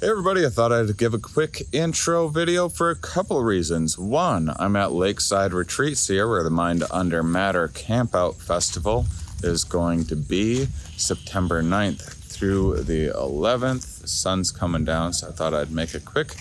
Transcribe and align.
Hey 0.00 0.10
everybody, 0.10 0.46
I 0.46 0.48
thought 0.48 0.70
I'd 0.70 0.96
give 0.96 1.12
a 1.12 1.18
quick 1.18 1.62
intro 1.72 2.28
video 2.28 2.68
for 2.68 2.88
a 2.88 2.94
couple 2.94 3.42
reasons. 3.42 3.98
One, 3.98 4.54
I'm 4.56 4.76
at 4.76 4.92
Lakeside 4.92 5.52
Retreats 5.52 6.06
here 6.06 6.28
where 6.28 6.44
the 6.44 6.50
Mind 6.50 6.84
Under 6.92 7.24
Matter 7.24 7.66
Campout 7.66 8.36
Festival 8.36 9.06
is 9.42 9.64
going 9.64 10.04
to 10.04 10.14
be 10.14 10.68
September 10.96 11.64
9th 11.64 12.12
through 12.30 12.84
the 12.84 13.08
11th. 13.08 14.02
The 14.02 14.06
sun's 14.06 14.52
coming 14.52 14.84
down, 14.84 15.14
so 15.14 15.30
I 15.30 15.32
thought 15.32 15.52
I'd 15.52 15.72
make 15.72 15.94
a 15.94 16.00
quick 16.00 16.34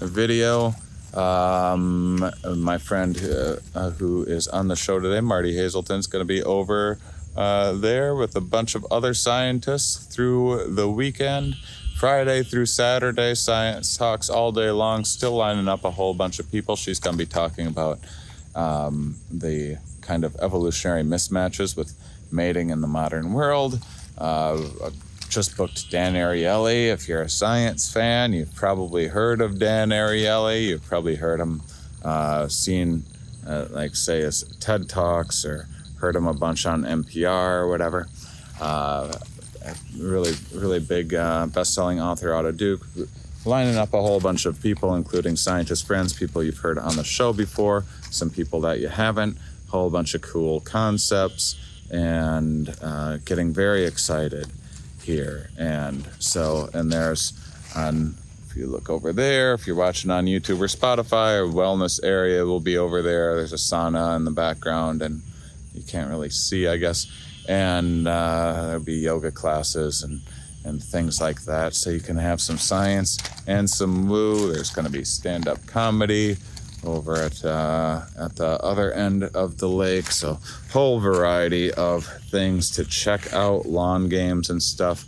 video. 0.00 0.74
Um, 1.14 2.28
my 2.56 2.78
friend 2.78 3.16
uh, 3.72 3.90
who 3.90 4.24
is 4.24 4.48
on 4.48 4.66
the 4.66 4.74
show 4.74 4.98
today, 4.98 5.20
Martie 5.20 5.54
Haselton's 5.54 6.08
going 6.08 6.22
to 6.22 6.28
be 6.28 6.42
over 6.42 6.98
uh, 7.36 7.72
there 7.72 8.16
with 8.16 8.34
a 8.34 8.40
bunch 8.40 8.74
of 8.74 8.84
other 8.90 9.14
scientists 9.14 10.12
through 10.12 10.74
the 10.74 10.90
weekend. 10.90 11.54
Friday 12.00 12.42
through 12.42 12.64
Saturday, 12.64 13.34
science 13.34 13.94
talks 13.94 14.30
all 14.30 14.52
day 14.52 14.70
long, 14.70 15.04
still 15.04 15.34
lining 15.34 15.68
up 15.68 15.84
a 15.84 15.90
whole 15.90 16.14
bunch 16.14 16.38
of 16.38 16.50
people. 16.50 16.74
She's 16.74 16.98
going 16.98 17.12
to 17.12 17.18
be 17.18 17.26
talking 17.26 17.66
about 17.66 17.98
um, 18.54 19.16
the 19.30 19.76
kind 20.00 20.24
of 20.24 20.34
evolutionary 20.36 21.02
mismatches 21.02 21.76
with 21.76 21.92
mating 22.32 22.70
in 22.70 22.80
the 22.80 22.86
modern 22.86 23.34
world. 23.34 23.84
Uh, 24.16 24.62
just 25.28 25.58
booked 25.58 25.90
Dan 25.90 26.14
Ariely. 26.14 26.86
If 26.86 27.06
you're 27.06 27.20
a 27.20 27.28
science 27.28 27.92
fan, 27.92 28.32
you've 28.32 28.54
probably 28.54 29.08
heard 29.08 29.42
of 29.42 29.58
Dan 29.58 29.90
Ariely. 29.90 30.68
You've 30.68 30.86
probably 30.86 31.16
heard 31.16 31.38
him, 31.38 31.60
uh, 32.02 32.48
seen, 32.48 33.04
uh, 33.46 33.66
like, 33.68 33.94
say, 33.94 34.22
his 34.22 34.42
TED 34.58 34.88
Talks 34.88 35.44
or 35.44 35.68
heard 35.96 36.16
him 36.16 36.26
a 36.26 36.32
bunch 36.32 36.64
on 36.64 36.84
NPR 36.84 37.60
or 37.60 37.68
whatever. 37.68 38.08
Uh, 38.58 39.12
really, 39.96 40.32
really 40.54 40.80
big 40.80 41.14
uh, 41.14 41.46
best-selling 41.46 42.00
author 42.00 42.32
out 42.34 42.44
of 42.44 42.56
Duke, 42.56 42.86
lining 43.44 43.76
up 43.76 43.92
a 43.94 44.00
whole 44.00 44.20
bunch 44.20 44.46
of 44.46 44.60
people, 44.60 44.94
including 44.94 45.36
scientist 45.36 45.86
friends, 45.86 46.12
people 46.12 46.42
you've 46.42 46.58
heard 46.58 46.78
on 46.78 46.96
the 46.96 47.04
show 47.04 47.32
before, 47.32 47.84
some 48.10 48.30
people 48.30 48.60
that 48.62 48.80
you 48.80 48.88
haven't, 48.88 49.36
a 49.68 49.70
whole 49.70 49.90
bunch 49.90 50.14
of 50.14 50.22
cool 50.22 50.60
concepts, 50.60 51.56
and 51.90 52.74
uh, 52.82 53.18
getting 53.18 53.52
very 53.52 53.84
excited 53.84 54.46
here. 55.02 55.50
And 55.58 56.06
so, 56.18 56.68
and 56.72 56.92
there's 56.92 57.32
on 57.74 58.14
if 58.48 58.56
you 58.56 58.66
look 58.66 58.90
over 58.90 59.12
there, 59.12 59.54
if 59.54 59.66
you're 59.66 59.76
watching 59.76 60.10
on 60.10 60.26
YouTube 60.26 60.60
or 60.60 60.66
Spotify, 60.66 61.38
or 61.38 61.46
wellness 61.46 62.00
area 62.02 62.44
will 62.44 62.60
be 62.60 62.76
over 62.76 63.00
there. 63.00 63.36
There's 63.36 63.52
a 63.52 63.56
sauna 63.56 64.16
in 64.16 64.24
the 64.24 64.32
background, 64.32 65.02
and 65.02 65.22
you 65.72 65.82
can't 65.82 66.10
really 66.10 66.30
see, 66.30 66.66
I 66.66 66.76
guess 66.76 67.06
and 67.48 68.06
uh, 68.06 68.66
there'll 68.66 68.80
be 68.80 68.94
yoga 68.94 69.30
classes 69.30 70.02
and 70.02 70.20
and 70.64 70.82
things 70.82 71.20
like 71.20 71.42
that. 71.44 71.74
So 71.74 71.90
you 71.90 72.00
can 72.00 72.16
have 72.18 72.40
some 72.40 72.58
science 72.58 73.18
and 73.46 73.68
some 73.68 74.08
woo. 74.08 74.52
There's 74.52 74.70
going 74.70 74.84
to 74.84 74.92
be 74.92 75.04
stand-up 75.04 75.66
comedy 75.66 76.36
over 76.84 77.16
at 77.16 77.44
uh, 77.44 78.02
at 78.18 78.36
the 78.36 78.62
other 78.62 78.92
end 78.92 79.24
of 79.24 79.58
the 79.58 79.68
lake. 79.68 80.10
So 80.10 80.38
whole 80.72 81.00
variety 81.00 81.72
of 81.72 82.06
things 82.30 82.70
to 82.72 82.84
check 82.84 83.32
out, 83.32 83.66
lawn 83.66 84.08
games 84.08 84.50
and 84.50 84.62
stuff 84.62 85.04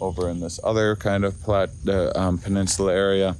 over 0.00 0.28
in 0.28 0.40
this 0.40 0.60
other 0.62 0.94
kind 0.94 1.24
of 1.24 1.40
plat- 1.42 1.70
uh, 1.86 2.12
um, 2.14 2.38
peninsula 2.38 2.94
area. 2.94 3.36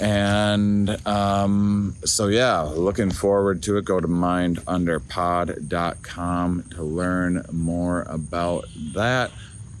And 0.00 1.06
um, 1.06 1.94
so, 2.06 2.28
yeah, 2.28 2.62
looking 2.62 3.10
forward 3.10 3.62
to 3.64 3.76
it. 3.76 3.84
Go 3.84 4.00
to 4.00 4.08
mindunderpod.com 4.08 6.62
to 6.70 6.82
learn 6.82 7.44
more 7.52 8.06
about 8.08 8.64
that. 8.94 9.30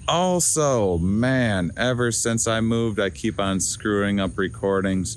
Also, 0.06 0.98
man, 0.98 1.72
ever 1.76 2.12
since 2.12 2.46
I 2.46 2.60
moved, 2.60 3.00
I 3.00 3.08
keep 3.08 3.40
on 3.40 3.60
screwing 3.60 4.20
up 4.20 4.36
recordings 4.36 5.16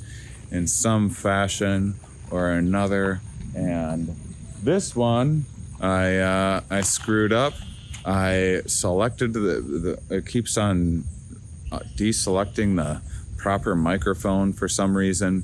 in 0.51 0.67
some 0.67 1.09
fashion 1.09 1.95
or 2.31 2.51
another. 2.51 3.19
And 3.55 4.15
this 4.61 4.95
one, 4.95 5.43
I 5.81 6.17
uh, 6.17 6.61
I 6.69 6.81
screwed 6.81 7.33
up. 7.33 7.55
I 8.05 8.61
selected 8.67 9.33
the, 9.33 9.39
the 9.39 9.99
it 10.09 10.27
keeps 10.27 10.55
on 10.57 11.03
uh, 11.71 11.79
deselecting 11.97 12.75
the 12.77 13.01
proper 13.43 13.75
microphone 13.75 14.53
for 14.53 14.69
some 14.69 14.95
reason. 14.95 15.43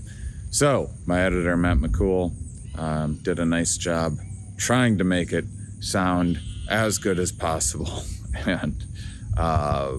So, 0.52 0.90
my 1.06 1.20
editor, 1.22 1.58
Matt 1.58 1.80
McCool, 1.80 2.32
um, 2.80 3.20
did 3.22 3.40
a 3.40 3.46
nice 3.46 3.76
job 3.76 4.14
trying 4.58 4.98
to 5.00 5.04
make 5.04 5.34
it 5.34 5.44
sound 5.82 6.40
as 6.70 6.98
good 6.98 7.20
as 7.20 7.34
possible. 7.34 8.04
and 8.46 8.86
uh, 9.38 9.98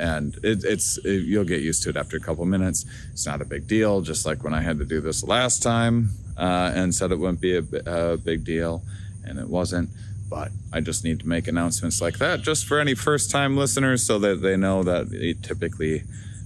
and 0.00 0.34
it, 0.42 0.64
it's 0.64 0.98
it, 0.98 1.22
you'll 1.22 1.44
get 1.44 1.62
used 1.62 1.84
to 1.84 1.90
it 1.90 1.96
after 1.96 2.16
a 2.16 2.20
couple 2.20 2.44
minutes. 2.44 2.84
It's 3.12 3.26
not 3.26 3.40
a 3.40 3.44
big 3.44 3.68
deal. 3.68 4.00
Just 4.00 4.26
like 4.26 4.42
when 4.42 4.52
I 4.52 4.60
had 4.60 4.78
to 4.80 4.84
do 4.84 5.00
this 5.00 5.22
last 5.22 5.62
time 5.62 6.10
uh, 6.36 6.72
and 6.74 6.92
said 6.92 7.12
it 7.12 7.18
wouldn't 7.20 7.40
be 7.40 7.56
a, 7.56 7.64
a 7.86 8.16
big 8.16 8.44
deal, 8.44 8.82
and 9.24 9.38
it 9.38 9.48
wasn't. 9.48 9.90
But 10.28 10.50
I 10.72 10.80
just 10.80 11.04
need 11.04 11.20
to 11.20 11.28
make 11.28 11.46
announcements 11.46 12.00
like 12.02 12.18
that 12.18 12.42
just 12.42 12.66
for 12.66 12.80
any 12.80 12.96
first 12.96 13.30
time 13.30 13.56
listeners 13.56 14.04
so 14.04 14.18
that 14.18 14.42
they 14.42 14.56
know 14.56 14.82
that 14.82 15.12
it 15.12 15.44
typically 15.44 16.02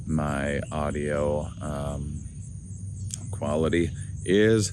my 0.07 0.61
audio 0.73 1.49
um, 1.61 2.21
quality 3.31 3.91
is 4.25 4.73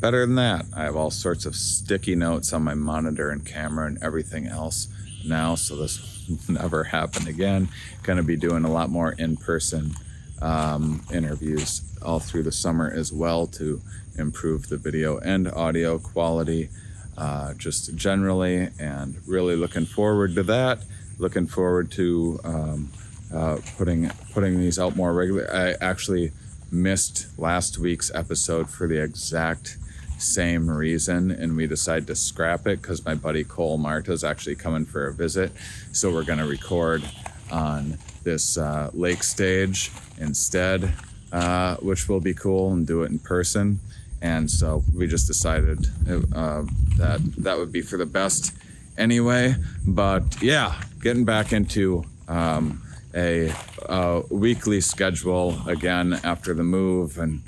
better 0.00 0.26
than 0.26 0.34
that. 0.36 0.66
I 0.76 0.84
have 0.84 0.96
all 0.96 1.10
sorts 1.10 1.46
of 1.46 1.54
sticky 1.54 2.14
notes 2.14 2.52
on 2.52 2.62
my 2.62 2.74
monitor 2.74 3.30
and 3.30 3.44
camera 3.44 3.86
and 3.86 4.02
everything 4.02 4.46
else 4.46 4.88
now, 5.26 5.54
so 5.54 5.76
this 5.76 6.26
will 6.28 6.38
never 6.54 6.84
happen 6.84 7.26
again. 7.26 7.68
Going 8.02 8.18
to 8.18 8.22
be 8.22 8.36
doing 8.36 8.64
a 8.64 8.70
lot 8.70 8.90
more 8.90 9.12
in 9.12 9.36
person 9.36 9.94
um, 10.42 11.02
interviews 11.12 11.82
all 12.02 12.20
through 12.20 12.42
the 12.42 12.52
summer 12.52 12.92
as 12.94 13.12
well 13.12 13.46
to 13.46 13.80
improve 14.18 14.68
the 14.68 14.76
video 14.76 15.18
and 15.18 15.48
audio 15.48 15.98
quality 15.98 16.68
uh, 17.16 17.54
just 17.54 17.94
generally, 17.94 18.68
and 18.78 19.16
really 19.26 19.56
looking 19.56 19.86
forward 19.86 20.34
to 20.34 20.42
that. 20.42 20.80
Looking 21.18 21.46
forward 21.46 21.92
to 21.92 22.40
um, 22.42 22.90
uh, 23.32 23.58
putting 23.76 24.10
putting 24.32 24.58
these 24.58 24.78
out 24.78 24.96
more 24.96 25.12
regularly. 25.12 25.48
I 25.48 25.72
actually 25.80 26.32
missed 26.70 27.26
last 27.38 27.78
week's 27.78 28.12
episode 28.14 28.68
for 28.68 28.88
the 28.88 29.02
exact 29.02 29.78
same 30.18 30.70
reason, 30.70 31.30
and 31.30 31.56
we 31.56 31.66
decided 31.66 32.06
to 32.08 32.14
scrap 32.14 32.66
it 32.66 32.80
because 32.80 33.04
my 33.04 33.14
buddy 33.14 33.44
Cole 33.44 33.78
Marta 33.78 34.12
is 34.12 34.24
actually 34.24 34.56
coming 34.56 34.84
for 34.84 35.06
a 35.06 35.12
visit. 35.12 35.52
So 35.92 36.12
we're 36.12 36.24
going 36.24 36.38
to 36.38 36.46
record 36.46 37.02
on 37.50 37.98
this 38.22 38.56
uh, 38.56 38.90
lake 38.94 39.22
stage 39.22 39.92
instead, 40.18 40.92
uh, 41.32 41.76
which 41.76 42.08
will 42.08 42.20
be 42.20 42.34
cool 42.34 42.72
and 42.72 42.86
do 42.86 43.02
it 43.02 43.10
in 43.10 43.18
person. 43.18 43.80
And 44.22 44.50
so 44.50 44.82
we 44.94 45.06
just 45.06 45.26
decided 45.26 45.86
uh, 46.08 46.64
that 46.96 47.20
that 47.38 47.58
would 47.58 47.72
be 47.72 47.82
for 47.82 47.98
the 47.98 48.06
best 48.06 48.54
anyway. 48.96 49.54
But 49.86 50.42
yeah, 50.42 50.80
getting 51.02 51.24
back 51.24 51.52
into 51.52 52.04
um, 52.26 52.82
a, 53.14 53.52
a 53.88 54.22
weekly 54.30 54.80
schedule 54.80 55.56
again 55.68 56.20
after 56.24 56.54
the 56.54 56.64
move 56.64 57.18
and 57.18 57.42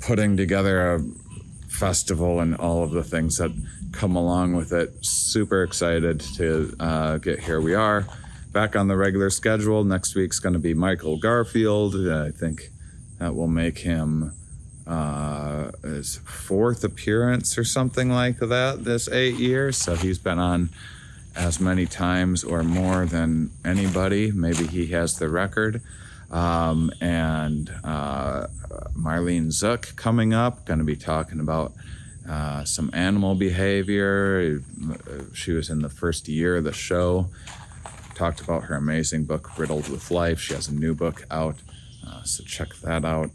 putting 0.00 0.36
together 0.36 0.94
a 0.94 1.02
festival 1.68 2.40
and 2.40 2.56
all 2.56 2.82
of 2.82 2.90
the 2.90 3.04
things 3.04 3.38
that 3.38 3.50
come 3.92 4.16
along 4.16 4.54
with 4.54 4.72
it. 4.72 4.92
Super 5.04 5.62
excited 5.62 6.20
to 6.20 6.74
uh, 6.80 7.18
get 7.18 7.40
here. 7.40 7.60
We 7.60 7.74
are 7.74 8.06
back 8.52 8.76
on 8.76 8.88
the 8.88 8.96
regular 8.96 9.30
schedule. 9.30 9.84
Next 9.84 10.14
week's 10.14 10.38
going 10.38 10.52
to 10.52 10.58
be 10.58 10.74
Michael 10.74 11.18
Garfield. 11.18 11.94
I 12.08 12.30
think 12.30 12.70
that 13.18 13.34
will 13.34 13.48
make 13.48 13.78
him 13.78 14.32
uh, 14.86 15.70
his 15.82 16.16
fourth 16.16 16.84
appearance 16.84 17.56
or 17.56 17.64
something 17.64 18.10
like 18.10 18.38
that 18.38 18.84
this 18.84 19.08
eight 19.08 19.36
years. 19.36 19.76
So 19.76 19.94
he's 19.94 20.18
been 20.18 20.38
on 20.38 20.70
as 21.36 21.60
many 21.60 21.86
times 21.86 22.44
or 22.44 22.62
more 22.62 23.06
than 23.06 23.50
anybody. 23.64 24.30
Maybe 24.30 24.66
he 24.66 24.88
has 24.88 25.18
the 25.18 25.28
record. 25.28 25.82
Um, 26.30 26.90
and 27.00 27.72
uh, 27.84 28.46
Marlene 28.96 29.48
Zuk 29.48 29.94
coming 29.96 30.32
up, 30.32 30.64
going 30.66 30.78
to 30.78 30.84
be 30.84 30.96
talking 30.96 31.40
about 31.40 31.72
uh, 32.28 32.64
some 32.64 32.90
animal 32.92 33.34
behavior. 33.34 34.60
She 35.32 35.52
was 35.52 35.70
in 35.70 35.80
the 35.80 35.88
first 35.88 36.28
year 36.28 36.56
of 36.56 36.64
the 36.64 36.72
show. 36.72 37.28
Talked 38.14 38.40
about 38.40 38.64
her 38.64 38.76
amazing 38.76 39.24
book, 39.24 39.58
Riddled 39.58 39.88
with 39.88 40.10
Life. 40.10 40.40
She 40.40 40.54
has 40.54 40.68
a 40.68 40.74
new 40.74 40.94
book 40.94 41.24
out, 41.30 41.56
uh, 42.06 42.22
so 42.22 42.44
check 42.44 42.74
that 42.76 43.04
out 43.04 43.30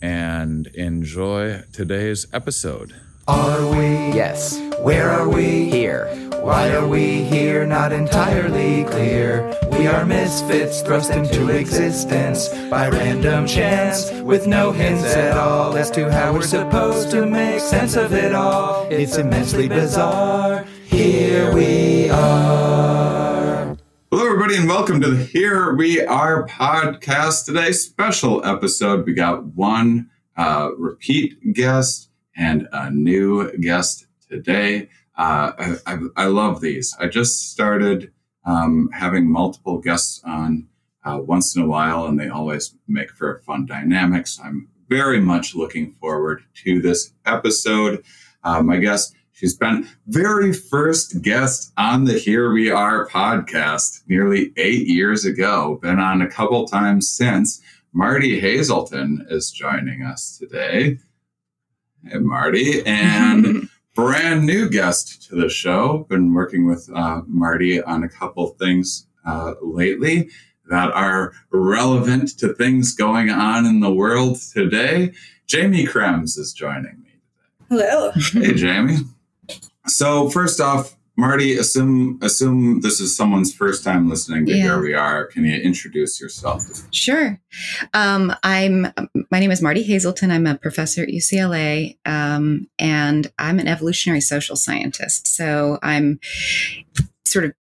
and 0.00 0.68
enjoy 0.68 1.62
today's 1.72 2.26
episode. 2.32 2.94
Are 3.28 3.68
we? 3.76 4.16
Yes. 4.16 4.58
Where 4.80 5.10
are 5.10 5.28
we? 5.28 5.68
Here. 5.68 6.06
Why 6.40 6.70
are 6.70 6.88
we 6.88 7.24
here? 7.24 7.66
Not 7.66 7.92
entirely 7.92 8.84
clear. 8.84 9.54
We 9.70 9.86
are 9.86 10.06
misfits 10.06 10.80
thrust 10.80 11.10
into 11.10 11.50
existence 11.50 12.48
by 12.70 12.88
random 12.88 13.46
chance 13.46 14.10
with 14.22 14.46
no 14.46 14.72
hints 14.72 15.04
at 15.14 15.36
all 15.36 15.76
as 15.76 15.90
to 15.90 16.10
how 16.10 16.32
we're 16.32 16.40
supposed 16.40 17.10
to 17.10 17.26
make 17.26 17.60
sense 17.60 17.96
of 17.96 18.14
it 18.14 18.34
all. 18.34 18.86
It's 18.90 19.18
immensely 19.18 19.68
bizarre. 19.68 20.64
Here 20.86 21.52
we 21.52 22.08
are. 22.08 23.76
Hello, 24.10 24.24
everybody, 24.24 24.56
and 24.56 24.66
welcome 24.66 25.02
to 25.02 25.10
the 25.10 25.22
Here 25.22 25.74
We 25.74 26.02
Are 26.02 26.46
podcast 26.46 27.44
today. 27.44 27.72
Special 27.72 28.42
episode. 28.42 29.04
We 29.04 29.12
got 29.12 29.44
one 29.44 30.08
uh, 30.34 30.70
repeat 30.78 31.52
guest 31.52 32.07
and 32.38 32.68
a 32.72 32.90
new 32.90 33.50
guest 33.58 34.06
today. 34.30 34.88
Uh, 35.16 35.52
I, 35.58 35.76
I, 35.86 35.98
I, 36.16 36.24
love 36.26 36.60
these. 36.60 36.96
I 37.00 37.08
just 37.08 37.50
started 37.50 38.12
um, 38.46 38.88
having 38.92 39.30
multiple 39.30 39.78
guests 39.78 40.22
on 40.24 40.68
uh, 41.04 41.18
once 41.20 41.56
in 41.56 41.62
a 41.62 41.66
while, 41.66 42.06
and 42.06 42.18
they 42.18 42.28
always 42.28 42.76
make 42.86 43.10
for 43.10 43.40
fun 43.40 43.66
dynamics. 43.66 44.38
I'm 44.42 44.68
very 44.88 45.20
much 45.20 45.56
looking 45.56 45.96
forward 46.00 46.44
to 46.62 46.80
this 46.80 47.12
episode. 47.26 48.04
Uh, 48.44 48.62
my 48.62 48.76
guest 48.76 49.16
She's 49.38 49.56
been 49.56 49.88
very 50.08 50.52
first 50.52 51.22
guest 51.22 51.72
on 51.76 52.06
the 52.06 52.18
Here 52.18 52.50
We 52.50 52.72
Are 52.72 53.06
podcast 53.06 54.00
nearly 54.08 54.52
eight 54.56 54.88
years 54.88 55.24
ago. 55.24 55.78
Been 55.80 56.00
on 56.00 56.20
a 56.20 56.28
couple 56.28 56.66
times 56.66 57.08
since. 57.08 57.62
Martie 57.92 58.40
Haselton 58.40 59.30
is 59.30 59.52
joining 59.52 60.02
us 60.02 60.36
today. 60.38 60.98
Hey, 62.08 62.18
Martie. 62.18 62.82
And 62.86 63.68
brand 63.94 64.46
new 64.46 64.70
guest 64.70 65.28
to 65.28 65.36
the 65.36 65.50
show. 65.50 66.06
Been 66.08 66.32
working 66.32 66.66
with 66.66 66.88
uh, 66.94 67.22
Martie 67.26 67.82
on 67.82 68.02
a 68.02 68.08
couple 68.08 68.46
things 68.58 69.06
uh, 69.26 69.54
lately 69.60 70.30
that 70.70 70.90
are 70.92 71.32
relevant 71.50 72.38
to 72.38 72.54
things 72.54 72.94
going 72.94 73.28
on 73.30 73.66
in 73.66 73.80
the 73.80 73.92
world 73.92 74.38
today. 74.40 75.12
Jaimie 75.48 75.86
Krems 75.86 76.38
is 76.38 76.54
joining 76.54 77.02
me 77.02 77.20
today. 77.68 77.88
Hello. 77.90 78.10
Hey, 78.12 78.52
Jaimie. 78.54 79.06
So 79.86 80.30
first 80.30 80.60
off, 80.60 80.96
Martie, 81.18 81.56
assume 81.56 82.16
assume 82.22 82.80
this 82.80 83.00
is 83.00 83.16
someone's 83.16 83.52
first 83.52 83.82
time 83.82 84.08
listening 84.08 84.46
to 84.46 84.52
yeah. 84.52 84.62
Here 84.62 84.80
We 84.80 84.94
Are. 84.94 85.26
Can 85.26 85.44
you 85.44 85.60
introduce 85.60 86.20
yourself? 86.20 86.64
Sure. 86.94 87.40
Um, 87.92 88.32
I'm 88.44 88.92
my 89.28 89.40
name 89.40 89.50
is 89.50 89.60
Martie 89.60 89.84
Haselton. 89.84 90.30
I'm 90.30 90.46
a 90.46 90.56
professor 90.56 91.02
at 91.02 91.08
UCLA, 91.08 91.98
um, 92.06 92.68
and 92.78 93.32
I'm 93.36 93.58
an 93.58 93.66
evolutionary 93.66 94.20
social 94.20 94.54
scientist. 94.54 95.26
So 95.26 95.80
I'm 95.82 96.20
sort 97.26 97.46
of 97.46 97.52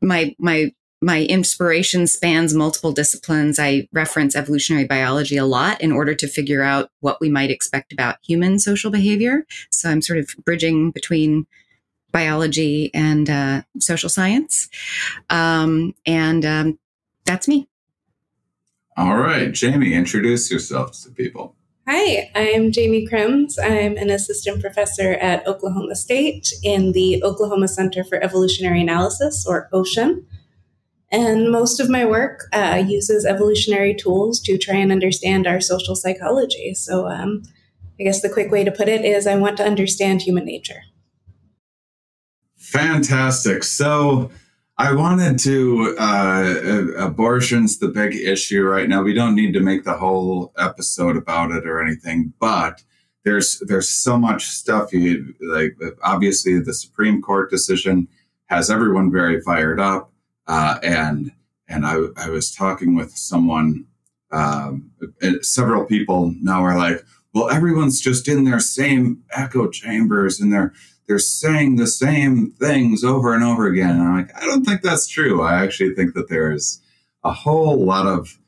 my 0.00 0.36
my 0.38 0.72
my 1.02 1.24
inspiration 1.24 2.06
spans 2.06 2.54
multiple 2.54 2.92
disciplines. 2.92 3.58
I 3.58 3.88
reference 3.92 4.36
evolutionary 4.36 4.86
biology 4.86 5.36
a 5.36 5.44
lot 5.44 5.80
in 5.80 5.90
order 5.90 6.14
to 6.14 6.28
figure 6.28 6.62
out 6.62 6.90
what 7.00 7.20
we 7.20 7.28
might 7.28 7.50
expect 7.50 7.92
about 7.92 8.18
human 8.22 8.60
social 8.60 8.92
behavior. 8.92 9.46
So 9.72 9.90
I'm 9.90 10.00
sort 10.00 10.20
of 10.20 10.30
bridging 10.44 10.92
between 10.92 11.48
biology 12.14 12.94
and 12.94 13.28
uh, 13.28 13.62
social 13.80 14.08
science. 14.08 14.70
Um, 15.28 15.94
and 16.06 16.46
um, 16.46 16.78
that's 17.26 17.48
me. 17.48 17.68
All 18.96 19.16
right, 19.16 19.50
Jaimie, 19.50 19.92
introduce 19.92 20.50
yourself 20.50 20.92
to 21.02 21.10
people. 21.10 21.56
Hi, 21.88 22.30
I'm 22.34 22.70
Jaimie 22.70 23.10
Krems. 23.10 23.56
I'm 23.60 23.96
an 23.96 24.08
assistant 24.08 24.62
professor 24.62 25.14
at 25.14 25.46
Oklahoma 25.46 25.96
State 25.96 26.48
in 26.62 26.92
the 26.92 27.22
Oklahoma 27.24 27.66
Center 27.68 28.04
for 28.04 28.22
Evolutionary 28.22 28.80
Analysis, 28.80 29.44
or 29.46 29.68
OCEAN. 29.72 30.24
And 31.10 31.50
most 31.50 31.80
of 31.80 31.90
my 31.90 32.04
work 32.04 32.44
uh, 32.52 32.82
uses 32.86 33.26
evolutionary 33.26 33.94
tools 33.94 34.40
to 34.42 34.56
try 34.56 34.76
and 34.76 34.92
understand 34.92 35.46
our 35.46 35.60
social 35.60 35.94
psychology. 35.94 36.72
So, 36.74 37.06
um, 37.06 37.42
I 38.00 38.04
guess 38.04 38.22
the 38.22 38.30
quick 38.30 38.50
way 38.50 38.64
to 38.64 38.72
put 38.72 38.88
it 38.88 39.04
is 39.04 39.26
I 39.26 39.36
want 39.36 39.56
to 39.58 39.64
understand 39.64 40.22
human 40.22 40.44
nature. 40.44 40.82
Fantastic. 42.74 43.64
So, 43.64 44.30
I 44.76 44.92
wanted 44.92 45.38
to, 45.40 45.94
uh, 45.96 46.86
abortion's 46.98 47.78
the 47.78 47.86
big 47.86 48.12
issue 48.12 48.64
right 48.64 48.88
now. 48.88 49.02
We 49.02 49.14
don't 49.14 49.36
need 49.36 49.52
to 49.52 49.60
make 49.60 49.84
the 49.84 49.94
whole 49.94 50.52
episode 50.58 51.16
about 51.16 51.52
it 51.52 51.64
or 51.64 51.80
anything, 51.80 52.32
but 52.40 52.82
there's 53.24 53.62
there's 53.68 53.88
so 53.88 54.18
much 54.18 54.46
stuff 54.46 54.92
you 54.92 55.32
like 55.40 55.76
obviously 56.02 56.60
the 56.60 56.74
supreme 56.74 57.22
court 57.22 57.50
decision 57.50 58.06
has 58.46 58.68
everyone 58.68 59.10
very 59.10 59.40
fired 59.40 59.80
up 59.80 60.12
uh, 60.46 60.78
and 60.82 61.32
and 61.68 61.86
I, 61.86 61.96
I 62.16 62.28
was 62.28 62.54
talking 62.54 62.94
with 62.94 63.16
someone, 63.16 63.86
um, 64.30 64.90
several 65.40 65.84
people 65.86 66.34
now 66.40 66.62
are 66.62 66.76
like, 66.76 67.02
well, 67.32 67.50
everyone's 67.50 68.00
just 68.00 68.28
in 68.28 68.44
their 68.44 68.60
same 68.60 69.22
echo 69.32 69.68
chambers 69.68 70.40
and 70.40 70.52
they're 70.52 70.72
they're 71.06 71.18
saying 71.18 71.76
the 71.76 71.86
same 71.86 72.52
things 72.52 73.04
over 73.04 73.34
and 73.34 73.44
over 73.44 73.66
again. 73.66 73.90
And 73.90 74.02
I'm 74.02 74.16
like, 74.16 74.34
I 74.36 74.46
don't 74.46 74.64
think 74.64 74.82
that's 74.82 75.06
true. 75.06 75.42
I 75.42 75.62
actually 75.62 75.94
think 75.94 76.14
that 76.14 76.28
there's 76.28 76.80
a 77.22 77.32
whole 77.32 77.84
lot 77.84 78.06
of 78.06 78.38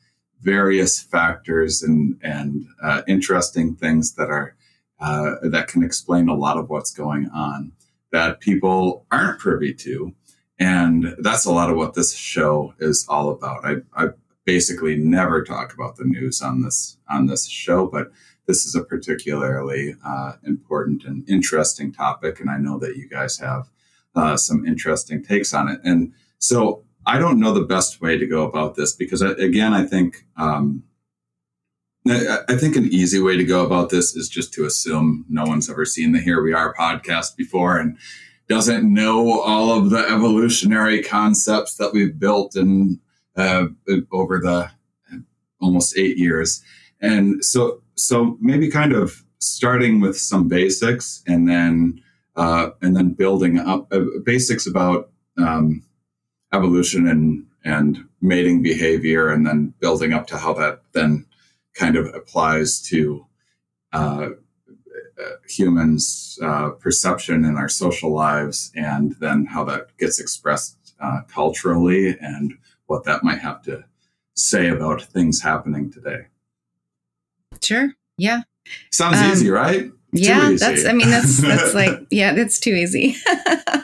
various 0.40 1.00
factors 1.00 1.82
and 1.82 2.18
and 2.22 2.66
uh, 2.82 3.02
interesting 3.08 3.74
things 3.74 4.14
that 4.14 4.30
are 4.30 4.54
uh, 5.00 5.36
that 5.42 5.68
can 5.68 5.82
explain 5.82 6.28
a 6.28 6.34
lot 6.34 6.56
of 6.56 6.70
what's 6.70 6.92
going 6.92 7.28
on 7.34 7.72
that 8.12 8.40
people 8.40 9.04
aren't 9.10 9.38
privy 9.38 9.74
to 9.74 10.14
and 10.58 11.14
that's 11.18 11.44
a 11.44 11.52
lot 11.52 11.70
of 11.70 11.76
what 11.76 11.94
this 11.94 12.14
show 12.14 12.74
is 12.78 13.06
all 13.08 13.30
about. 13.30 13.64
I, 13.64 13.76
I 13.94 14.08
basically 14.44 14.96
never 14.96 15.42
talk 15.42 15.74
about 15.74 15.96
the 15.96 16.04
news 16.04 16.40
on 16.40 16.62
this 16.62 16.96
on 17.10 17.26
this 17.26 17.46
show, 17.46 17.86
but 17.86 18.10
this 18.46 18.64
is 18.64 18.74
a 18.74 18.84
particularly 18.84 19.96
uh, 20.04 20.32
important 20.44 21.04
and 21.04 21.28
interesting 21.28 21.92
topic, 21.92 22.40
and 22.40 22.50
I 22.50 22.58
know 22.58 22.78
that 22.78 22.96
you 22.96 23.08
guys 23.08 23.38
have 23.38 23.68
uh, 24.14 24.36
some 24.36 24.64
interesting 24.64 25.22
takes 25.22 25.52
on 25.52 25.68
it. 25.68 25.80
And 25.84 26.12
so 26.38 26.84
I 27.04 27.18
don't 27.18 27.38
know 27.38 27.52
the 27.52 27.60
best 27.60 28.00
way 28.00 28.16
to 28.18 28.26
go 28.26 28.42
about 28.44 28.74
this 28.74 28.94
because, 28.94 29.22
I, 29.22 29.30
again, 29.32 29.72
I 29.74 29.84
think 29.84 30.26
um, 30.36 30.84
I 32.08 32.56
think 32.56 32.76
an 32.76 32.86
easy 32.86 33.20
way 33.20 33.36
to 33.36 33.44
go 33.44 33.66
about 33.66 33.90
this 33.90 34.14
is 34.14 34.28
just 34.28 34.52
to 34.54 34.64
assume 34.64 35.24
no 35.28 35.44
one's 35.44 35.68
ever 35.68 35.84
seen 35.84 36.12
the 36.12 36.20
Here 36.20 36.40
We 36.40 36.52
Are 36.52 36.72
podcast 36.74 37.36
before, 37.36 37.78
and 37.78 37.98
doesn't 38.48 38.92
know 38.92 39.40
all 39.40 39.76
of 39.76 39.90
the 39.90 39.98
evolutionary 39.98 41.02
concepts 41.02 41.74
that 41.76 41.92
we've 41.92 42.16
built 42.16 42.54
in 42.54 43.00
uh, 43.36 43.66
over 44.12 44.38
the 44.38 44.70
almost 45.60 45.98
eight 45.98 46.16
years. 46.16 46.62
And 47.00 47.44
so, 47.44 47.82
so 47.96 48.36
maybe 48.40 48.70
kind 48.70 48.92
of 48.92 49.24
starting 49.38 50.00
with 50.00 50.18
some 50.18 50.48
basics 50.48 51.22
and 51.26 51.48
then 51.48 52.02
uh, 52.36 52.70
and 52.82 52.94
then 52.94 53.10
building 53.10 53.58
up 53.58 53.92
uh, 53.92 54.00
basics 54.24 54.66
about 54.66 55.10
um, 55.38 55.82
evolution 56.52 57.08
and 57.08 57.46
and 57.64 58.04
mating 58.20 58.62
behavior, 58.62 59.28
and 59.30 59.46
then 59.46 59.74
building 59.80 60.12
up 60.12 60.26
to 60.28 60.38
how 60.38 60.52
that 60.52 60.82
then 60.92 61.26
kind 61.74 61.96
of 61.96 62.06
applies 62.14 62.80
to 62.80 63.26
uh, 63.92 64.28
humans' 65.48 66.38
uh, 66.42 66.70
perception 66.70 67.44
in 67.44 67.56
our 67.56 67.68
social 67.68 68.12
lives, 68.12 68.70
and 68.76 69.16
then 69.18 69.46
how 69.46 69.64
that 69.64 69.96
gets 69.98 70.20
expressed 70.20 70.94
uh, 71.00 71.22
culturally, 71.28 72.16
and 72.20 72.54
what 72.86 73.04
that 73.04 73.24
might 73.24 73.40
have 73.40 73.62
to 73.62 73.84
say 74.34 74.68
about 74.68 75.02
things 75.02 75.42
happening 75.42 75.90
today. 75.90 76.26
Sure. 77.62 77.92
Yeah. 78.18 78.42
Sounds 78.90 79.18
um, 79.18 79.30
easy, 79.30 79.50
right? 79.50 79.90
yeah, 80.12 80.50
easy. 80.50 80.64
that's. 80.64 80.84
I 80.84 80.92
mean, 80.92 81.10
that's 81.10 81.38
that's 81.38 81.74
like 81.74 81.92
yeah, 82.10 82.32
that's 82.34 82.58
too 82.58 82.70
easy. 82.70 83.16
um, 83.28 83.76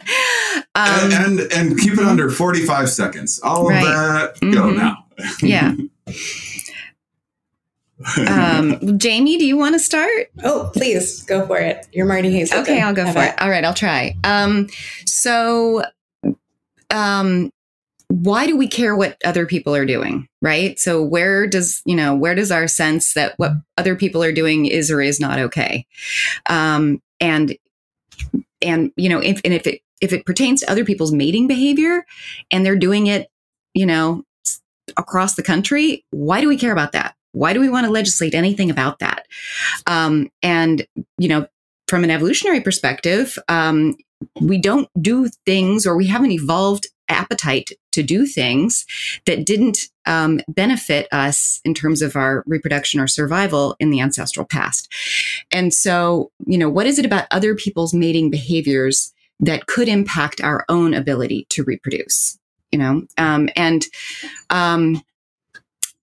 and, 0.75 1.13
and, 1.13 1.53
and 1.53 1.79
keep 1.79 1.95
it 1.95 2.01
under 2.01 2.31
forty 2.31 2.65
five 2.65 2.89
seconds. 2.91 3.41
All 3.43 3.69
right. 3.69 3.79
of 3.79 3.85
that 3.85 4.35
mm-hmm. 4.37 4.53
go 4.53 4.71
now. 4.71 5.05
yeah. 5.43 5.75
um, 8.19 8.81
Jaimie, 8.99 9.39
do 9.39 9.47
you 9.47 9.57
want 9.57 9.75
to 9.75 9.79
start? 9.79 10.31
Oh, 10.43 10.71
please 10.73 11.23
go 11.23 11.47
for 11.47 11.59
it. 11.59 11.87
You're 11.93 12.07
Martie 12.07 12.33
Hayes. 12.33 12.53
Okay, 12.53 12.81
I'll 12.81 12.95
go 12.95 13.11
for 13.13 13.23
it. 13.23 13.41
All 13.41 13.49
right, 13.49 13.65
I'll 13.65 13.75
try. 13.75 14.17
Um, 14.25 14.69
so, 15.07 15.85
um, 16.91 17.53
why 18.13 18.47
do 18.47 18.59
we 18.59 18.69
care 18.69 18.95
what 18.95 19.17
other 19.25 19.47
people 19.47 19.75
are 19.75 19.87
doing? 19.87 20.29
Right. 20.43 20.79
So, 20.79 21.03
where 21.03 21.47
does 21.47 21.81
you 21.87 21.97
know 21.97 22.15
where 22.15 22.35
does 22.35 22.51
our 22.51 22.69
sense 22.69 23.15
that 23.15 23.39
what 23.39 23.53
other 23.79 23.97
people 23.97 24.23
are 24.23 24.33
doing 24.33 24.67
is 24.67 24.91
or 24.91 25.01
is 25.01 25.19
not 25.19 25.39
okay? 25.39 25.87
Um, 26.47 27.01
and 27.21 27.57
and 28.61 28.93
you 28.97 29.09
know 29.09 29.19
if 29.19 29.41
and 29.45 29.55
if 29.55 29.67
it 29.67 29.81
if 30.03 30.13
it 30.13 30.27
pertains 30.27 30.61
to 30.61 30.71
other 30.71 30.85
people's 30.85 31.13
mating 31.13 31.47
behavior 31.47 32.05
and 32.51 32.67
they're 32.67 32.77
doing 32.77 33.07
it, 33.07 33.31
you 33.73 33.87
know, 33.87 34.25
across 34.99 35.37
the 35.37 35.43
country, 35.43 36.05
why 36.11 36.43
do 36.43 36.49
we 36.49 36.59
care 36.59 36.73
about 36.73 36.93
that? 36.93 37.15
Why 37.31 37.55
do 37.55 37.61
we 37.61 37.71
want 37.71 37.87
to 37.87 37.93
legislate 37.93 38.35
anything 38.35 38.71
about 38.71 38.99
that? 38.99 39.27
Um, 39.87 40.29
and, 40.43 40.87
you 41.19 41.29
know, 41.29 41.47
from 41.87 42.05
an 42.05 42.11
evolutionary 42.11 42.61
perspective, 42.61 43.39
um, 43.49 43.97
we 44.41 44.59
don't 44.59 44.89
do 45.01 45.29
things 45.47 45.87
or 45.87 45.97
we 45.97 46.09
haven't 46.09 46.33
evolved 46.33 46.89
appetite 47.13 47.71
to 47.93 48.03
do 48.03 48.27
things 48.27 48.87
that 49.27 49.47
didn't 49.47 49.89
um, 50.07 50.41
benefit 50.49 51.07
us 51.13 51.61
in 51.65 51.75
terms 51.75 52.03
of 52.03 52.17
our 52.17 52.43
reproduction 52.47 53.01
or 53.01 53.07
survival 53.07 53.77
in 53.79 53.91
the 53.91 54.01
ancestral 54.01 54.47
past. 54.47 54.93
And 55.53 55.73
so, 55.73 56.31
you 56.47 56.59
know, 56.59 56.69
what 56.71 56.87
is 56.87 56.99
it 56.99 57.07
about 57.07 57.27
other 57.31 57.55
people's 57.55 57.95
mating 57.95 58.31
behaviors 58.31 59.13
that 59.41 59.67
could 59.67 59.89
impact 59.89 60.41
our 60.41 60.65
own 60.69 60.95
ability 60.95 61.47
to 61.51 61.63
reproduce? 61.65 62.39
you 62.73 62.79
know, 62.79 63.03
um, 63.19 63.51
and 63.55 63.85
um, 64.51 65.03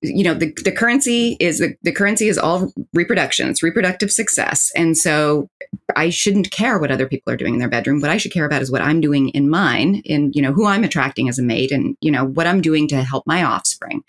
you 0.01 0.23
know 0.23 0.33
the, 0.33 0.53
the 0.63 0.71
currency 0.71 1.35
is 1.39 1.59
the, 1.59 1.75
the 1.83 1.91
currency 1.91 2.27
is 2.27 2.37
all 2.37 2.71
reproduction 2.93 3.49
it's 3.49 3.63
reproductive 3.63 4.11
success 4.11 4.71
and 4.75 4.97
so 4.97 5.49
i 5.95 6.09
shouldn't 6.09 6.51
care 6.51 6.79
what 6.79 6.91
other 6.91 7.07
people 7.07 7.33
are 7.33 7.37
doing 7.37 7.53
in 7.53 7.59
their 7.59 7.69
bedroom 7.69 7.99
what 7.99 8.09
i 8.09 8.17
should 8.17 8.31
care 8.31 8.45
about 8.45 8.61
is 8.61 8.71
what 8.71 8.81
i'm 8.81 9.01
doing 9.01 9.29
in 9.29 9.49
mine 9.49 10.01
in 10.05 10.31
you 10.33 10.41
know 10.41 10.53
who 10.53 10.65
i'm 10.65 10.83
attracting 10.83 11.27
as 11.27 11.37
a 11.37 11.43
mate 11.43 11.71
and 11.71 11.97
you 12.01 12.11
know 12.11 12.25
what 12.25 12.47
i'm 12.47 12.61
doing 12.61 12.87
to 12.87 13.03
help 13.03 13.25
my 13.27 13.43
offspring 13.43 14.03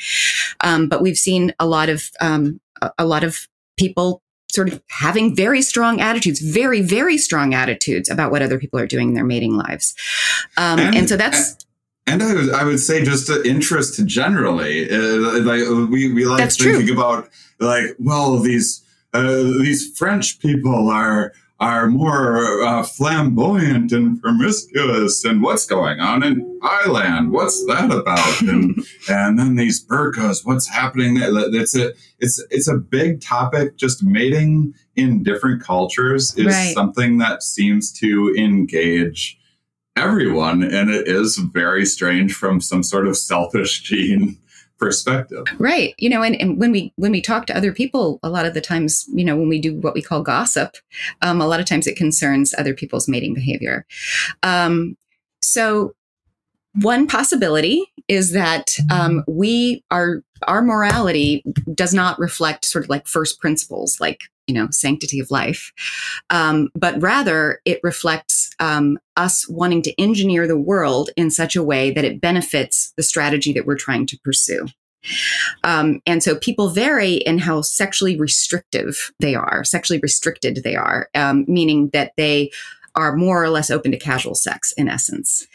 um, 0.63 0.89
but 0.89 1.03
we've 1.03 1.17
seen 1.17 1.53
a 1.59 1.67
lot 1.67 1.89
of 1.89 2.11
um, 2.21 2.61
a, 2.81 2.91
a 2.99 3.05
lot 3.05 3.25
of 3.25 3.49
people 3.77 4.23
sort 4.53 4.73
of 4.73 4.83
having 4.89 5.35
very 5.35 5.63
strong 5.63 6.01
attitudes, 6.01 6.41
very, 6.41 6.81
very 6.81 7.17
strong 7.17 7.55
attitudes 7.55 8.11
about 8.11 8.31
what 8.31 8.43
other 8.43 8.59
people 8.59 8.81
are 8.81 8.87
doing 8.87 9.11
in 9.11 9.15
their 9.15 9.25
mating 9.25 9.57
lives. 9.57 9.95
Um, 10.57 10.81
and, 10.81 10.97
and, 10.97 11.09
so 11.09 11.17
that's. 11.17 11.57
And 12.07 12.23
I 12.23 12.35
would, 12.35 12.51
I 12.53 12.65
would 12.65 12.81
say 12.81 13.05
just 13.05 13.31
interest 13.31 14.05
generally. 14.07 14.91
Uh, 14.91 15.43
like 15.43 15.91
we, 15.91 16.13
we 16.13 16.25
like 16.25 16.39
that's 16.39 16.57
thinking 16.57 16.87
true. 16.87 16.97
about 16.97 17.29
like, 17.61 17.97
well, 17.99 18.39
these 18.39 18.83
uh, 19.13 19.43
these 19.43 19.97
French 19.97 20.41
people 20.41 20.89
are 20.89 21.33
are 21.61 21.89
more 21.89 22.63
uh, 22.63 22.83
flamboyant 22.83 23.93
and 23.93 24.21
promiscuous 24.23 25.25
and 25.27 25.43
what's 25.43 25.67
going 25.67 26.01
on 26.01 26.23
in 26.23 26.59
Thailand? 26.61 27.31
What's 27.31 27.65
that 27.67 27.91
about? 27.93 28.41
and 28.49 28.83
and 29.09 29.39
then 29.39 29.57
these 29.57 29.85
burqas, 29.85 30.45
what's 30.45 30.69
happening 30.69 31.15
there? 31.15 31.31
It's 31.33 31.77
a 31.77 31.93
it's 32.19 32.43
it's 32.51 32.69
a 32.69 32.77
big 32.77 33.21
topic. 33.21 33.77
Just 33.77 34.03
mating 34.03 34.75
in 34.97 35.23
different 35.23 35.63
cultures 35.63 36.35
is 36.37 36.47
right. 36.47 36.75
something 36.75 37.19
that 37.19 37.43
seems 37.43 37.93
to 37.93 38.35
engage 38.37 39.39
everyone, 39.97 40.63
and 40.63 40.91
it 40.91 41.07
is 41.09 41.37
very 41.37 41.85
strange 41.85 42.35
from 42.35 42.61
some 42.61 42.83
sort 42.83 43.07
of 43.07 43.17
selfish 43.17 43.83
gene 43.83 44.39
perspective. 44.81 45.45
Right. 45.59 45.95
You 45.99 46.09
know 46.09 46.23
and, 46.23 46.35
and 46.41 46.59
when 46.59 46.73
we 46.73 46.93
when 46.97 47.13
we 47.13 47.21
talk 47.21 47.47
to 47.47 47.57
other 47.57 47.71
people 47.71 48.19
a 48.23 48.31
lot 48.31 48.47
of 48.47 48.55
the 48.55 48.63
times 48.63 49.05
you 49.13 49.25
know 49.25 49.37
when 49.37 49.49
we 49.51 49.61
do 49.61 49.77
what 49.77 49.93
we 49.93 50.01
call 50.01 50.23
gossip 50.23 50.75
um, 51.21 51.43
a 51.43 51.47
lot 51.47 51.61
of 51.61 51.67
times 51.67 51.87
it 51.87 51.97
concerns 51.97 52.55
other 52.57 52.73
people's 52.73 53.07
mating 53.07 53.35
behavior. 53.35 53.87
Um, 54.43 54.97
so 55.43 55.95
one 56.81 57.07
possibility 57.07 57.85
is 58.09 58.33
that 58.33 58.77
um, 58.91 59.23
we 59.29 59.85
are 59.91 60.23
our 60.49 60.63
morality 60.63 61.45
does 61.75 61.93
not 61.93 62.19
reflect 62.19 62.65
sort 62.65 62.85
of 62.85 62.91
like 62.91 63.07
first 63.07 63.41
principles 63.41 63.99
like 64.01 64.23
you 64.51 64.55
know 64.55 64.69
sanctity 64.73 65.21
of 65.21 65.31
life. 65.31 65.73
Um, 66.29 66.71
but 66.75 67.01
rather 67.01 67.61
it 67.65 67.79
reflects 67.85 68.51
um, 68.59 68.99
us 69.17 69.49
wanting 69.49 69.83
to 69.83 70.03
engineer 70.03 70.49
the 70.49 70.59
world 70.59 71.11
in 71.17 71.31
such 71.31 71.55
a 71.55 71.63
way 71.63 71.93
that 71.93 72.05
it 72.05 72.21
benefits 72.21 72.93
the 72.97 73.05
strategy 73.05 73.53
that 73.53 73.65
we're 73.65 73.77
trying 73.77 74.07
to 74.07 74.19
pursue. 74.25 74.67
Um, 75.63 76.01
and 76.05 76.21
so 76.23 76.35
people 76.35 76.69
vary 76.69 77.15
in 77.15 77.39
how 77.39 77.63
sexually 77.63 78.19
restrictive 78.19 79.13
they 79.21 79.35
are 79.35 79.65
sexually 79.65 80.01
restricted 80.03 80.61
they 80.63 80.77
are 80.77 81.09
um, 81.15 81.47
meaning 81.49 81.89
that 81.95 82.13
they 82.19 82.51
are 83.01 83.17
more 83.17 83.43
or 83.43 83.49
less 83.49 83.71
open 83.71 83.91
to 83.93 83.99
casual 83.99 84.35
sex 84.35 84.73
in 84.73 84.89
essence. 84.89 85.47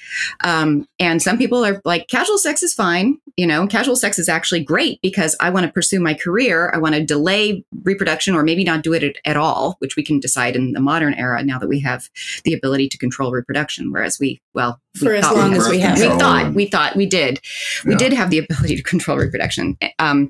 Um, 0.43 0.87
and 0.99 1.21
some 1.21 1.37
people 1.37 1.63
are 1.63 1.81
like, 1.85 2.07
casual 2.07 2.37
sex 2.37 2.63
is 2.63 2.73
fine. 2.73 3.19
You 3.37 3.45
know, 3.45 3.67
casual 3.67 3.95
sex 3.95 4.17
is 4.17 4.27
actually 4.27 4.63
great 4.63 5.01
because 5.01 5.35
I 5.39 5.49
want 5.49 5.65
to 5.65 5.71
pursue 5.71 5.99
my 5.99 6.13
career. 6.13 6.71
I 6.73 6.77
want 6.77 6.95
to 6.95 7.03
delay 7.03 7.63
reproduction 7.83 8.35
or 8.35 8.43
maybe 8.43 8.63
not 8.63 8.81
do 8.81 8.93
it 8.93 9.03
at, 9.03 9.17
at, 9.25 9.37
all, 9.37 9.75
which 9.79 9.95
we 9.95 10.03
can 10.03 10.19
decide 10.19 10.55
in 10.55 10.71
the 10.71 10.79
modern 10.79 11.13
era 11.13 11.43
now 11.43 11.59
that 11.59 11.67
we 11.67 11.79
have 11.81 12.09
the 12.43 12.53
ability 12.53 12.89
to 12.89 12.97
control 12.97 13.31
reproduction. 13.31 13.91
Whereas 13.91 14.19
we, 14.19 14.41
well, 14.53 14.79
for 14.95 15.13
as 15.13 15.23
long 15.23 15.51
we, 15.51 15.57
as 15.57 15.69
we 15.69 15.79
have, 15.79 15.99
we 15.99 16.07
thought, 16.07 16.53
we 16.53 16.65
thought 16.65 16.95
we 16.95 17.05
did, 17.05 17.41
yeah. 17.83 17.89
we 17.89 17.95
did 17.95 18.13
have 18.13 18.29
the 18.29 18.39
ability 18.39 18.75
to 18.77 18.83
control 18.83 19.17
reproduction. 19.17 19.77
Um, 19.99 20.29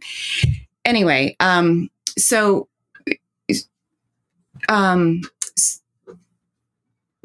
anyway, 0.83 1.35
um, 1.39 1.89
so, 2.17 2.67
um, 4.69 5.21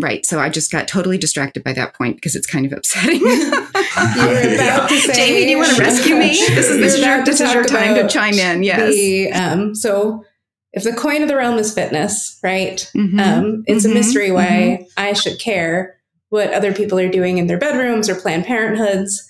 Right. 0.00 0.24
So 0.24 0.38
I 0.38 0.48
just 0.48 0.72
got 0.72 0.88
totally 0.88 1.18
distracted 1.18 1.62
by 1.62 1.72
that 1.74 1.94
point 1.94 2.16
because 2.16 2.34
it's 2.34 2.46
kind 2.46 2.66
of 2.66 2.72
upsetting. 2.72 3.20
yeah. 3.24 4.86
Jaimie, 4.88 5.16
do 5.16 5.48
you 5.48 5.58
want 5.58 5.76
to 5.76 5.82
rescue 5.82 6.16
me? 6.16 6.28
This 6.28 6.68
is, 6.68 6.78
this 6.78 6.94
is 6.94 7.00
your, 7.04 7.24
this 7.24 7.40
is 7.40 7.52
your 7.52 7.64
time 7.64 7.94
to 7.94 8.08
chime 8.08 8.34
in. 8.34 8.62
Yes. 8.62 8.94
The, 8.94 9.32
um, 9.32 9.74
so 9.74 10.24
if 10.72 10.84
the 10.84 10.92
coin 10.92 11.22
of 11.22 11.28
the 11.28 11.36
realm 11.36 11.58
is 11.58 11.74
fitness, 11.74 12.38
right? 12.42 12.90
Mm-hmm. 12.96 13.20
Um, 13.20 13.64
it's 13.66 13.84
mm-hmm. 13.84 13.92
a 13.92 13.94
mystery 13.94 14.30
why 14.30 14.44
mm-hmm. 14.44 14.84
I 14.96 15.12
should 15.12 15.38
care 15.38 15.96
what 16.28 16.52
other 16.52 16.72
people 16.72 16.98
are 16.98 17.08
doing 17.08 17.38
in 17.38 17.46
their 17.46 17.58
bedrooms 17.58 18.08
or 18.08 18.14
Planned 18.14 18.44
Parenthoods. 18.44 19.26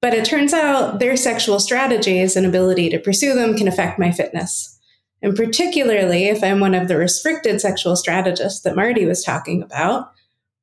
But 0.00 0.14
it 0.14 0.24
turns 0.24 0.52
out 0.52 0.98
their 0.98 1.16
sexual 1.16 1.60
strategies 1.60 2.36
and 2.36 2.46
ability 2.46 2.90
to 2.90 2.98
pursue 2.98 3.34
them 3.34 3.56
can 3.56 3.68
affect 3.68 3.98
my 3.98 4.10
fitness. 4.10 4.73
And 5.24 5.34
particularly 5.34 6.26
if 6.26 6.44
I'm 6.44 6.60
one 6.60 6.74
of 6.74 6.86
the 6.86 6.98
restricted 6.98 7.58
sexual 7.58 7.96
strategists 7.96 8.60
that 8.60 8.76
Martie 8.76 9.06
was 9.06 9.24
talking 9.24 9.62
about, 9.62 10.12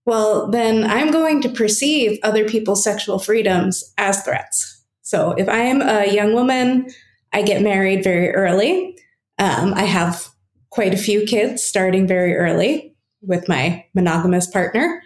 well, 0.05 0.51
then 0.51 0.83
I'm 0.83 1.09
going 1.09 1.41
to 1.41 1.49
perceive 1.49 2.19
other 2.21 2.47
people's 2.47 2.83
sexual 2.83 3.17
freedoms 3.17 3.83
as 3.97 4.21
threats. 4.21 4.83
So 5.01 5.31
if 5.31 5.49
I 5.49 5.57
am 5.57 5.81
a 5.81 6.13
young 6.13 6.33
woman, 6.35 6.91
I 7.33 7.41
get 7.41 7.63
married 7.63 8.03
very 8.03 8.29
early. 8.35 8.99
Um, 9.39 9.73
I 9.73 9.83
have 9.83 10.27
quite 10.69 10.93
a 10.93 10.97
few 10.97 11.25
kids 11.25 11.63
starting 11.63 12.05
very 12.05 12.35
early 12.35 12.95
with 13.23 13.49
my 13.49 13.83
monogamous 13.95 14.45
partner. 14.45 15.01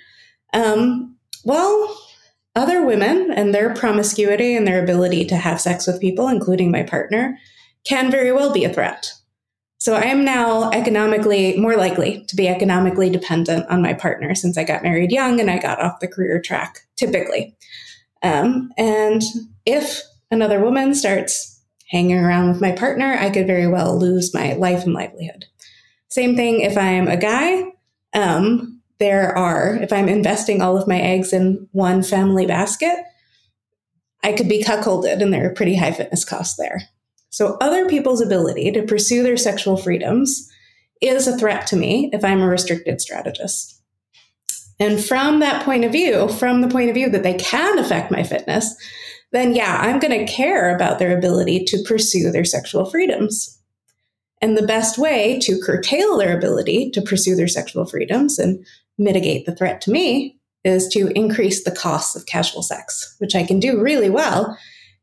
Um, 0.52 1.16
well, 1.46 1.98
other 2.58 2.86
women 2.86 3.32
and 3.32 3.56
their 3.56 3.74
promiscuity 3.74 4.54
and 4.54 4.68
their 4.68 4.84
ability 4.84 5.24
to 5.28 5.38
have 5.38 5.62
sex 5.62 5.88
with 5.88 6.02
people, 6.02 6.28
including 6.28 6.72
my 6.72 6.84
partner, 6.84 7.38
can 7.86 8.12
very 8.12 8.34
well 8.34 8.52
be 8.52 8.66
a 8.66 8.74
threat. 8.74 9.14
So 9.86 9.94
I 9.94 10.06
am 10.06 10.26
now 10.26 10.72
economically 10.72 11.56
more 11.58 11.78
likely 11.78 12.26
to 12.30 12.36
be 12.36 12.48
economically 12.48 13.08
dependent 13.12 13.68
on 13.70 13.84
my 13.84 13.94
partner 13.94 14.34
since 14.34 14.58
I 14.58 14.64
got 14.64 14.82
married 14.82 15.12
young 15.12 15.40
and 15.40 15.52
I 15.52 15.60
got 15.60 15.80
off 15.80 16.00
the 16.00 16.08
career 16.08 16.42
track 16.42 16.80
typically. 16.96 17.56
Um, 18.24 18.72
and 18.80 19.22
if 19.64 20.02
another 20.32 20.60
woman 20.60 20.96
starts 20.96 21.62
hanging 21.88 22.18
around 22.18 22.50
with 22.50 22.62
my 22.62 22.72
partner, 22.72 23.16
I 23.20 23.30
could 23.30 23.46
very 23.46 23.68
well 23.68 23.96
lose 23.96 24.34
my 24.34 24.54
life 24.54 24.86
and 24.86 24.94
livelihood. 24.96 25.46
Same 26.08 26.36
thing 26.36 26.62
if 26.62 26.80
I'm 26.80 27.08
a 27.08 27.16
guy. 27.16 27.66
Um, 28.16 28.82
there 28.98 29.38
are, 29.38 29.76
if 29.76 29.94
I'm 29.94 30.10
investing 30.10 30.64
all 30.64 30.80
of 30.80 30.88
my 30.88 31.00
eggs 31.00 31.32
in 31.32 31.70
one 31.74 32.02
family 32.02 32.48
basket, 32.48 33.06
I 34.24 34.34
could 34.34 34.50
be 34.50 34.64
cuckolded 34.64 35.22
and 35.22 35.32
there 35.32 35.46
are 35.46 35.54
pretty 35.54 35.76
high 35.76 35.92
fitness 35.92 36.26
costs 36.26 36.58
there. 36.58 36.90
So, 37.36 37.58
other 37.60 37.86
people's 37.90 38.22
ability 38.22 38.72
to 38.72 38.84
pursue 38.84 39.22
their 39.22 39.36
sexual 39.36 39.76
freedoms 39.76 40.50
is 41.02 41.28
a 41.28 41.38
threat 41.38 41.68
to 41.68 41.76
me 41.76 42.10
if 42.14 42.24
I'm 42.24 42.42
a 42.42 42.48
restricted 42.48 43.02
strategist. 43.02 43.82
And 44.80 45.04
from 45.04 45.42
that 45.42 45.66
point 45.66 45.84
of 45.84 45.92
view, 45.92 46.30
from 46.30 46.62
the 46.62 46.70
point 46.70 46.88
of 46.88 46.96
view 46.96 47.10
that 47.10 47.24
they 47.24 47.34
can 47.34 47.78
affect 47.78 48.10
my 48.10 48.24
fitness, 48.24 48.74
then 49.34 49.54
yeah, 49.54 49.80
I'm 49.82 50.00
going 50.00 50.18
to 50.18 50.32
care 50.32 50.74
about 50.74 50.98
their 50.98 51.18
ability 51.18 51.66
to 51.66 51.84
pursue 51.84 52.32
their 52.32 52.46
sexual 52.46 52.86
freedoms. 52.86 53.62
And 54.40 54.58
the 54.58 54.66
best 54.66 54.98
way 54.98 55.38
to 55.42 55.60
curtail 55.60 56.16
their 56.16 56.38
ability 56.38 56.90
to 56.92 57.02
pursue 57.02 57.36
their 57.36 57.50
sexual 57.50 57.86
freedoms 57.86 58.40
and 58.40 58.66
mitigate 58.98 59.46
the 59.46 59.56
threat 59.58 59.82
to 59.82 59.92
me 59.92 60.40
is 60.64 60.88
to 60.94 61.08
increase 61.08 61.66
the 61.66 61.76
costs 61.76 62.16
of 62.16 62.28
casual 62.28 62.64
sex, 62.64 63.14
which 63.20 63.36
I 63.36 63.44
can 63.44 63.60
do 63.60 63.82
really 63.82 64.10
well 64.10 64.58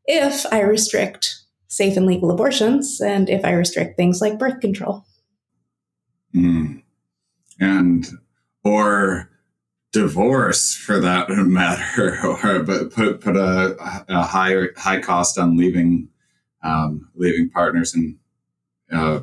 if 0.07 0.51
I 0.51 0.61
restrict 0.61 1.42
safe 1.73 1.97
and 1.97 2.05
legal 2.05 2.29
abortions 2.29 3.01
and 3.01 3.29
if 3.29 3.43
I 3.43 3.51
restrict 3.53 3.97
things 3.97 4.21
like 4.21 4.37
birth 4.37 4.59
control. 4.59 5.05
Mm. 6.35 6.83
And, 7.59 8.05
or 8.63 9.29
divorce 9.91 10.75
for 10.75 10.99
that 10.99 11.29
matter, 11.29 12.19
or 12.43 12.63
but 12.63 12.91
put, 12.91 13.21
put 13.21 13.35
a, 13.35 13.75
a 14.07 14.23
high, 14.23 14.67
high 14.77 14.99
cost 14.99 15.39
on 15.39 15.57
leaving, 15.57 16.09
um, 16.63 17.09
leaving 17.15 17.49
partners 17.49 17.95
and, 17.95 18.17
uh, 18.91 19.21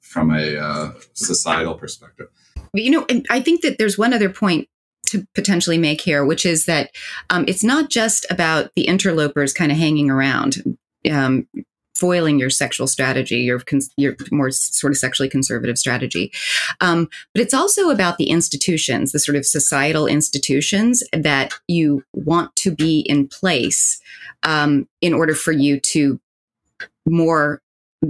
from 0.00 0.34
a 0.34 0.56
uh, 0.56 0.92
societal 1.12 1.74
perspective. 1.74 2.26
You 2.74 2.90
know, 2.90 3.06
and 3.08 3.24
I 3.30 3.40
think 3.40 3.62
that 3.62 3.78
there's 3.78 3.96
one 3.96 4.12
other 4.12 4.28
point 4.28 4.68
to 5.06 5.26
potentially 5.34 5.78
make 5.78 6.00
here, 6.00 6.24
which 6.24 6.44
is 6.44 6.66
that 6.66 6.90
um, 7.30 7.44
it's 7.46 7.64
not 7.64 7.90
just 7.90 8.26
about 8.30 8.70
the 8.74 8.86
interlopers 8.86 9.52
kind 9.52 9.70
of 9.70 9.78
hanging 9.78 10.10
around 10.10 10.77
um, 11.10 11.46
foiling 11.98 12.38
your 12.38 12.50
sexual 12.50 12.86
strategy, 12.86 13.38
your 13.38 13.60
your 13.96 14.16
more 14.30 14.50
sort 14.50 14.92
of 14.92 14.98
sexually 14.98 15.28
conservative 15.28 15.76
strategy. 15.76 16.32
Um, 16.80 17.08
but 17.34 17.42
it's 17.42 17.54
also 17.54 17.90
about 17.90 18.18
the 18.18 18.30
institutions, 18.30 19.12
the 19.12 19.18
sort 19.18 19.36
of 19.36 19.44
societal 19.44 20.06
institutions 20.06 21.02
that 21.12 21.54
you 21.66 22.04
want 22.14 22.54
to 22.56 22.70
be 22.70 23.00
in 23.00 23.26
place 23.26 24.00
um, 24.44 24.88
in 25.00 25.12
order 25.12 25.34
for 25.34 25.52
you 25.52 25.80
to 25.80 26.20
more 27.06 27.60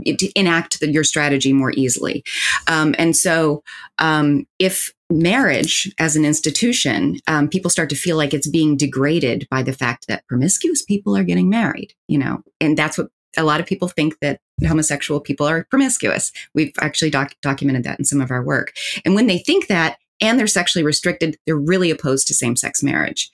to 0.04 0.30
enact 0.38 0.80
the, 0.80 0.90
your 0.90 1.04
strategy 1.04 1.52
more 1.52 1.72
easily. 1.74 2.22
Um, 2.66 2.94
and 2.98 3.16
so, 3.16 3.62
um, 3.98 4.46
if 4.58 4.92
marriage 5.10 5.92
as 5.98 6.16
an 6.16 6.24
institution, 6.24 7.18
um, 7.26 7.48
people 7.48 7.70
start 7.70 7.88
to 7.90 7.96
feel 7.96 8.16
like 8.16 8.34
it's 8.34 8.48
being 8.48 8.76
degraded 8.76 9.46
by 9.50 9.62
the 9.62 9.72
fact 9.72 10.06
that 10.08 10.26
promiscuous 10.26 10.82
people 10.82 11.16
are 11.16 11.24
getting 11.24 11.48
married, 11.48 11.94
you 12.08 12.18
know, 12.18 12.42
and 12.60 12.76
that's 12.76 12.98
what 12.98 13.08
a 13.36 13.44
lot 13.44 13.60
of 13.60 13.66
people 13.66 13.88
think 13.88 14.18
that 14.20 14.40
homosexual 14.66 15.20
people 15.20 15.46
are 15.46 15.64
promiscuous. 15.64 16.32
We've 16.54 16.72
actually 16.80 17.10
doc- 17.10 17.36
documented 17.42 17.84
that 17.84 17.98
in 17.98 18.04
some 18.04 18.20
of 18.20 18.30
our 18.30 18.42
work. 18.42 18.74
And 19.04 19.14
when 19.14 19.26
they 19.26 19.38
think 19.38 19.68
that, 19.68 19.98
and 20.20 20.38
they're 20.38 20.46
sexually 20.46 20.84
restricted, 20.84 21.36
they're 21.46 21.56
really 21.56 21.90
opposed 21.90 22.26
to 22.28 22.34
same 22.34 22.56
sex 22.56 22.82
marriage. 22.82 23.30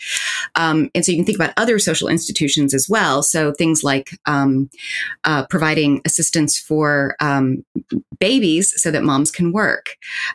Um, 0.54 0.90
and 0.94 1.04
so 1.04 1.12
you 1.12 1.18
can 1.18 1.24
think 1.24 1.38
about 1.38 1.54
other 1.56 1.78
social 1.78 2.08
institutions 2.08 2.74
as 2.74 2.88
well. 2.88 3.22
So 3.22 3.52
things 3.52 3.82
like 3.82 4.18
um, 4.26 4.70
uh, 5.24 5.46
providing 5.46 6.00
assistance 6.04 6.58
for 6.58 7.16
um, 7.20 7.64
babies 8.18 8.72
so 8.80 8.90
that 8.90 9.04
moms 9.04 9.30
can 9.30 9.52
work, 9.52 9.90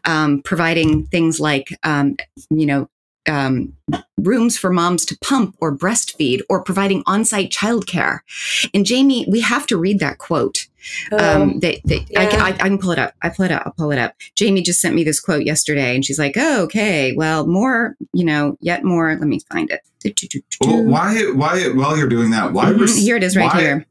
um, 0.06 0.42
providing 0.44 1.06
things 1.08 1.40
like, 1.40 1.70
um, 1.84 2.18
you 2.50 2.66
know, 2.66 2.90
um, 3.30 3.74
rooms 4.18 4.58
for 4.58 4.72
moms 4.72 5.06
to 5.06 5.18
pump 5.24 5.56
or 5.62 5.76
breastfeed 5.76 6.42
or 6.50 6.64
providing 6.64 7.04
on-site 7.06 7.52
childcare. 7.52 8.20
And 8.74 8.86
Jaimie, 8.86 9.30
we 9.30 9.42
have 9.42 9.66
to 9.68 9.78
read 9.78 10.00
that 10.00 10.18
quote. 10.18 10.68
Oh, 11.12 11.18
Um, 11.42 11.60
that, 11.60 11.76
that 11.86 12.06
I, 12.18 12.26
can, 12.26 12.40
I, 12.42 12.48
I 12.50 12.54
can 12.70 12.78
pull 12.78 12.92
it 12.92 13.00
up. 13.00 13.14
I 13.22 13.30
pull 13.30 13.46
it 13.46 13.52
up. 13.52 13.64
I'll 13.66 13.74
pull 13.74 13.92
it 13.92 14.00
up. 14.00 14.16
Jaimie 14.36 14.64
just 14.64 14.80
sent 14.82 14.96
me 14.96 15.04
this 15.04 15.20
quote 15.20 15.44
yesterday, 15.46 15.94
and 15.94 16.04
she's 16.06 16.18
like, 16.18 16.36
"Oh, 16.38 16.64
okay. 16.64 17.14
Well, 17.14 17.46
more. 17.48 17.96
You 18.14 18.24
know, 18.26 18.58
yet 18.62 18.84
more. 18.84 19.10
Let 19.16 19.28
me 19.28 19.42
find 19.52 19.70
it. 19.70 19.82
Well, 20.62 20.84
why? 20.86 21.22
Why? 21.36 21.66
While 21.70 21.98
you're 21.98 22.08
doing 22.08 22.32
that, 22.32 22.54
why? 22.54 22.72
Mhm, 22.72 22.80
res- 22.80 22.98
here 22.98 23.18
it 23.18 23.24
is, 23.24 23.36
right 23.36 23.54
why- 23.54 23.60
here. 23.60 23.86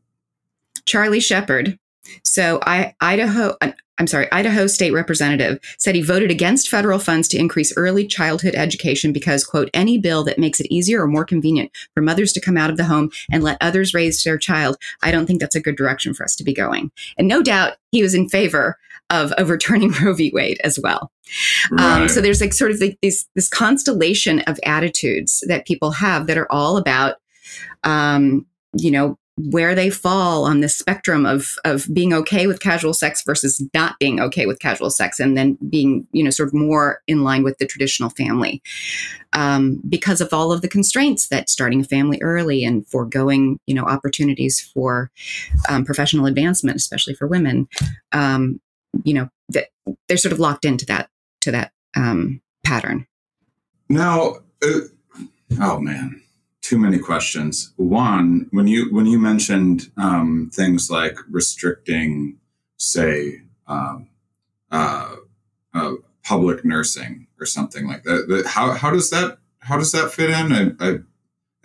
Charlie 0.87 1.21
Shepherd. 1.21 1.78
So 2.25 2.59
I 2.64 2.95
Idaho. 3.02 3.57
I'm 3.99 4.07
sorry, 4.07 4.31
Idaho 4.31 4.67
State 4.67 4.93
Representative 4.93 5.59
said 5.78 5.95
he 5.95 6.02
voted 6.02 6.31
against 6.31 6.69
federal 6.69 6.99
funds 6.99 7.28
to 7.28 7.38
increase 7.38 7.76
early 7.76 8.07
childhood 8.07 8.55
education 8.55 9.12
because, 9.12 9.45
quote, 9.45 9.71
any 9.75 9.99
bill 9.99 10.23
that 10.25 10.38
makes 10.38 10.61
it 10.61 10.73
easier 10.73 11.02
or 11.02 11.09
more 11.09 11.25
convenient 11.25 11.71
for 11.95 12.02
mothers 12.02 12.33
to 12.33 12.40
come 12.40 12.57
out 12.57 12.71
of 12.71 12.76
the 12.76 12.85
home 12.85 13.11
and 13.31 13.43
let 13.43 13.59
others 13.61 13.95
raise 13.95 14.23
their 14.23 14.38
child, 14.38 14.76
I 15.02 15.11
don't 15.11 15.26
think 15.26 15.40
that's 15.40 15.57
a 15.57 15.61
good 15.61 15.76
direction 15.76 16.14
for 16.14 16.25
us 16.25 16.37
to 16.37 16.45
be 16.45 16.55
going. 16.55 16.90
And 17.17 17.28
no 17.28 17.43
doubt 17.43 17.76
he 17.90 18.02
was 18.02 18.14
in 18.14 18.28
favor 18.28 18.78
of 19.11 19.33
overturning 19.38 19.93
Roe 20.02 20.14
v. 20.14 20.31
Wade 20.33 20.61
as 20.62 20.78
well. 20.78 21.11
Um, 21.78 22.09
so 22.09 22.21
there's 22.21 22.40
like 22.40 22.55
sort 22.55 22.71
of 22.71 22.81
this 22.81 23.26
this 23.35 23.49
constellation 23.49 24.40
of 24.40 24.59
attitudes 24.64 25.45
that 25.47 25.67
people 25.67 25.90
have 25.93 26.26
that 26.26 26.38
are 26.38 26.50
all 26.50 26.76
about, 26.76 27.17
um, 27.85 28.47
you 28.73 28.90
know, 28.90 29.19
where 29.50 29.75
they 29.75 29.90
fall 29.90 30.45
on 30.45 30.61
the 30.61 30.68
spectrum 30.68 31.25
of 31.25 31.54
of 31.64 31.87
being 31.92 32.12
okay 32.12 32.47
with 32.47 32.61
casual 32.61 32.92
sex 32.92 33.23
versus 33.23 33.62
not 33.75 33.99
being 33.99 34.21
okay 34.21 34.47
with 34.47 34.59
casual 34.59 34.90
sex, 34.90 35.21
and 35.21 35.37
then 35.37 35.57
being 35.68 36.07
you 36.12 36.23
know 36.23 36.30
sort 36.30 36.49
of 36.49 36.54
more 36.54 37.02
in 37.07 37.23
line 37.23 37.42
with 37.42 37.59
the 37.59 37.66
traditional 37.66 38.11
family, 38.11 38.62
um, 39.33 39.80
because 39.88 40.21
of 40.21 40.33
all 40.33 40.52
of 40.52 40.62
the 40.62 40.68
constraints 40.68 41.28
that 41.28 41.49
starting 41.49 41.80
a 41.80 41.85
family 41.85 42.18
early 42.21 42.64
and 42.64 42.87
foregoing 42.87 43.59
you 43.66 43.75
know 43.75 43.85
opportunities 43.85 44.61
for 44.61 45.11
um, 45.68 45.85
professional 45.85 46.26
advancement, 46.26 46.76
especially 46.76 47.14
for 47.14 47.26
women, 47.26 47.68
um, 48.12 48.61
you 49.04 49.14
know 49.14 49.28
that 49.49 49.68
they're 50.09 50.16
sort 50.16 50.33
of 50.33 50.40
locked 50.40 50.64
into 50.64 50.85
that 50.87 51.11
to 51.40 51.50
that 51.52 51.73
um, 51.97 52.40
pattern. 52.64 53.07
Now, 53.88 54.37
uh, 54.62 54.80
oh 55.61 55.80
man, 55.80 56.23
too 56.69 56.79
many 56.79 56.99
questions. 56.99 57.73
One, 57.77 58.47
when 58.51 58.67
you 58.67 58.93
when 58.93 59.07
you 59.07 59.19
mentioned 59.19 59.91
um, 59.97 60.51
things 60.53 60.91
like 60.91 61.17
restricting, 61.31 62.37
say, 62.77 63.41
um, 63.67 64.09
uh, 64.71 65.17
uh, 65.73 65.93
public 66.23 66.67
nursing 66.67 67.27
or 67.41 67.47
something 67.47 67.87
like 67.87 68.03
that, 68.03 68.45
how 68.47 68.73
how 68.73 68.91
does 68.91 69.09
that 69.09 69.39
how 69.61 69.79
does 69.79 69.93
that 69.93 70.13
fit 70.13 70.29
in? 70.29 70.53
I 70.53 70.87
I, 70.87 70.99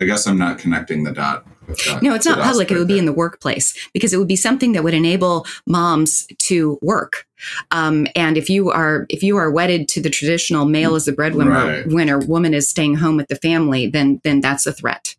I 0.00 0.04
guess 0.06 0.26
I'm 0.26 0.38
not 0.38 0.58
connecting 0.58 1.04
the 1.04 1.12
dot. 1.12 1.46
With 1.68 1.84
that- 1.84 2.02
No, 2.02 2.14
it's 2.14 2.26
not 2.26 2.38
public. 2.40 2.70
It 2.70 2.78
would 2.78 2.86
be 2.88 2.94
there. 2.94 3.00
in 3.00 3.06
the 3.06 3.12
workplace 3.12 3.74
because 3.92 4.12
it 4.12 4.18
would 4.18 4.28
be 4.28 4.36
something 4.36 4.72
that 4.72 4.82
would 4.84 4.94
enable 4.94 5.46
moms 5.66 6.26
to 6.38 6.78
work. 6.82 7.26
Um, 7.70 8.06
and 8.16 8.36
if 8.38 8.48
you 8.48 8.70
are 8.70 9.06
if 9.10 9.22
you 9.22 9.36
are 9.36 9.50
wedded 9.50 9.88
to 9.88 10.00
the 10.00 10.10
traditional 10.10 10.64
male 10.64 10.94
as 10.94 11.04
the 11.04 11.12
breadwinner, 11.12 11.50
Right. 11.50 11.86
winner, 11.86 12.18
woman 12.18 12.54
is 12.54 12.68
staying 12.68 12.96
home 12.96 13.16
with 13.16 13.28
the 13.28 13.36
family, 13.36 13.86
then 13.86 14.20
then 14.24 14.40
that's 14.40 14.66
a 14.66 14.72
threat. 14.72 15.14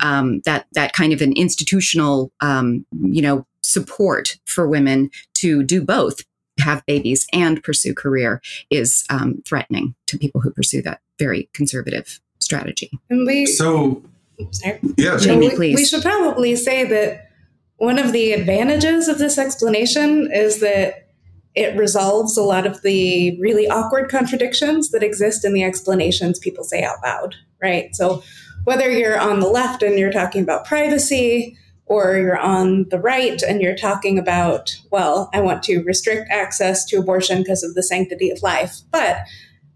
Um, 0.00 0.40
that 0.44 0.66
that 0.72 0.92
kind 0.92 1.12
of 1.12 1.20
an 1.22 1.32
institutional, 1.32 2.30
um, 2.40 2.84
you 3.02 3.22
know, 3.22 3.46
support 3.62 4.36
for 4.44 4.68
women 4.68 5.10
to 5.34 5.62
do 5.62 5.82
both, 5.82 6.20
have 6.60 6.84
babies 6.86 7.26
and 7.32 7.62
pursue 7.62 7.94
career, 7.94 8.40
is 8.70 9.04
um, 9.10 9.42
threatening 9.46 9.94
to 10.06 10.18
people 10.18 10.40
who 10.40 10.50
pursue 10.52 10.82
that 10.82 11.00
very 11.18 11.48
conservative 11.54 12.20
strategy. 12.40 12.90
And 13.10 13.26
we, 13.26 13.46
So 13.46 14.02
sorry. 14.50 14.80
yeah, 14.96 15.16
Jaimie, 15.16 15.50
we- 15.50 15.56
please. 15.56 15.76
We 15.76 15.84
should 15.84 16.02
probably 16.02 16.56
say 16.56 16.84
that 16.84 17.30
one 17.76 17.98
of 17.98 18.12
the 18.12 18.32
advantages 18.32 19.08
of 19.08 19.18
this 19.18 19.38
explanation 19.38 20.30
is 20.32 20.60
that 20.60 21.08
it 21.54 21.76
resolves 21.76 22.36
a 22.36 22.42
lot 22.42 22.66
of 22.66 22.82
the 22.82 23.38
really 23.40 23.68
awkward 23.68 24.10
contradictions 24.10 24.90
that 24.90 25.02
exist 25.02 25.44
in 25.44 25.54
the 25.54 25.62
explanations 25.62 26.38
people 26.38 26.64
say 26.64 26.82
out 26.82 26.96
loud, 27.04 27.36
right? 27.62 27.94
So 27.94 28.22
whether 28.64 28.90
you're 28.90 29.18
on 29.18 29.40
the 29.40 29.48
left 29.48 29.82
and 29.82 29.98
you're 29.98 30.12
talking 30.12 30.42
about 30.42 30.64
privacy, 30.64 31.56
or 31.86 32.16
you're 32.16 32.38
on 32.38 32.86
the 32.88 32.98
right 32.98 33.42
and 33.42 33.60
you're 33.60 33.76
talking 33.76 34.18
about, 34.18 34.74
well, 34.90 35.28
I 35.34 35.40
want 35.40 35.62
to 35.64 35.82
restrict 35.82 36.30
access 36.30 36.84
to 36.86 36.96
abortion 36.96 37.38
because 37.42 37.62
of 37.62 37.74
the 37.74 37.82
sanctity 37.82 38.30
of 38.30 38.42
life, 38.42 38.78
but 38.90 39.18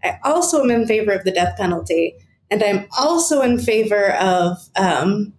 I 0.03 0.17
also 0.23 0.63
am 0.63 0.71
in 0.71 0.87
favor 0.87 1.11
of 1.11 1.23
the 1.23 1.31
death 1.31 1.57
penalty. 1.57 2.15
And 2.51 2.63
I'm 2.63 2.87
also 2.97 3.41
in 3.41 3.59
favor 3.59 4.13
of 4.13 4.57
um, 4.75 5.33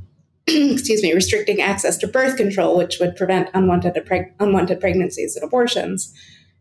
excuse 0.46 1.02
me, 1.02 1.12
restricting 1.12 1.60
access 1.60 1.96
to 1.98 2.08
birth 2.08 2.36
control, 2.36 2.76
which 2.76 2.98
would 3.00 3.16
prevent 3.16 3.50
unwanted, 3.54 3.94
preg- 4.06 4.32
unwanted 4.40 4.80
pregnancies 4.80 5.36
and 5.36 5.44
abortions. 5.44 6.12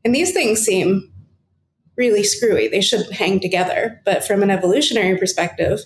And 0.06 0.14
these 0.14 0.32
things 0.32 0.62
seem 0.62 1.12
really 1.98 2.24
screwy. 2.24 2.68
They 2.68 2.82
should 2.82 3.10
hang 3.12 3.40
together. 3.40 4.02
But 4.06 4.24
from 4.24 4.42
an 4.42 4.50
evolutionary 4.50 5.18
perspective, 5.18 5.82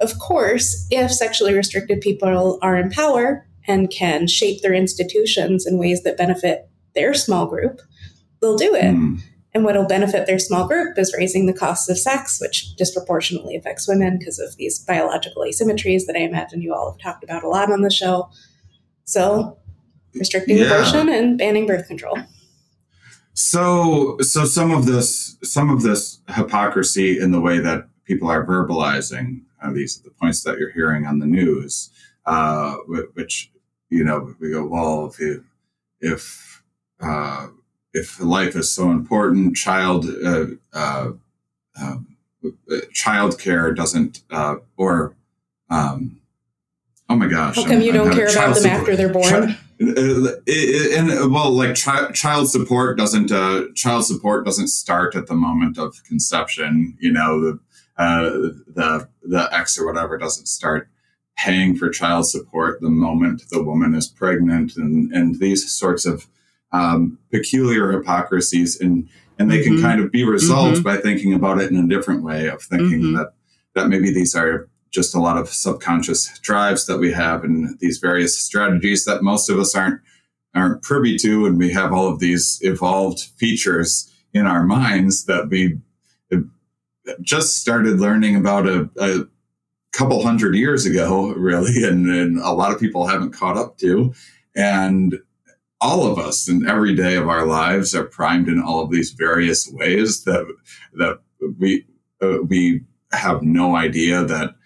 of 0.00 0.18
course, 0.18 0.86
if 0.90 1.10
sexually 1.10 1.54
restricted 1.54 2.00
people 2.00 2.58
are 2.62 2.76
in 2.76 2.90
power 2.90 3.46
and 3.66 3.90
can 3.90 4.26
shape 4.28 4.62
their 4.62 4.74
institutions 4.74 5.66
in 5.66 5.78
ways 5.78 6.02
that 6.04 6.16
benefit 6.16 6.68
their 6.94 7.14
small 7.14 7.46
group, 7.46 7.80
they'll 8.40 8.56
do 8.56 8.74
it. 8.74 8.92
Hmm. 8.92 9.16
And 9.56 9.64
what 9.64 9.74
will 9.74 9.86
benefit 9.86 10.26
their 10.26 10.38
small 10.38 10.68
group 10.68 10.98
is 10.98 11.14
raising 11.16 11.46
the 11.46 11.54
costs 11.54 11.88
of 11.88 11.96
sex, 11.96 12.38
which 12.42 12.76
disproportionately 12.76 13.56
affects 13.56 13.88
women 13.88 14.18
because 14.18 14.38
of 14.38 14.54
these 14.56 14.78
biological 14.78 15.44
asymmetries 15.44 16.04
that 16.04 16.14
I 16.14 16.24
imagine 16.24 16.60
you 16.60 16.74
all 16.74 16.90
have 16.92 17.00
talked 17.00 17.24
about 17.24 17.42
a 17.42 17.48
lot 17.48 17.72
on 17.72 17.80
the 17.80 17.90
show. 17.90 18.28
So, 19.06 19.56
restricting 20.12 20.58
Yeah. 20.58 20.64
abortion 20.64 21.08
and 21.08 21.38
banning 21.38 21.66
birth 21.66 21.88
control. 21.88 22.18
So, 23.32 24.18
so 24.20 24.44
some 24.44 24.72
of 24.72 24.84
this, 24.84 25.38
some 25.42 25.70
of 25.70 25.80
this 25.80 26.18
hypocrisy 26.28 27.18
in 27.18 27.30
the 27.30 27.40
way 27.40 27.58
that 27.58 27.88
people 28.04 28.28
are 28.28 28.44
verbalizing 28.44 29.40
uh, 29.62 29.72
these 29.72 30.02
the 30.02 30.10
points 30.10 30.42
that 30.42 30.58
you're 30.58 30.72
hearing 30.72 31.06
on 31.06 31.18
the 31.18 31.26
news, 31.26 31.88
uh, 32.26 32.74
which 33.14 33.50
you 33.88 34.04
know 34.04 34.34
we 34.38 34.50
go, 34.50 34.66
well, 34.66 35.06
if 35.06 35.18
you, 35.18 35.44
if 36.02 36.62
uh, 37.00 37.46
if 37.96 38.20
life 38.20 38.54
is 38.56 38.72
so 38.72 38.90
important, 38.90 39.56
child 39.56 40.06
uh, 40.24 40.46
uh, 40.72 41.10
um, 41.80 42.16
child 42.92 43.38
care 43.38 43.72
doesn't, 43.72 44.20
uh, 44.30 44.56
or 44.76 45.14
um, 45.70 46.20
oh 47.08 47.16
my 47.16 47.26
gosh, 47.26 47.56
How 47.56 47.62
come 47.62 47.72
I'm- 47.72 47.82
you 47.82 47.90
I'm 47.90 47.96
don't 47.96 48.12
care 48.14 48.28
about 48.30 48.54
them 48.54 48.62
support- 48.62 48.80
after 48.80 48.96
they're 48.96 49.12
born? 49.12 49.24
Chi- 49.24 49.58
uh, 49.78 50.30
and 50.98 51.10
uh, 51.10 51.28
well, 51.30 51.50
like 51.50 51.74
chi- 51.82 52.10
child 52.12 52.48
support 52.50 52.96
doesn't 52.96 53.30
uh, 53.30 53.64
child 53.74 54.04
support 54.06 54.44
doesn't 54.46 54.68
start 54.68 55.14
at 55.14 55.26
the 55.26 55.34
moment 55.34 55.76
of 55.78 56.02
conception. 56.04 56.96
You 57.00 57.12
know, 57.12 57.40
the 57.44 57.52
uh, 57.98 58.22
the 58.78 59.08
the 59.22 59.48
ex 59.52 59.78
or 59.78 59.84
whatever 59.86 60.16
doesn't 60.18 60.46
start 60.46 60.88
paying 61.36 61.76
for 61.76 61.90
child 61.90 62.26
support 62.26 62.80
the 62.80 62.88
moment 62.88 63.42
the 63.50 63.62
woman 63.62 63.94
is 63.94 64.06
pregnant, 64.08 64.76
and 64.76 65.12
and 65.12 65.38
these 65.40 65.70
sorts 65.70 66.06
of 66.06 66.26
um, 66.72 67.18
peculiar 67.30 67.92
hypocrisies, 67.92 68.80
and 68.80 69.08
and 69.38 69.50
they 69.50 69.62
can 69.62 69.74
Mhm. 69.74 69.82
kind 69.82 70.00
of 70.00 70.10
be 70.10 70.24
resolved 70.24 70.82
by 70.82 70.96
thinking 70.96 71.34
about 71.34 71.60
it 71.60 71.70
in 71.70 71.76
a 71.76 71.86
different 71.86 72.22
way 72.22 72.48
of 72.48 72.62
thinking 72.62 73.00
Mhm. 73.02 73.16
that 73.16 73.34
that 73.74 73.88
maybe 73.88 74.10
these 74.10 74.34
are 74.34 74.68
just 74.90 75.14
a 75.14 75.20
lot 75.20 75.36
of 75.36 75.50
subconscious 75.50 76.38
drives 76.40 76.86
that 76.86 76.98
we 76.98 77.12
have 77.12 77.44
and 77.44 77.78
these 77.80 77.98
various 77.98 78.38
strategies 78.38 79.04
that 79.04 79.22
most 79.22 79.50
of 79.50 79.58
us 79.58 79.74
aren't 79.74 80.00
aren't 80.54 80.80
privy 80.82 81.18
to 81.18 81.44
and 81.44 81.58
we 81.58 81.70
have 81.70 81.92
all 81.92 82.08
of 82.08 82.18
these 82.18 82.58
evolved 82.62 83.20
features 83.36 84.10
in 84.32 84.46
our 84.46 84.64
minds 84.64 85.26
that 85.26 85.50
we 85.50 85.78
just 87.20 87.58
started 87.60 88.00
learning 88.00 88.34
about 88.36 88.66
a, 88.66 88.88
a 88.98 89.24
couple 89.92 90.22
hundred 90.22 90.54
years 90.56 90.84
ago 90.86 91.32
really 91.34 91.84
and, 91.84 92.08
and 92.08 92.38
a 92.38 92.50
lot 92.52 92.72
of 92.72 92.80
people 92.80 93.06
haven't 93.06 93.32
caught 93.32 93.56
up 93.56 93.76
to 93.78 94.12
and 94.56 95.18
all 95.86 96.04
of 96.04 96.18
us 96.18 96.48
in 96.48 96.68
every 96.68 96.96
day 96.96 97.14
of 97.14 97.28
our 97.28 97.46
lives 97.46 97.94
are 97.94 98.04
primed 98.18 98.48
in 98.48 98.60
all 98.60 98.82
of 98.82 98.90
these 98.90 99.12
various 99.12 99.70
ways 99.72 100.24
that 100.24 100.44
that 100.94 101.20
we 101.60 101.86
uh, 102.20 102.38
we 102.48 102.82
have 103.12 103.42
no 103.42 103.76
idea 103.76 104.24
that 104.24 104.56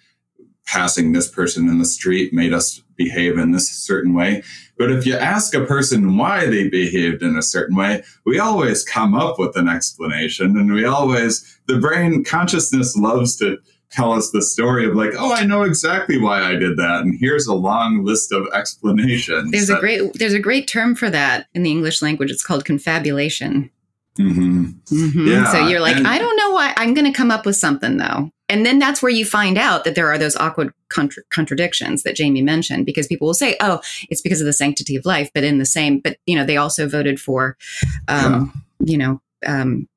passing 0.66 1.12
this 1.12 1.28
person 1.28 1.68
in 1.68 1.78
the 1.78 1.85
street 1.85 2.33
made 2.33 2.54
us 2.54 2.80
behave 2.96 3.37
in 3.37 3.50
this 3.50 3.68
certain 3.70 4.14
way. 4.14 4.42
But 4.78 4.90
if 4.90 5.04
you 5.04 5.14
ask 5.14 5.54
a 5.54 5.66
person 5.66 6.16
why 6.16 6.46
they 6.46 6.68
behaved 6.68 7.22
in 7.22 7.37
a 7.37 7.42
certain 7.42 7.76
way, 7.76 8.02
we 8.24 8.38
always 8.38 8.85
come 8.85 9.14
up 9.14 9.38
with 9.38 9.56
an 9.56 9.68
explanation. 9.68 10.56
And 10.56 10.72
we 10.72 10.85
always, 10.85 11.61
the 11.66 11.78
brain 11.78 12.24
consciousness 12.24 12.96
loves 12.96 13.37
to 13.38 13.59
tell 13.90 14.12
us 14.12 14.31
the 14.31 14.42
story 14.42 14.87
of 14.87 14.94
like, 14.94 15.11
oh, 15.18 15.33
I 15.33 15.44
know 15.44 15.62
exactly 15.62 16.18
why 16.18 16.42
I 16.42 16.55
did 16.55 16.76
that. 16.76 17.00
And 17.03 17.16
here's 17.18 17.46
a 17.46 17.55
long 17.55 18.05
list 18.05 18.33
of 18.33 18.46
explanations. 18.53 19.50
There's 19.50 19.70
a 19.70 19.79
great 19.79 20.12
there's 20.14 20.35
a 20.35 20.38
great 20.40 20.68
term 20.68 20.94
for 20.94 21.11
that 21.11 21.46
in 21.55 21.62
the 21.62 21.70
English 21.70 22.03
language. 22.03 22.31
It's 22.31 22.44
called 22.44 22.64
confabulation. 22.64 23.70
Mm-hmm. 24.18 24.64
Mm-hmm. 24.92 25.26
Yeah, 25.29 25.53
so 25.53 25.66
you're 25.66 25.81
like, 25.81 25.96
and- 25.96 26.07
I 26.07 26.18
don't 26.18 26.37
know 26.37 26.50
why. 26.50 26.74
I'm 26.76 26.94
going 26.94 27.07
to 27.11 27.16
come 27.16 27.31
up 27.31 27.46
with 27.46 27.57
something 27.57 27.96
though. 27.96 28.31
And 28.48 28.66
then 28.66 28.81
that's 28.81 29.00
where 29.00 29.12
you 29.12 29.24
find 29.24 29.57
out 29.57 29.85
that 29.85 29.94
there 29.94 30.09
are 30.09 30.18
those 30.18 30.35
awkward 30.35 30.72
contra- 30.88 31.22
contradictions 31.31 32.03
that 32.03 32.16
Jaimie 32.16 32.42
mentioned 32.42 32.85
because 32.85 33.07
people 33.07 33.29
will 33.29 33.35
say, 33.35 33.57
oh, 33.61 33.81
it's 34.11 34.20
because 34.20 34.40
of 34.40 34.46
the 34.46 34.53
sanctity 34.53 34.96
of 34.96 35.07
life. 35.07 35.31
But 35.33 35.44
in 35.44 35.59
the 35.59 35.64
same, 35.64 36.00
but, 36.00 36.16
you 36.26 36.35
know, 36.35 36.44
they 36.44 36.57
also 36.57 36.88
voted 36.88 37.20
for, 37.20 37.57
um, 38.09 38.64
you 38.81 38.98
know, 38.98 39.22
um, 39.46 39.88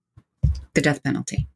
the 0.75 0.81
death 0.81 1.01
penalty. 1.03 1.47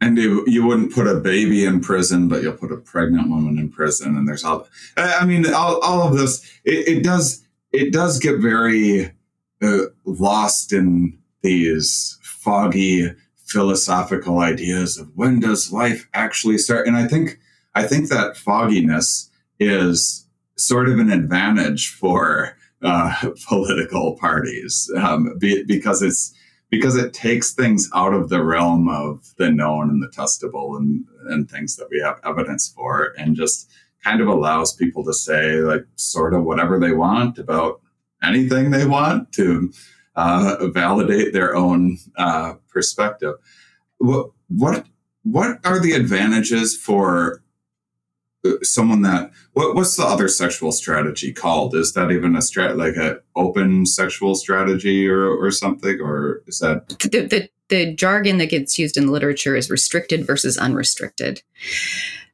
And 0.00 0.18
you, 0.18 0.44
you 0.46 0.66
wouldn't 0.66 0.92
put 0.92 1.06
a 1.06 1.20
baby 1.20 1.64
in 1.64 1.80
prison, 1.80 2.28
but 2.28 2.42
you'll 2.42 2.52
put 2.56 2.72
a 2.72 2.76
pregnant 2.76 3.30
woman 3.30 3.58
in 3.58 3.70
prison. 3.70 4.16
And 4.16 4.28
there's 4.28 4.44
all, 4.44 4.68
I 4.96 5.24
mean, 5.24 5.46
all, 5.52 5.80
all 5.80 6.06
of 6.06 6.16
this, 6.16 6.44
it, 6.64 6.88
it 6.88 7.02
does, 7.02 7.44
it 7.72 7.92
does 7.92 8.18
get 8.18 8.38
very 8.38 9.12
uh, 9.62 9.78
lost 10.04 10.72
in 10.72 11.18
these 11.42 12.18
foggy 12.22 13.10
philosophical 13.46 14.40
ideas 14.40 14.98
of 14.98 15.10
when 15.14 15.40
does 15.40 15.72
life 15.72 16.08
actually 16.12 16.58
start. 16.58 16.86
And 16.86 16.96
I 16.96 17.06
think, 17.06 17.38
I 17.74 17.84
think 17.84 18.08
that 18.08 18.36
fogginess 18.36 19.30
is 19.58 20.26
sort 20.56 20.88
of 20.88 20.98
an 20.98 21.10
advantage 21.10 21.88
for 21.88 22.56
uh, 22.82 23.30
political 23.48 24.16
parties 24.16 24.90
um, 24.98 25.38
be, 25.38 25.64
because 25.64 26.02
it's, 26.02 26.34
because 26.70 26.96
it 26.96 27.12
takes 27.12 27.52
things 27.52 27.88
out 27.94 28.12
of 28.12 28.28
the 28.28 28.42
realm 28.42 28.88
of 28.88 29.34
the 29.38 29.50
known 29.50 29.88
and 29.88 30.02
the 30.02 30.08
testable 30.08 30.76
and, 30.76 31.04
and 31.28 31.50
things 31.50 31.76
that 31.76 31.88
we 31.90 32.00
have 32.00 32.18
evidence 32.24 32.72
for 32.74 33.14
and 33.18 33.36
just 33.36 33.70
kind 34.02 34.20
of 34.20 34.28
allows 34.28 34.74
people 34.74 35.04
to 35.04 35.12
say 35.12 35.56
like 35.56 35.84
sort 35.96 36.34
of 36.34 36.44
whatever 36.44 36.78
they 36.78 36.92
want 36.92 37.38
about 37.38 37.80
anything 38.22 38.70
they 38.70 38.86
want 38.86 39.32
to 39.32 39.72
uh, 40.16 40.68
validate 40.68 41.32
their 41.32 41.54
own 41.54 41.98
uh, 42.16 42.54
perspective. 42.68 43.34
What 43.98 44.30
what 44.48 44.86
what 45.22 45.58
are 45.64 45.80
the 45.80 45.92
advantages 45.92 46.76
for 46.76 47.42
someone 48.62 49.02
that 49.02 49.30
what 49.52 49.74
what's 49.74 49.96
the 49.96 50.04
other 50.04 50.28
sexual 50.28 50.72
strategy 50.72 51.32
called 51.32 51.74
is 51.74 51.92
that 51.94 52.10
even 52.10 52.36
a 52.36 52.40
strat 52.40 52.76
like 52.76 52.96
a 52.96 53.20
open 53.34 53.86
sexual 53.86 54.34
strategy 54.34 55.08
or 55.08 55.26
or 55.26 55.50
something 55.50 56.00
or 56.00 56.42
is 56.46 56.58
that 56.58 56.88
The, 56.88 57.26
the, 57.26 57.48
the 57.68 57.94
jargon 57.94 58.38
that 58.38 58.50
gets 58.50 58.78
used 58.78 58.96
in 58.96 59.08
literature 59.08 59.56
is 59.56 59.70
restricted 59.70 60.26
versus 60.26 60.56
unrestricted. 60.58 61.42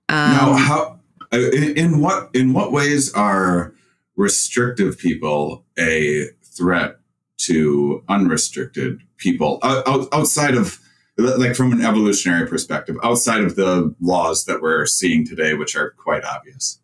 Um, 0.08 0.32
now 0.32 0.52
how 0.54 1.00
uh, 1.32 1.38
in, 1.38 1.76
in 1.76 2.00
what 2.00 2.30
in 2.34 2.52
what 2.52 2.72
ways 2.72 3.12
are 3.14 3.74
restrictive 4.16 4.98
people 4.98 5.64
a 5.78 6.26
threat 6.42 6.96
to 7.38 8.04
unrestricted 8.08 9.00
people 9.16 9.58
out, 9.62 9.86
out, 9.88 10.08
outside 10.12 10.54
of 10.54 10.78
like 11.18 11.54
from 11.54 11.72
an 11.72 11.82
evolutionary 11.82 12.46
perspective 12.46 12.96
outside 13.04 13.42
of 13.42 13.56
the 13.56 13.94
laws 14.00 14.44
that 14.46 14.60
we're 14.62 14.86
seeing 14.86 15.26
today 15.26 15.54
which 15.54 15.76
are 15.76 15.90
quite 15.90 16.24
obvious 16.24 16.80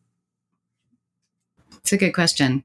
it's 1.78 1.92
a 1.92 1.96
good 1.96 2.12
question. 2.12 2.64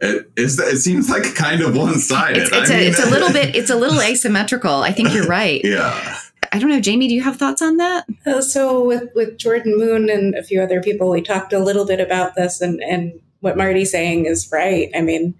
it 0.00 0.30
is 0.36 0.58
it 0.58 0.78
seems 0.78 1.10
like 1.10 1.24
kind 1.34 1.60
of 1.62 1.76
one-sided 1.76 2.42
It's, 2.42 2.52
it's, 2.52 2.70
I 2.70 2.74
a, 2.74 2.78
mean- 2.78 2.88
it's 2.88 3.04
a 3.04 3.10
little 3.10 3.32
bit 3.32 3.56
it's 3.56 3.70
a 3.70 3.76
little 3.76 4.00
asymmetrical. 4.10 4.82
I 4.82 4.92
think 4.92 5.12
you're 5.14 5.26
right. 5.26 5.60
yeah 5.64 6.18
I 6.54 6.58
don't 6.58 6.68
know, 6.68 6.80
Jaimie. 6.80 7.08
Do 7.08 7.14
you 7.14 7.22
have 7.22 7.36
thoughts 7.36 7.62
on 7.62 7.78
that? 7.78 8.04
Uh, 8.26 8.42
so 8.42 8.84
with 8.84 9.08
with 9.14 9.38
Jordan 9.38 9.78
Moon 9.78 10.10
and 10.10 10.34
a 10.34 10.42
few 10.42 10.60
other 10.60 10.82
people, 10.82 11.08
we 11.08 11.22
talked 11.22 11.54
a 11.54 11.58
little 11.58 11.86
bit 11.86 11.98
about 11.98 12.34
this, 12.34 12.60
and 12.60 12.82
and 12.82 13.18
what 13.40 13.56
Martie's 13.56 13.90
saying 13.90 14.26
is 14.26 14.50
right. 14.52 14.90
I 14.94 15.00
mean, 15.00 15.34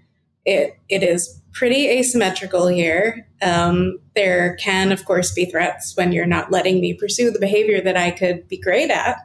it 0.45 0.77
it 0.89 1.03
is 1.03 1.41
pretty 1.51 1.87
asymmetrical 1.87 2.67
here. 2.67 3.27
Um, 3.41 3.99
there 4.15 4.55
can, 4.55 4.91
of 4.91 5.05
course, 5.05 5.31
be 5.33 5.45
threats 5.45 5.95
when 5.95 6.11
you're 6.11 6.25
not 6.25 6.51
letting 6.51 6.81
me 6.81 6.93
pursue 6.95 7.29
the 7.31 7.39
behavior 7.39 7.79
that 7.81 7.95
I 7.97 8.11
could 8.11 8.47
be 8.47 8.57
great 8.57 8.89
at, 8.89 9.17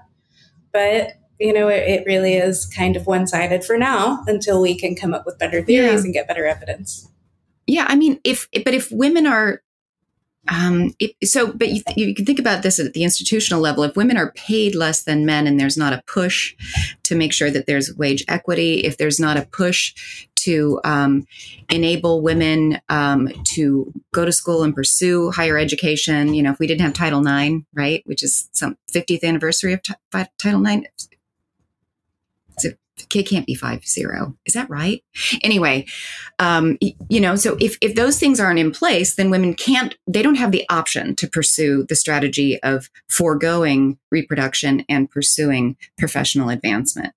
but 0.72 1.12
you 1.40 1.52
know, 1.52 1.68
it, 1.68 1.88
it 1.88 2.04
really 2.04 2.35
is 2.35 2.66
kind 2.66 2.96
of 2.96 3.07
one 3.07 3.26
sided 3.26 3.64
for 3.64 3.78
now 3.78 4.24
until 4.26 4.61
we 4.61 4.76
can 4.76 4.96
come 4.96 5.14
up 5.14 5.24
with 5.24 5.38
better 5.38 5.62
theories 5.62 6.00
Yeah. 6.00 6.04
and 6.04 6.12
get 6.12 6.26
better 6.28 6.46
evidence. 6.46 7.09
Yeah, 7.66 7.87
I 7.88 7.94
mean, 7.96 8.18
if 8.24 8.48
but 8.64 8.74
if 8.74 8.90
women 8.90 9.26
are, 9.26 9.62
um, 10.48 10.94
if, 10.98 11.12
so 11.28 11.52
but 11.52 11.68
you, 11.68 11.83
you 11.96 12.14
can 12.14 12.24
think 12.24 12.38
about 12.38 12.62
this 12.62 12.81
at 12.81 12.92
the 12.94 13.04
institutional 13.04 13.61
level. 13.61 13.85
If 13.85 13.94
women 13.94 14.16
are 14.16 14.33
paid 14.33 14.74
less 14.74 15.02
than 15.04 15.26
men, 15.26 15.46
and 15.46 15.61
there's 15.61 15.76
not 15.76 15.92
a 15.92 16.02
push 16.07 16.54
to 17.04 17.14
make 17.14 17.33
sure 17.33 17.50
that 17.50 17.66
there's 17.66 17.94
wage 17.96 18.24
equity, 18.26 18.81
if 18.85 18.96
there's 18.96 19.20
not 19.20 19.37
a 19.37 19.46
push 19.46 20.26
to 20.42 20.81
um, 20.85 21.27
enable 21.70 22.22
women 22.22 22.81
um, 22.88 23.29
to 23.44 23.92
go 24.12 24.24
to 24.24 24.33
school 24.33 24.62
and 24.62 24.74
pursue 24.74 25.31
higher 25.31 25.59
education, 25.59 26.35
you 26.35 26.42
know, 26.42 26.53
if 26.53 26.59
we 26.59 26.66
didn't 26.66 26.83
have 26.83 26.92
Title 26.92 27.27
IX, 27.27 27.64
right, 27.74 28.03
which 28.07 28.22
is 28.22 28.48
some 28.53 28.77
50th 28.92 29.24
anniversary 29.24 29.72
of 29.72 29.83
t- 29.83 29.94
Title 30.38 30.66
IX, 30.66 30.87
K 33.09 33.22
can't 33.22 33.46
be 33.46 33.55
five 33.55 33.87
zero. 33.87 34.37
Is 34.44 34.55
that 34.55 34.68
right? 34.68 35.03
Anyway, 35.42 35.87
um, 36.38 36.79
you 36.81 37.20
know, 37.20 37.37
so 37.37 37.57
if 37.61 37.79
if 37.81 37.94
those 37.94 38.18
things 38.18 38.40
aren't 38.40 38.59
in 38.59 38.72
place, 38.72 39.14
then 39.14 39.31
women 39.31 39.55
can't. 39.55 39.96
They 40.07 40.22
don't 40.22 40.37
have 40.37 40.53
the 40.53 40.64
option 40.68 41.14
to 41.16 41.29
pursue 41.29 41.85
the 41.88 41.96
strategy 41.96 42.61
of 42.62 42.90
foregoing 43.09 43.98
reproduction 44.11 44.85
and 44.88 45.11
pursuing 45.11 45.77
professional 45.96 46.48
advancement. 46.48 47.14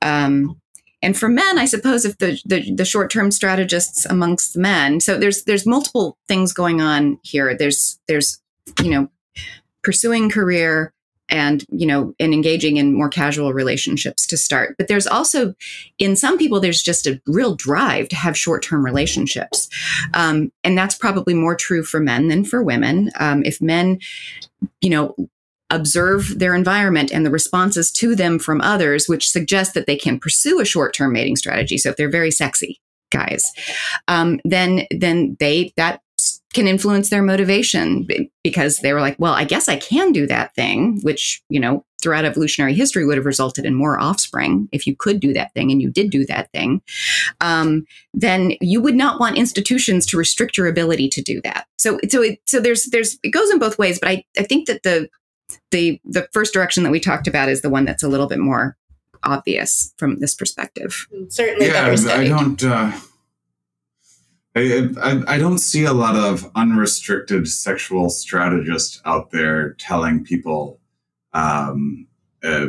Um, 0.00 0.60
and 1.02 1.18
for 1.18 1.28
men, 1.28 1.58
I 1.58 1.64
suppose 1.64 2.04
if 2.04 2.18
the 2.18 2.40
the, 2.44 2.72
the 2.72 2.84
short 2.84 3.10
term 3.10 3.30
strategists 3.30 4.04
amongst 4.04 4.56
men, 4.56 5.00
so 5.00 5.18
there's 5.18 5.44
there's 5.44 5.66
multiple 5.66 6.16
things 6.28 6.52
going 6.52 6.80
on 6.80 7.18
here. 7.22 7.56
There's 7.56 7.98
there's 8.06 8.40
you 8.82 8.90
know 8.90 9.08
pursuing 9.82 10.30
career 10.30 10.92
and 11.28 11.64
you 11.70 11.86
know 11.86 12.14
and 12.20 12.32
engaging 12.32 12.76
in 12.76 12.94
more 12.94 13.08
casual 13.08 13.52
relationships 13.52 14.26
to 14.28 14.36
start. 14.36 14.76
But 14.78 14.86
there's 14.86 15.06
also 15.06 15.54
in 15.98 16.14
some 16.14 16.38
people 16.38 16.60
there's 16.60 16.82
just 16.82 17.06
a 17.06 17.20
real 17.26 17.56
drive 17.56 18.08
to 18.10 18.16
have 18.16 18.36
short-term 18.36 18.84
relationships. 18.84 19.68
Um, 20.14 20.52
and 20.62 20.78
that's 20.78 20.94
probably 20.94 21.34
more 21.34 21.56
true 21.56 21.82
for 21.82 21.98
men 21.98 22.28
than 22.28 22.44
for 22.44 22.62
women. 22.62 23.10
Um, 23.18 23.42
if 23.44 23.60
men 23.60 23.98
you 24.80 24.90
know 24.90 25.16
observe 25.72 26.38
their 26.38 26.54
environment 26.54 27.10
and 27.12 27.26
the 27.26 27.30
responses 27.30 27.90
to 27.90 28.14
them 28.14 28.38
from 28.38 28.60
others 28.60 29.08
which 29.08 29.28
suggests 29.28 29.74
that 29.74 29.86
they 29.86 29.96
can 29.96 30.18
pursue 30.18 30.60
a 30.60 30.64
short-term 30.64 31.12
mating 31.12 31.36
strategy 31.36 31.76
so 31.76 31.90
if 31.90 31.96
they're 31.96 32.10
very 32.10 32.30
sexy 32.30 32.80
guys 33.10 33.50
um, 34.08 34.40
then 34.44 34.86
then 34.90 35.36
they 35.40 35.72
that 35.76 36.00
can 36.52 36.68
influence 36.68 37.08
their 37.08 37.22
motivation 37.22 38.06
because 38.44 38.78
they 38.78 38.92
were 38.92 39.00
like, 39.00 39.16
well, 39.18 39.32
I 39.32 39.44
guess 39.44 39.68
I 39.68 39.76
can 39.76 40.12
do 40.12 40.26
that 40.26 40.54
thing, 40.54 41.00
which, 41.02 41.42
you 41.48 41.58
know, 41.58 41.84
throughout 42.02 42.24
evolutionary 42.24 42.74
history 42.74 43.06
would 43.06 43.16
have 43.16 43.26
resulted 43.26 43.64
in 43.64 43.74
more 43.74 43.98
offspring 43.98 44.68
if 44.72 44.86
you 44.86 44.94
could 44.94 45.20
do 45.20 45.32
that 45.32 45.54
thing 45.54 45.70
and 45.70 45.80
you 45.80 45.90
did 45.90 46.10
do 46.10 46.26
that 46.26 46.50
thing. 46.52 46.82
Um, 47.40 47.86
then 48.12 48.52
you 48.60 48.82
would 48.82 48.96
not 48.96 49.18
want 49.18 49.38
institutions 49.38 50.04
to 50.06 50.16
restrict 50.16 50.56
your 50.56 50.66
ability 50.66 51.08
to 51.10 51.22
do 51.22 51.40
that. 51.42 51.66
So, 51.78 51.98
so, 52.08 52.22
it, 52.22 52.40
so 52.46 52.60
there's, 52.60 52.84
there's, 52.86 53.18
it 53.22 53.30
goes 53.30 53.50
in 53.50 53.58
both 53.58 53.78
ways, 53.78 53.98
but 53.98 54.10
I, 54.10 54.24
I 54.38 54.42
think 54.42 54.66
that 54.66 54.82
the, 54.82 55.08
the, 55.70 56.00
the 56.04 56.28
first 56.32 56.52
direction 56.52 56.82
that 56.84 56.92
we 56.92 57.00
talked 57.00 57.26
about 57.26 57.48
is 57.48 57.62
the 57.62 57.70
one 57.70 57.84
that's 57.84 58.02
a 58.02 58.08
little 58.08 58.26
bit 58.26 58.38
more 58.38 58.76
obvious 59.24 59.92
from 59.96 60.18
this 60.18 60.34
perspective. 60.34 61.06
Certainly 61.28 61.66
yeah, 61.66 61.94
better 61.94 62.10
I 62.10 62.28
don't. 62.28 62.62
Uh, 62.62 62.92
I, 64.54 64.88
I 65.00 65.34
I 65.34 65.38
don't 65.38 65.58
see 65.58 65.84
a 65.84 65.92
lot 65.92 66.16
of 66.16 66.50
unrestricted 66.54 67.48
sexual 67.48 68.10
strategists 68.10 69.00
out 69.04 69.30
there 69.30 69.74
telling 69.74 70.24
people, 70.24 70.78
um, 71.32 72.06
uh, 72.44 72.66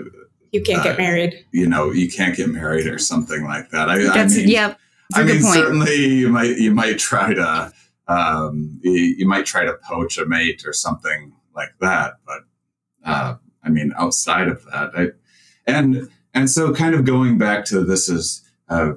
you 0.52 0.62
can't 0.62 0.80
uh, 0.80 0.84
get 0.84 0.98
married. 0.98 1.46
you 1.52 1.68
know, 1.68 1.92
you 1.92 2.10
can't 2.10 2.38
get 2.38 2.50
married 2.50 2.88
or 2.88 3.00
something 3.00 3.44
like 3.44 3.70
that. 3.72 3.90
I, 3.90 3.96
I 3.96 4.28
mean, 4.28 4.48
yeah, 4.48 4.76
that's 5.10 5.18
a 5.18 5.20
I 5.20 5.24
good 5.24 5.34
mean, 5.34 5.44
point. 5.44 5.56
certainly 5.56 6.06
you 6.06 6.30
might 6.30 6.58
you 6.58 6.74
might 6.74 7.00
try 7.00 7.34
to 7.34 7.74
um, 8.08 8.80
you, 8.82 8.92
you 8.92 9.28
might 9.28 9.46
try 9.46 9.66
to 9.66 9.78
poach 9.84 10.18
a 10.18 10.26
mate 10.26 10.64
or 10.66 10.74
something 10.74 11.34
like 11.56 11.74
that, 11.82 12.14
but 12.26 12.44
uh, 13.04 13.36
I 13.64 13.70
mean, 13.70 13.94
outside 13.98 14.48
of 14.48 14.64
that, 14.66 14.92
I, 14.96 15.08
and 15.66 16.10
and 16.34 16.50
so 16.50 16.74
kind 16.74 16.96
of 16.96 17.06
going 17.06 17.38
back 17.38 17.66
to 17.66 17.84
this 17.84 18.10
is 18.10 18.42
uh, 18.70 18.94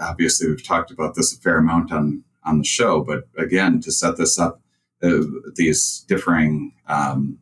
obviously 0.00 0.48
we've 0.48 0.66
talked 0.66 0.90
about 0.90 1.14
this 1.14 1.36
a 1.36 1.40
fair 1.40 1.58
amount 1.58 1.92
on 1.92 2.22
on 2.44 2.58
the 2.58 2.64
show, 2.64 3.02
but 3.02 3.28
again, 3.36 3.80
to 3.80 3.90
set 3.90 4.16
this 4.16 4.38
up, 4.38 4.60
uh, 5.02 5.22
these 5.56 6.04
differing 6.06 6.72
um, 6.86 7.38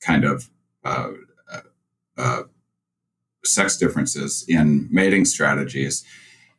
kind 0.00 0.24
of 0.24 0.48
uh, 0.84 1.10
uh, 1.52 1.60
uh, 2.16 2.42
sex 3.44 3.76
differences 3.76 4.44
in 4.48 4.88
mating 4.90 5.24
strategies. 5.24 6.04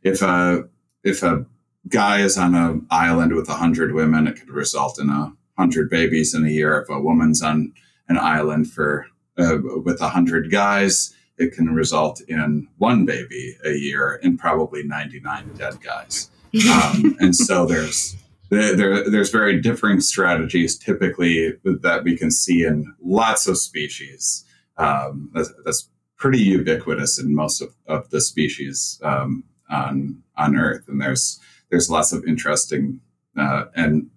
If 0.03 0.21
a 0.21 0.65
if 1.03 1.23
a 1.23 1.45
guy 1.87 2.21
is 2.21 2.37
on 2.37 2.53
an 2.53 2.85
island 2.91 3.33
with 3.33 3.49
a 3.49 3.55
hundred 3.55 3.93
women, 3.93 4.27
it 4.27 4.39
could 4.39 4.49
result 4.49 4.99
in 4.99 5.09
a 5.09 5.33
hundred 5.57 5.89
babies 5.89 6.35
in 6.35 6.45
a 6.45 6.49
year. 6.49 6.81
If 6.81 6.89
a 6.89 7.01
woman's 7.01 7.41
on 7.41 7.73
an 8.09 8.17
island 8.17 8.71
for 8.71 9.07
uh, 9.37 9.57
with 9.83 10.01
a 10.01 10.09
hundred 10.09 10.51
guys, 10.51 11.13
it 11.37 11.53
can 11.53 11.73
result 11.73 12.21
in 12.27 12.67
one 12.77 13.05
baby 13.05 13.57
a 13.65 13.71
year 13.71 14.19
and 14.23 14.37
probably 14.37 14.83
ninety 14.83 15.19
nine 15.19 15.49
dead 15.57 15.81
guys. 15.81 16.29
Um, 16.71 17.15
and 17.19 17.35
so 17.35 17.65
there's 17.65 18.15
there, 18.49 19.09
there's 19.09 19.31
very 19.31 19.61
differing 19.61 20.01
strategies 20.01 20.77
typically 20.77 21.53
that 21.63 22.03
we 22.03 22.17
can 22.17 22.29
see 22.31 22.65
in 22.65 22.93
lots 23.01 23.47
of 23.47 23.57
species. 23.57 24.43
Um, 24.77 25.31
that's, 25.33 25.51
that's, 25.65 25.87
pretty 26.17 26.37
ubiquitous 26.37 27.17
in 27.17 27.33
most 27.33 27.63
of, 27.63 27.73
of 27.87 28.07
the 28.11 28.21
species 28.21 29.01
um, 29.01 29.43
on 29.71 30.21
on 30.37 30.55
Earth, 30.55 30.87
and 30.87 31.01
there's 31.01 31.39
there's 31.71 31.89
lots 31.89 32.13
of 32.13 32.23
interesting 32.25 33.01
uh, 33.37 33.65
and 33.75 34.09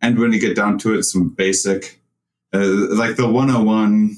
and 0.00 0.18
when 0.18 0.32
you 0.32 0.40
get 0.40 0.56
down 0.56 0.78
to 0.78 0.94
it, 0.94 1.02
some 1.02 1.28
basic 1.28 1.99
uh, 2.52 2.94
like 2.96 3.16
the 3.16 3.28
101 3.28 4.16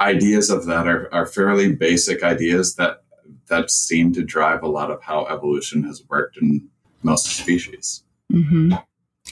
ideas 0.00 0.50
of 0.50 0.66
that 0.66 0.86
are, 0.86 1.12
are 1.12 1.26
fairly 1.26 1.74
basic 1.74 2.22
ideas 2.22 2.76
that 2.76 3.02
that 3.48 3.70
seem 3.70 4.12
to 4.14 4.22
drive 4.22 4.62
a 4.62 4.68
lot 4.68 4.90
of 4.90 5.02
how 5.02 5.26
evolution 5.26 5.82
has 5.84 6.02
worked 6.08 6.38
in 6.38 6.66
most 7.02 7.26
species. 7.26 8.02
Mm-hmm. 8.32 8.74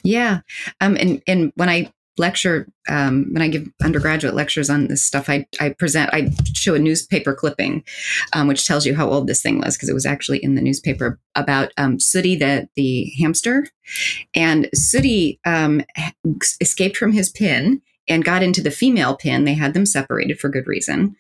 Yeah, 0.05 0.41
um, 0.81 0.97
and 0.97 1.23
and 1.27 1.53
when 1.57 1.69
I 1.69 1.93
lecture 2.19 2.69
um, 2.89 3.27
when 3.33 3.43
I 3.43 3.49
give 3.49 3.69
undergraduate 3.83 4.35
lectures 4.35 4.69
on 4.69 4.89
this 4.89 5.05
stuff, 5.05 5.31
I, 5.31 5.47
I 5.61 5.71
present, 5.71 6.11
I 6.13 6.31
show 6.53 6.75
a 6.75 6.79
newspaper 6.79 7.35
clipping, 7.35 7.85
um, 8.35 8.49
which 8.49 8.67
tells 8.67 8.85
you 8.85 8.95
how 8.95 9.09
old 9.09 9.27
this 9.27 9.43
thing 9.43 9.61
was 9.61 9.77
because 9.77 9.89
it 9.89 9.95
was 9.95 10.07
actually 10.07 10.39
in 10.43 10.55
the 10.55 10.63
newspaper 10.63 11.19
about 11.35 11.73
um, 11.77 11.99
Sooty, 11.99 12.37
the 12.37 12.69
the 12.77 13.13
hamster, 13.19 13.67
and 14.35 14.69
Sooty 14.75 15.41
um, 15.45 15.83
escaped 16.61 16.97
from 16.97 17.13
his 17.13 17.31
pen 17.31 17.81
and 18.09 18.25
got 18.25 18.43
into 18.43 18.63
the 18.63 18.71
female 18.71 19.17
pen. 19.17 19.45
They 19.45 19.55
had 19.55 19.75
them 19.75 19.87
separated 19.87 20.39
for 20.39 20.49
good 20.49 20.67
reason. 20.67 21.17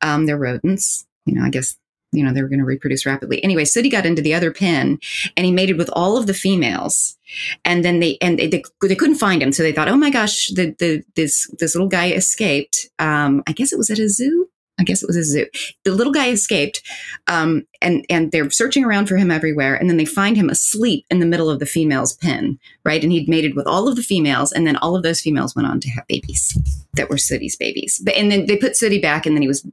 Um, 0.00 0.26
they're 0.26 0.38
rodents, 0.38 1.06
you 1.26 1.34
know. 1.34 1.44
I 1.44 1.50
guess 1.50 1.76
you 2.12 2.24
know 2.24 2.32
they 2.32 2.42
were 2.42 2.48
going 2.48 2.60
to 2.60 2.64
reproduce 2.64 3.06
rapidly. 3.06 3.42
Anyway, 3.42 3.64
Sooty 3.64 3.90
got 3.90 4.06
into 4.06 4.22
the 4.22 4.34
other 4.34 4.52
pen 4.52 4.98
and 5.36 5.46
he 5.46 5.52
mated 5.52 5.78
with 5.78 5.90
all 5.92 6.16
of 6.16 6.26
the 6.26 6.34
females 6.34 7.16
and 7.64 7.84
then 7.84 8.00
they 8.00 8.18
and 8.20 8.38
they, 8.38 8.46
they 8.48 8.94
couldn't 8.94 9.16
find 9.16 9.42
him 9.42 9.52
so 9.52 9.62
they 9.62 9.72
thought 9.72 9.88
oh 9.88 9.96
my 9.96 10.10
gosh 10.10 10.48
the, 10.48 10.74
the 10.78 11.02
this 11.14 11.50
this 11.58 11.74
little 11.74 11.88
guy 11.88 12.10
escaped 12.10 12.86
um, 12.98 13.42
i 13.46 13.52
guess 13.52 13.72
it 13.72 13.78
was 13.78 13.90
at 13.90 13.98
a 13.98 14.08
zoo 14.08 14.48
i 14.78 14.84
guess 14.84 15.02
it 15.02 15.06
was 15.06 15.16
a 15.16 15.24
zoo. 15.24 15.46
The 15.84 15.92
little 15.92 16.12
guy 16.12 16.30
escaped 16.30 16.82
um, 17.26 17.66
and 17.80 18.04
and 18.08 18.32
they're 18.32 18.50
searching 18.50 18.84
around 18.84 19.06
for 19.06 19.16
him 19.16 19.30
everywhere 19.30 19.74
and 19.74 19.88
then 19.88 19.96
they 19.96 20.04
find 20.04 20.36
him 20.36 20.50
asleep 20.50 21.06
in 21.10 21.20
the 21.20 21.26
middle 21.26 21.50
of 21.50 21.58
the 21.58 21.66
female's 21.66 22.14
pen 22.14 22.58
right? 22.84 23.02
And 23.02 23.12
he'd 23.12 23.28
mated 23.28 23.54
with 23.54 23.66
all 23.66 23.88
of 23.88 23.96
the 23.96 24.02
females 24.02 24.52
and 24.52 24.66
then 24.66 24.76
all 24.76 24.94
of 24.94 25.02
those 25.02 25.20
females 25.20 25.56
went 25.56 25.68
on 25.68 25.80
to 25.80 25.90
have 25.90 26.06
babies 26.06 26.56
that 26.94 27.08
were 27.08 27.18
Sooty's 27.18 27.56
babies. 27.56 28.00
But 28.04 28.14
and 28.14 28.30
then 28.30 28.46
they 28.46 28.56
put 28.56 28.76
Sooty 28.76 29.00
back 29.00 29.26
and 29.26 29.36
then 29.36 29.42
he 29.42 29.48
was 29.48 29.66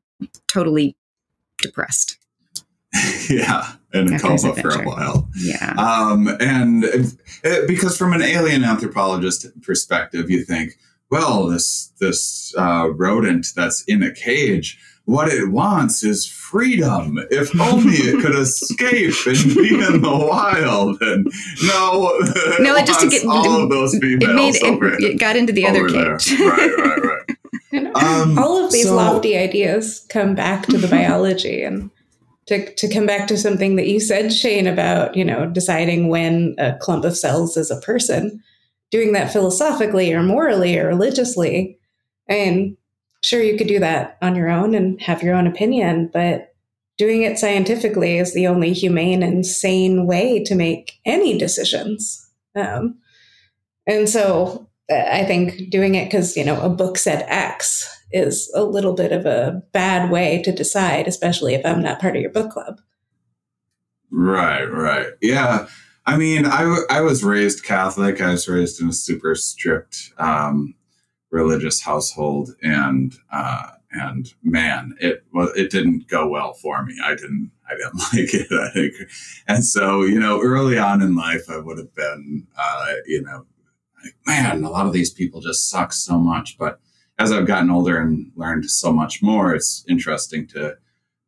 totally 0.48 0.96
depressed. 1.58 2.18
Yeah, 3.30 3.72
And 3.94 4.10
in 4.10 4.16
a 4.16 4.20
coma 4.20 4.54
for 4.56 4.70
a 4.70 4.84
while. 4.84 5.30
Yeah. 5.38 5.74
Um, 5.78 6.28
and 6.42 6.84
it, 6.84 7.66
because 7.66 7.98
from 7.98 8.12
an 8.12 8.22
alien 8.22 8.66
anthropologist 8.66 9.48
perspective, 9.62 10.30
you 10.30 10.44
think, 10.44 10.78
well, 11.10 11.48
this 11.48 11.94
this 12.02 12.54
uh, 12.58 12.90
rodent 12.94 13.48
that's 13.56 13.84
in 13.84 14.04
a 14.04 14.14
cage, 14.14 14.78
what 15.12 15.28
it 15.28 15.50
wants 15.50 16.04
is 16.04 16.26
freedom. 16.26 17.20
If 17.30 17.60
only 17.60 17.96
it 17.96 18.22
could 18.22 18.36
escape 18.36 19.14
and 19.26 19.56
be 19.56 19.76
in 19.76 20.02
the 20.02 20.28
wild. 20.30 21.02
And 21.02 21.30
no, 21.64 22.18
no, 22.60 22.76
it, 22.76 22.88
just 22.88 23.02
to 23.02 23.10
get 23.10 23.26
all 23.26 23.64
of 23.64 23.70
those 23.70 23.98
females. 23.98 24.24
It 24.24 24.36
made 24.36 24.56
it, 24.56 25.04
it 25.04 25.20
got 25.20 25.36
into 25.36 25.52
the 25.52 25.68
other 25.68 25.88
cage. 25.88 26.40
right, 26.40 26.78
right, 26.78 27.04
right. 27.04 27.18
Um, 27.74 28.38
all 28.38 28.64
of 28.64 28.74
these 28.74 28.88
so, 28.88 28.96
lofty 28.96 29.38
ideas 29.38 30.06
come 30.10 30.36
back 30.36 30.66
to 30.68 30.78
the 30.78 30.88
biology 30.90 31.64
and 31.64 31.90
to, 32.48 32.74
to 32.76 32.94
come 32.94 33.06
back 33.06 33.28
to 33.28 33.38
something 33.38 33.78
that 33.78 33.88
you 33.88 34.02
said, 34.02 34.34
Shane, 34.34 34.68
about, 34.68 35.16
you 35.16 35.24
know, 35.24 35.46
deciding 35.46 36.10
when 36.10 36.56
a 36.58 36.76
clump 36.78 37.06
of 37.06 37.18
cells 37.18 37.56
is 37.56 37.72
a 37.72 37.80
person, 37.80 38.44
doing 38.92 39.14
that 39.14 39.32
philosophically 39.32 40.12
or 40.14 40.22
morally 40.22 40.78
or 40.78 40.88
religiously. 40.88 41.80
And 42.28 42.76
sure, 43.24 43.42
you 43.42 43.58
could 43.58 43.68
do 43.68 43.80
that 43.80 44.18
on 44.22 44.36
your 44.36 44.50
own 44.50 44.76
and 44.76 45.02
have 45.02 45.24
your 45.24 45.36
own 45.36 45.48
opinion, 45.48 46.10
but 46.12 46.54
doing 46.98 47.24
it 47.24 47.40
scientifically 47.40 48.18
is 48.18 48.34
the 48.34 48.48
only 48.48 48.74
humane 48.74 49.24
and 49.24 49.46
sane 49.46 50.06
way 50.06 50.44
to 50.44 50.56
make 50.56 51.00
any 51.06 51.38
decisions. 51.38 52.30
Um, 52.56 53.00
and 53.88 54.08
so 54.08 54.70
uh, 54.92 55.04
I 55.12 55.26
think 55.26 55.70
doing 55.70 55.96
it 55.96 56.06
because, 56.06 56.36
you 56.38 56.44
know, 56.44 56.62
a 56.62 56.70
book 56.70 56.98
said 56.98 57.26
X 57.28 57.88
is 58.12 58.52
a 58.54 58.64
little 58.64 58.94
bit 58.94 59.12
of 59.12 59.26
a 59.26 59.64
bad 59.72 60.12
way 60.12 60.42
to 60.44 60.52
decide, 60.52 61.08
especially 61.08 61.56
if 61.56 61.66
I'm 61.66 61.82
not 61.82 62.00
part 62.00 62.16
of 62.16 62.22
your 62.22 62.32
book 62.32 62.52
club. 62.52 62.82
Right, 64.12 64.66
right. 64.66 65.08
Yeah. 65.22 65.68
I 66.06 66.18
mean, 66.18 66.46
I, 66.46 66.84
I 66.90 67.02
was 67.02 67.24
raised 67.24 67.64
Catholic. 67.64 68.22
I 68.22 68.32
was 68.32 68.48
raised 68.48 68.82
in 68.82 68.90
a 68.90 68.94
super 68.94 69.36
strict 69.36 70.12
um, 70.18 70.76
religious 71.32 71.82
household, 71.82 72.52
and 72.62 73.16
uh, 73.32 73.72
and 73.92 74.34
man, 74.44 74.96
it 75.00 75.24
well, 75.34 75.52
it 75.56 75.72
didn't 75.72 76.08
go 76.08 76.28
well 76.28 76.54
for 76.54 76.84
me. 76.84 76.96
I 77.04 77.16
didn't 77.16 77.52
I 77.68 77.76
didn't 77.76 77.96
like 78.14 78.34
it. 78.34 78.52
I 78.52 78.70
think, 78.74 78.94
and 79.48 79.66
so 79.66 80.04
you 80.04 80.20
know, 80.20 80.42
early 80.42 80.78
on 80.78 81.02
in 81.02 81.16
life, 81.16 81.50
I 81.50 81.58
would 81.58 81.78
have 81.78 81.96
been, 81.96 82.48
uh, 82.58 82.94
you 83.06 83.22
know, 83.24 83.46
like, 84.04 84.14
man, 84.26 84.64
a 84.64 84.70
lot 84.70 84.86
of 84.86 84.94
these 84.94 85.12
people 85.12 85.42
just 85.42 85.70
suck 85.70 85.94
so 85.94 86.18
much. 86.20 86.58
But 86.58 86.80
as 87.18 87.32
I've 87.32 87.48
gotten 87.48 87.72
older 87.72 88.00
and 88.00 88.32
learned 88.36 88.66
so 88.66 88.92
much 88.92 89.22
more, 89.22 89.54
it's 89.54 89.86
interesting 89.88 90.48
to 90.48 90.76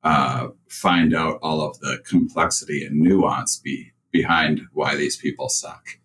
uh, 0.03 0.49
find 0.67 1.13
out 1.13 1.39
all 1.41 1.61
of 1.61 1.79
the 1.79 1.99
complexity 2.05 2.85
and 2.85 2.99
nuance 2.99 3.57
be, 3.57 3.93
behind 4.11 4.61
why 4.73 4.95
these 4.95 5.17
people 5.17 5.49
suck. 5.49 5.99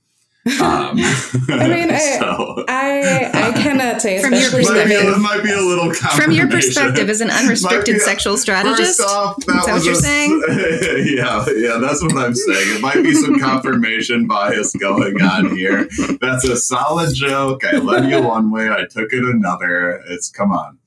Um, 0.49 0.97
I 1.49 1.69
mean, 1.69 1.91
I, 1.91 2.19
so, 2.19 2.65
I, 2.69 3.31
I 3.35 3.53
cannot 3.53 4.01
say 4.03 4.23
from 4.23 4.33
your 4.33 4.51
perspective. 4.51 5.03
It 5.05 5.19
might 5.19 5.43
be 5.43 5.53
a 5.53 5.61
little 5.61 5.93
from 5.93 6.33
your 6.33 6.49
perspective 6.49 7.11
as 7.11 7.21
an 7.21 7.31
unrestricted 7.31 7.97
a, 7.97 8.01
sexual 8.01 8.37
strategist. 8.39 9.01
Off, 9.01 9.37
that, 9.47 9.67
that 9.67 9.73
what 9.75 9.85
you're 9.85 9.93
a, 9.93 9.97
saying? 9.97 10.43
yeah, 10.49 11.45
yeah, 11.57 11.79
that's 11.79 12.03
what 12.03 12.17
I'm 12.17 12.35
saying. 12.35 12.77
It 12.77 12.81
might 12.81 13.03
be 13.03 13.15
some 13.15 13.39
confirmation 13.39 14.27
bias 14.27 14.75
going 14.77 15.21
on 15.21 15.55
here. 15.55 15.89
That's 16.21 16.45
a 16.45 16.57
solid 16.57 17.15
joke. 17.15 17.65
I 17.65 17.77
led 17.77 18.09
you 18.11 18.23
one 18.23 18.51
way, 18.51 18.71
I 18.71 18.87
took 18.89 19.13
it 19.13 19.25
another. 19.25 20.03
It's 20.09 20.31
come 20.31 20.53
on. 20.53 20.79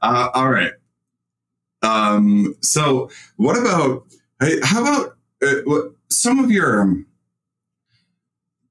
Uh, 0.00 0.28
all 0.32 0.50
right. 0.50 0.72
Um, 1.82 2.54
so, 2.60 3.10
what 3.36 3.58
about? 3.58 4.04
How 4.62 4.82
about 4.82 5.16
uh, 5.42 5.88
some 6.08 6.38
of 6.38 6.50
your 6.50 6.82
um, 6.82 7.06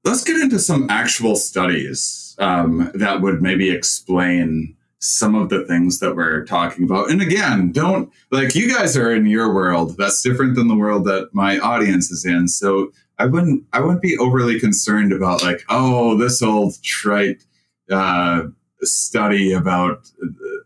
let's 0.04 0.24
get 0.24 0.36
into 0.36 0.58
some 0.58 0.86
actual 0.90 1.36
studies 1.36 2.36
um, 2.38 2.90
that 2.94 3.20
would 3.20 3.42
maybe 3.42 3.70
explain 3.70 4.76
some 5.00 5.34
of 5.34 5.48
the 5.48 5.64
things 5.64 6.00
that 6.00 6.16
we're 6.16 6.44
talking 6.44 6.84
about. 6.84 7.10
And 7.10 7.22
again, 7.22 7.70
don't 7.70 8.12
like 8.30 8.54
you 8.54 8.72
guys 8.72 8.96
are 8.96 9.14
in 9.14 9.26
your 9.26 9.54
world. 9.54 9.96
That's 9.96 10.22
different 10.22 10.56
than 10.56 10.68
the 10.68 10.76
world 10.76 11.04
that 11.04 11.30
my 11.32 11.58
audience 11.58 12.10
is 12.10 12.24
in. 12.24 12.48
So 12.48 12.90
I 13.18 13.26
wouldn't 13.26 13.64
I 13.72 13.80
wouldn't 13.80 14.02
be 14.02 14.18
overly 14.18 14.58
concerned 14.58 15.12
about 15.12 15.42
like, 15.42 15.62
oh, 15.68 16.16
this 16.16 16.42
old 16.42 16.82
trite 16.82 17.44
uh, 17.90 18.44
study 18.82 19.52
about. 19.52 20.10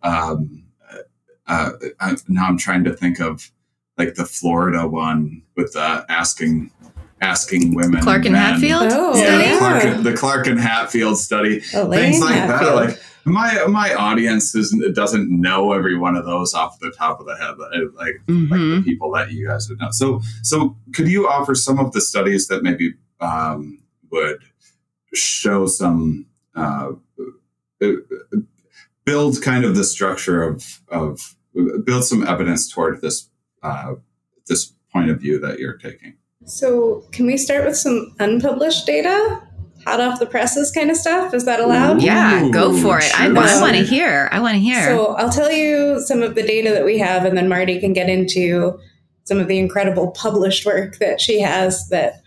Um, 0.02 0.64
uh, 1.46 1.72
I, 2.00 2.16
now 2.28 2.46
I'm 2.46 2.58
trying 2.58 2.84
to 2.84 2.94
think 2.94 3.20
of 3.20 3.50
like 3.98 4.14
the 4.14 4.24
Florida 4.24 4.86
one 4.86 5.42
with 5.56 5.76
uh, 5.76 6.04
asking 6.08 6.70
asking 7.22 7.74
women. 7.74 8.02
Clark 8.02 8.24
and 8.24 8.32
men. 8.32 8.54
Hatfield 8.54 8.88
oh, 8.90 9.16
yeah, 9.16 9.40
yeah. 9.40 9.58
Clark, 9.58 10.02
the 10.02 10.12
Clark 10.12 10.46
and 10.48 10.60
Hatfield 10.60 11.16
study. 11.18 11.62
Elaine 11.72 12.00
things 12.00 12.20
like 12.20 12.34
Hatfield. 12.34 12.78
that. 12.78 12.88
Like 12.88 12.98
my 13.24 13.64
my 13.68 13.94
audience 13.94 14.52
doesn't 14.52 14.94
doesn't 14.94 15.30
know 15.30 15.72
every 15.72 15.96
one 15.96 16.16
of 16.16 16.24
those 16.24 16.54
off 16.54 16.78
the 16.80 16.90
top 16.90 17.20
of 17.20 17.26
the 17.26 17.36
head, 17.36 17.56
like 17.58 18.14
mm-hmm. 18.26 18.50
like 18.50 18.50
the 18.50 18.56
mm-hmm. 18.56 18.82
people 18.82 19.12
that 19.12 19.30
you 19.30 19.46
guys 19.46 19.68
would 19.68 19.78
know. 19.78 19.90
So 19.90 20.20
so 20.42 20.76
could 20.92 21.08
you 21.08 21.28
offer 21.28 21.54
some 21.54 21.78
of 21.78 21.92
the 21.92 22.00
studies 22.00 22.48
that 22.48 22.62
maybe 22.62 22.94
um, 23.20 23.80
would 24.10 24.38
show 25.14 25.66
some 25.66 26.26
uh, 26.54 26.92
build 29.04 29.40
kind 29.42 29.64
of 29.64 29.76
the 29.76 29.84
structure 29.84 30.42
of 30.42 30.80
of 30.88 31.36
build 31.84 32.04
some 32.04 32.26
evidence 32.26 32.70
toward 32.70 33.00
this 33.00 33.28
uh, 33.62 33.94
this 34.46 34.72
point 34.92 35.10
of 35.10 35.20
view 35.20 35.38
that 35.38 35.58
you're 35.58 35.76
taking? 35.76 36.14
So, 36.44 37.04
can 37.12 37.26
we 37.26 37.36
start 37.36 37.64
with 37.64 37.76
some 37.76 38.14
unpublished 38.18 38.86
data? 38.86 39.42
hot 39.84 40.00
off 40.00 40.18
the 40.18 40.26
presses 40.26 40.70
kind 40.70 40.90
of 40.90 40.96
stuff. 40.96 41.34
Is 41.34 41.44
that 41.44 41.60
allowed? 41.60 42.02
Yeah, 42.02 42.48
go 42.50 42.76
for 42.76 42.98
it. 42.98 43.12
I, 43.18 43.26
sure. 43.26 43.38
I 43.38 43.60
want 43.60 43.76
to 43.76 43.82
hear. 43.82 44.28
I 44.32 44.40
want 44.40 44.54
to 44.54 44.60
hear. 44.60 44.84
So 44.84 45.14
I'll 45.14 45.30
tell 45.30 45.50
you 45.50 46.00
some 46.00 46.22
of 46.22 46.34
the 46.34 46.42
data 46.42 46.70
that 46.70 46.84
we 46.84 46.98
have, 46.98 47.24
and 47.24 47.36
then 47.36 47.48
Martie 47.48 47.80
can 47.80 47.92
get 47.92 48.08
into 48.08 48.78
some 49.24 49.38
of 49.38 49.48
the 49.48 49.58
incredible 49.58 50.10
published 50.12 50.64
work 50.64 50.98
that 50.98 51.20
she 51.20 51.40
has. 51.40 51.88
That 51.88 52.22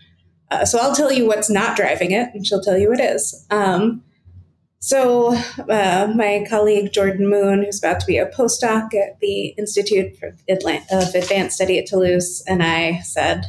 uh, 0.50 0.64
so 0.64 0.78
I'll 0.78 0.94
tell 0.94 1.12
you 1.12 1.26
what's 1.26 1.50
not 1.50 1.76
driving 1.76 2.10
it, 2.10 2.28
and 2.34 2.46
she'll 2.46 2.62
tell 2.62 2.78
you 2.78 2.90
what 2.90 3.00
is. 3.00 3.46
Um, 3.50 4.02
so 4.78 5.34
uh, 5.68 6.12
my 6.14 6.44
colleague 6.48 6.92
Jordan 6.92 7.28
Moon, 7.28 7.64
who's 7.64 7.82
about 7.82 7.98
to 8.00 8.06
be 8.06 8.18
a 8.18 8.30
postdoc 8.30 8.94
at 8.94 9.18
the 9.20 9.48
Institute 9.58 10.16
for 10.18 10.36
Atlant- 10.48 10.86
of 10.92 11.14
Advanced 11.14 11.56
Study 11.56 11.78
at 11.78 11.86
Toulouse, 11.86 12.44
and 12.46 12.62
I 12.62 13.00
said, 13.00 13.46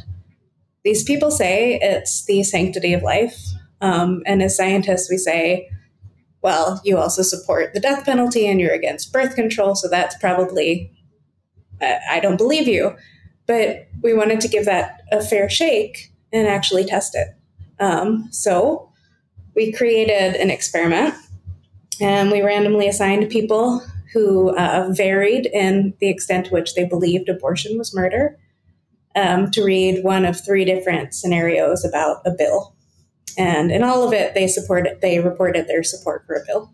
these 0.84 1.04
people 1.04 1.30
say 1.30 1.78
it's 1.82 2.24
the 2.24 2.42
sanctity 2.42 2.92
of 2.92 3.02
life, 3.02 3.36
um, 3.80 4.22
and 4.26 4.42
as 4.42 4.56
scientists, 4.56 5.10
we 5.10 5.18
say 5.18 5.68
well, 6.42 6.80
you 6.84 6.96
also 6.96 7.22
support 7.22 7.74
the 7.74 7.80
death 7.80 8.04
penalty 8.04 8.46
and 8.46 8.60
you're 8.60 8.72
against 8.72 9.12
birth 9.12 9.34
control, 9.34 9.74
so 9.74 9.88
that's 9.88 10.16
probably, 10.18 10.92
uh, 11.80 11.96
I 12.08 12.20
don't 12.20 12.36
believe 12.36 12.68
you. 12.68 12.96
But 13.46 13.88
we 14.02 14.14
wanted 14.14 14.40
to 14.42 14.48
give 14.48 14.64
that 14.66 15.02
a 15.10 15.22
fair 15.22 15.48
shake 15.48 16.12
and 16.32 16.46
actually 16.46 16.84
test 16.84 17.14
it. 17.14 17.28
Um, 17.80 18.28
so 18.30 18.90
we 19.54 19.72
created 19.72 20.36
an 20.36 20.50
experiment 20.50 21.14
and 22.00 22.30
we 22.30 22.42
randomly 22.42 22.86
assigned 22.86 23.30
people 23.30 23.82
who 24.12 24.56
uh, 24.56 24.88
varied 24.92 25.46
in 25.46 25.94
the 26.00 26.08
extent 26.08 26.46
to 26.46 26.52
which 26.52 26.74
they 26.74 26.84
believed 26.84 27.28
abortion 27.28 27.76
was 27.78 27.94
murder 27.94 28.38
um, 29.18 29.50
to 29.50 29.64
read 29.64 30.04
one 30.04 30.24
of 30.24 30.42
three 30.44 30.64
different 30.64 31.12
scenarios 31.12 31.84
about 31.84 32.22
a 32.24 32.30
bill. 32.30 32.74
And 33.36 33.70
in 33.70 33.82
all 33.82 34.06
of 34.06 34.12
it 34.12 34.34
they 34.34 34.46
supported 34.46 35.00
they 35.00 35.18
reported 35.18 35.66
their 35.66 35.82
support 35.82 36.24
for 36.26 36.34
a 36.36 36.44
bill. 36.46 36.72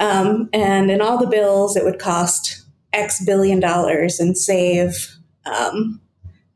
Um, 0.00 0.48
and 0.52 0.90
in 0.90 1.00
all 1.00 1.18
the 1.18 1.26
bills 1.26 1.76
it 1.76 1.84
would 1.84 1.98
cost 1.98 2.64
x 2.92 3.24
billion 3.24 3.60
dollars 3.60 4.18
and 4.18 4.36
save 4.36 5.16
um, 5.44 6.00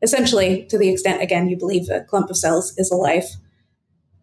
essentially 0.01 0.65
to 0.69 0.77
the 0.77 0.89
extent 0.89 1.21
again 1.21 1.47
you 1.47 1.57
believe 1.57 1.89
a 1.89 2.01
clump 2.01 2.29
of 2.29 2.37
cells 2.37 2.73
is 2.77 2.91
a 2.91 2.95
life 2.95 3.35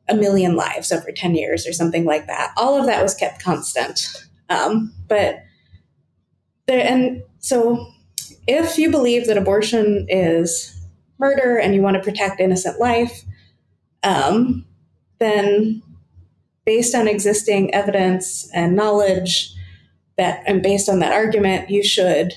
a 0.09 0.15
million 0.15 0.55
lives 0.55 0.93
over 0.93 1.11
10 1.11 1.35
years 1.35 1.67
or 1.67 1.73
something 1.73 2.05
like 2.05 2.27
that. 2.27 2.53
All 2.57 2.79
of 2.79 2.87
that 2.87 3.03
was 3.03 3.15
kept 3.15 3.43
constant. 3.43 4.27
Um, 4.51 4.93
but 5.09 5.43
there 6.67 6.87
and 6.87 7.23
so 7.39 7.94
if 8.47 8.79
you 8.79 8.91
believe 8.91 9.27
that 9.27 9.39
abortion 9.39 10.07
is 10.09 10.71
murder 11.19 11.59
and 11.59 11.75
you 11.75 11.83
want 11.83 11.97
to 11.97 12.03
protect 12.03 12.41
innocent 12.41 12.79
life 12.79 13.23
um, 14.03 14.65
then 15.19 15.83
based 16.67 16.95
on 16.95 17.09
existing 17.09 17.73
evidence 17.75 18.49
and 18.53 18.77
knowledge 18.77 19.55
that 20.17 20.43
and 20.47 20.63
based 20.63 20.89
on 20.89 20.99
that 20.99 21.13
argument 21.13 21.71
you 21.71 21.83
should 21.83 22.33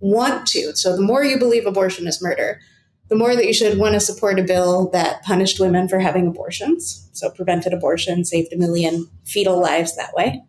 want 0.00 0.46
to. 0.46 0.74
So 0.76 0.96
the 0.96 1.02
more 1.02 1.24
you 1.24 1.38
believe 1.38 1.66
abortion 1.66 2.06
is 2.06 2.22
murder 2.22 2.60
the 3.08 3.16
more 3.16 3.36
that 3.36 3.46
you 3.46 3.52
should 3.52 3.78
want 3.78 3.94
to 3.94 4.00
support 4.00 4.40
a 4.40 4.42
bill 4.42 4.88
that 4.90 5.22
punished 5.22 5.60
women 5.60 5.88
for 5.88 5.98
having 5.98 6.26
abortions. 6.26 7.08
So 7.12 7.30
prevented 7.30 7.74
abortion 7.74 8.24
saved 8.24 8.52
a 8.52 8.56
million 8.56 9.08
fetal 9.24 9.60
lives 9.60 9.94
that 9.96 10.14
way 10.14 10.42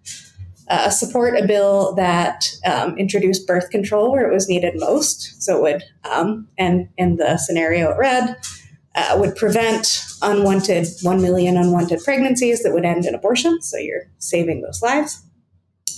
uh, 0.67 0.89
support 0.89 1.37
a 1.37 1.45
bill 1.45 1.93
that 1.95 2.47
um, 2.65 2.97
introduced 2.97 3.45
birth 3.45 3.69
control 3.69 4.11
where 4.11 4.29
it 4.29 4.33
was 4.33 4.49
needed 4.49 4.73
most 4.77 5.41
so 5.41 5.57
it 5.57 5.61
would 5.61 5.83
um, 6.11 6.47
and 6.57 6.89
in 6.97 7.17
the 7.17 7.37
scenario 7.37 7.91
it 7.91 7.97
read 7.97 8.35
uh, 8.95 9.17
would 9.19 9.35
prevent 9.35 10.03
unwanted 10.21 10.87
1 11.01 11.21
million 11.21 11.57
unwanted 11.57 12.03
pregnancies 12.03 12.63
that 12.63 12.73
would 12.73 12.85
end 12.85 13.05
in 13.05 13.13
abortion. 13.13 13.61
So 13.61 13.77
you're 13.77 14.03
saving 14.19 14.61
those 14.61 14.81
lives. 14.81 15.21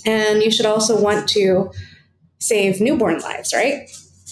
And 0.04 0.42
you 0.42 0.50
should 0.50 0.66
also 0.66 1.00
want 1.00 1.28
to 1.30 1.70
save 2.38 2.80
newborn 2.80 3.20
lives, 3.20 3.52
right? 3.52 3.88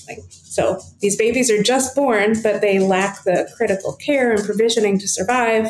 Like, 0.08 0.18
so 0.28 0.80
these 1.00 1.16
babies 1.16 1.50
are 1.50 1.62
just 1.62 1.94
born, 1.94 2.40
but 2.42 2.60
they 2.60 2.78
lack 2.78 3.24
the 3.24 3.48
critical 3.56 3.94
care 3.94 4.32
and 4.32 4.44
provisioning 4.44 4.98
to 4.98 5.08
survive. 5.08 5.68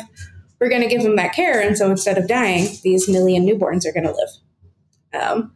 We're 0.59 0.69
going 0.69 0.81
to 0.81 0.87
give 0.87 1.03
them 1.03 1.15
that 1.17 1.33
care. 1.33 1.59
And 1.61 1.77
so 1.77 1.89
instead 1.91 2.17
of 2.17 2.27
dying, 2.27 2.67
these 2.83 3.07
million 3.07 3.45
newborns 3.45 3.85
are 3.85 3.93
going 3.93 4.05
to 4.05 4.11
live. 4.11 4.29
Um, 5.19 5.53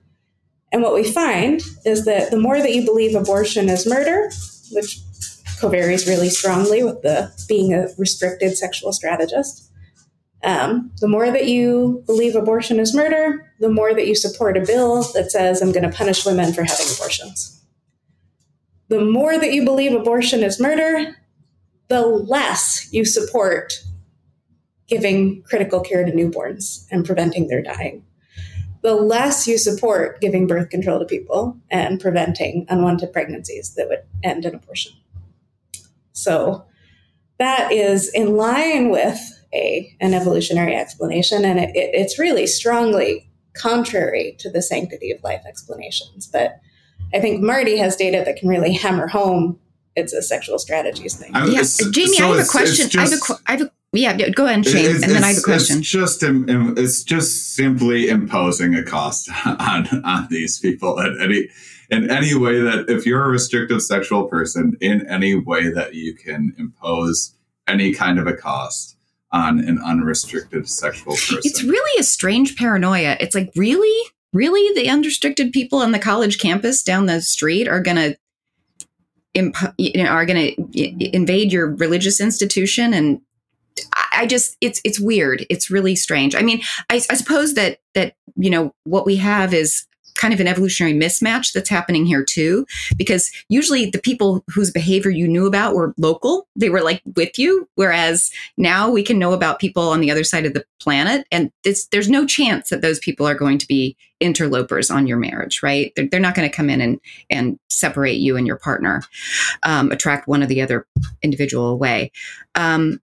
and 0.71 0.81
what 0.81 0.93
we 0.93 1.03
find 1.03 1.61
is 1.85 2.05
that 2.05 2.31
the 2.31 2.39
more 2.39 2.59
that 2.59 2.73
you 2.73 2.85
believe 2.85 3.15
abortion 3.15 3.69
is 3.69 3.87
murder, 3.87 4.29
which 4.71 4.99
co-varies 5.59 6.07
really 6.07 6.29
strongly 6.29 6.83
with 6.83 7.01
the 7.01 7.31
being 7.47 7.73
a 7.73 7.87
restricted 7.97 8.57
sexual 8.57 8.93
strategist. 8.93 9.69
Um, 10.43 10.91
the 10.99 11.07
more 11.07 11.29
that 11.29 11.47
you 11.47 12.03
believe 12.07 12.35
abortion 12.35 12.79
is 12.79 12.95
murder, 12.95 13.53
the 13.59 13.69
more 13.69 13.93
that 13.93 14.07
you 14.07 14.15
support 14.15 14.57
a 14.57 14.65
bill 14.65 15.03
that 15.13 15.31
says 15.31 15.61
I'm 15.61 15.71
going 15.71 15.89
to 15.89 15.95
punish 15.95 16.25
women 16.25 16.51
for 16.51 16.63
having 16.63 16.87
abortions. 16.95 17.63
The 18.87 19.05
more 19.05 19.37
that 19.37 19.53
you 19.53 19.63
believe 19.63 19.93
abortion 19.93 20.41
is 20.41 20.59
murder, 20.59 21.15
the 21.89 22.07
less 22.07 22.91
you 22.91 23.05
support 23.05 23.73
giving 24.87 25.43
critical 25.43 25.79
care 25.79 26.03
to 26.03 26.11
newborns 26.11 26.87
and 26.89 27.05
preventing 27.05 27.47
their 27.47 27.61
dying. 27.61 28.03
The 28.81 28.95
less 28.95 29.47
you 29.47 29.57
support 29.57 30.19
giving 30.21 30.47
birth 30.47 30.69
control 30.69 30.99
to 30.99 31.05
people 31.05 31.57
and 31.69 31.99
preventing 31.99 32.65
unwanted 32.69 33.13
pregnancies 33.13 33.75
that 33.75 33.87
would 33.89 34.03
end 34.23 34.45
in 34.45 34.55
abortion. 34.55 34.93
So 36.13 36.65
that 37.37 37.71
is 37.71 38.09
in 38.13 38.35
line 38.35 38.89
with 38.89 39.19
a, 39.53 39.95
an 39.99 40.13
evolutionary 40.13 40.75
explanation, 40.75 41.43
and 41.45 41.59
it, 41.59 41.69
it, 41.75 41.91
it's 41.93 42.17
really 42.17 42.47
strongly 42.47 43.29
contrary 43.53 44.35
to 44.39 44.49
the 44.49 44.61
sanctity 44.61 45.11
of 45.11 45.23
life 45.23 45.41
explanations. 45.45 46.25
But 46.27 46.59
I 47.13 47.19
think 47.19 47.41
Martie 47.41 47.77
has 47.77 47.95
data 47.95 48.23
that 48.25 48.37
can 48.37 48.47
really 48.47 48.73
hammer 48.73 49.07
home 49.07 49.59
it's 49.95 50.13
a 50.13 50.21
sexual 50.21 50.57
strategies 50.57 51.15
thing. 51.15 51.35
I- 51.35 51.45
yeah, 51.47 51.59
Jaimie, 51.61 52.05
so 52.15 52.23
I 52.23 52.37
have 52.37 52.45
a 52.47 52.49
question. 52.49 52.85
it's 52.85 52.95
I 52.95 53.01
have 53.01 53.07
a, 53.09 53.11
just- 53.11 53.27
qu- 53.27 53.35
I 53.45 53.51
have 53.51 53.61
a 53.61 53.71
yeah, 53.93 54.29
go 54.29 54.45
ahead, 54.45 54.65
Shane, 54.65 54.85
It's- 54.85 55.03
and 55.03 55.11
then 55.11 55.23
I 55.23 55.29
have 55.29 55.37
a 55.37 55.41
question. 55.41 55.79
It's 55.79 55.89
just 55.89 56.23
it's 56.23 57.03
just 57.03 57.55
simply 57.55 58.07
imposing 58.07 58.75
a 58.75 58.83
cost 58.83 59.29
on 59.45 59.87
on 60.05 60.27
these 60.29 60.59
people 60.59 60.99
in 60.99 61.17
any 61.21 61.49
in 61.89 62.09
any 62.09 62.33
way 62.33 62.61
that 62.61 62.85
if 62.87 63.05
you're 63.05 63.25
a 63.25 63.29
restrictive 63.29 63.81
sexual 63.81 64.25
person, 64.25 64.77
in 64.79 65.05
any 65.07 65.35
way 65.35 65.69
that 65.69 65.93
you 65.93 66.15
can 66.15 66.53
impose 66.57 67.33
any 67.67 67.93
kind 67.93 68.17
of 68.17 68.27
a 68.27 68.33
cost 68.33 68.95
on 69.33 69.59
an 69.59 69.79
unrestricted 69.79 70.69
sexual 70.69 71.13
person. 71.13 71.39
It's 71.43 71.63
really 71.63 71.99
a 71.99 72.03
strange 72.03 72.55
paranoia. 72.55 73.17
It's 73.19 73.35
like, 73.35 73.51
really? 73.55 74.09
Really? 74.33 74.73
The 74.81 74.89
unrestricted 74.89 75.51
people 75.51 75.79
on 75.79 75.91
the 75.91 75.99
college 75.99 76.39
campus 76.39 76.81
down 76.83 77.05
the 77.05 77.21
street 77.21 77.67
are 77.67 77.81
going 77.81 77.97
to 77.97 78.17
imp- 79.33 79.73
you 79.77 80.03
know, 80.03 80.09
are 80.09 80.25
going 80.25 80.55
to 80.55 81.15
invade 81.15 81.51
your 81.51 81.75
religious 81.75 82.21
institution 82.21 82.93
and 82.93 83.21
I- 84.11 84.25
just 84.25 84.57
it's 84.61 84.81
it's 84.83 84.99
weird. 84.99 85.45
It's 85.49 85.69
really 85.69 85.95
strange. 85.95 86.35
I 86.35 86.41
mean, 86.41 86.61
I, 86.89 87.01
I 87.09 87.15
suppose 87.15 87.53
that 87.55 87.79
that 87.95 88.15
you 88.35 88.49
know 88.49 88.73
what 88.83 89.05
we 89.05 89.17
have 89.17 89.53
is 89.53 89.85
kind 90.15 90.33
of 90.33 90.39
an 90.39 90.47
evolutionary 90.47 90.93
mismatch 90.93 91.53
that's 91.53 91.69
happening 91.69 92.05
here 92.05 92.23
too 92.23 92.65
because 92.97 93.31
usually 93.49 93.89
the 93.89 93.99
people 93.99 94.43
whose 94.53 94.71
behavior 94.71 95.11
you 95.11 95.27
knew 95.27 95.45
about 95.45 95.73
were 95.73 95.93
local 95.97 96.47
they 96.55 96.69
were 96.69 96.81
like 96.81 97.01
with 97.15 97.37
you 97.39 97.67
whereas 97.75 98.29
now 98.57 98.89
we 98.89 99.03
can 99.03 99.17
know 99.17 99.33
about 99.33 99.59
people 99.59 99.89
on 99.89 100.01
the 100.01 100.11
other 100.11 100.23
side 100.23 100.45
of 100.45 100.53
the 100.53 100.63
planet 100.79 101.25
and 101.31 101.51
there's 101.91 102.09
no 102.09 102.25
chance 102.25 102.69
that 102.69 102.81
those 102.81 102.99
people 102.99 103.27
are 103.27 103.35
going 103.35 103.57
to 103.57 103.67
be 103.67 103.95
interlopers 104.19 104.91
on 104.91 105.07
your 105.07 105.17
marriage 105.17 105.63
right 105.63 105.91
they're, 105.95 106.07
they're 106.09 106.19
not 106.19 106.35
going 106.35 106.49
to 106.49 106.55
come 106.55 106.69
in 106.69 106.81
and 106.81 106.99
and 107.29 107.57
separate 107.69 108.17
you 108.17 108.37
and 108.37 108.45
your 108.45 108.57
partner 108.57 109.01
um, 109.63 109.91
attract 109.91 110.27
one 110.27 110.43
or 110.43 110.47
the 110.47 110.61
other 110.61 110.85
individual 111.23 111.67
away 111.67 112.11
um, 112.55 112.99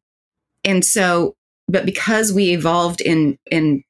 and 0.65 0.85
so 0.85 1.35
but 1.69 1.85
because 1.85 2.33
we 2.33 2.51
evolved 2.51 3.01
in 3.01 3.39
in 3.51 3.83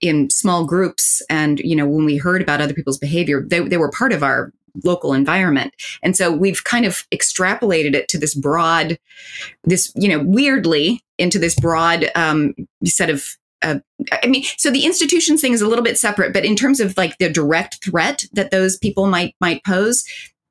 in 0.00 0.30
small 0.30 0.64
groups 0.64 1.22
and 1.30 1.58
you 1.60 1.74
know 1.74 1.86
when 1.86 2.04
we 2.04 2.16
heard 2.16 2.42
about 2.42 2.60
other 2.60 2.74
people's 2.74 2.98
behavior 2.98 3.44
they, 3.46 3.60
they 3.60 3.76
were 3.76 3.90
part 3.90 4.12
of 4.12 4.22
our 4.22 4.52
local 4.84 5.12
environment 5.12 5.74
and 6.02 6.16
so 6.16 6.30
we've 6.30 6.62
kind 6.64 6.84
of 6.84 7.04
extrapolated 7.12 7.94
it 7.94 8.08
to 8.08 8.18
this 8.18 8.34
broad 8.34 8.98
this 9.64 9.92
you 9.96 10.08
know 10.08 10.22
weirdly 10.24 11.02
into 11.18 11.38
this 11.38 11.54
broad 11.54 12.10
um, 12.14 12.54
set 12.84 13.10
of 13.10 13.36
uh, 13.62 13.78
I 14.10 14.26
mean, 14.26 14.44
so 14.56 14.70
the 14.70 14.86
institutions 14.86 15.42
thing 15.42 15.52
is 15.52 15.60
a 15.60 15.68
little 15.68 15.84
bit 15.84 15.98
separate, 15.98 16.32
but 16.32 16.46
in 16.46 16.56
terms 16.56 16.80
of 16.80 16.96
like 16.96 17.18
the 17.18 17.28
direct 17.28 17.84
threat 17.84 18.24
that 18.32 18.50
those 18.50 18.78
people 18.78 19.06
might 19.06 19.34
might 19.38 19.62
pose, 19.64 20.02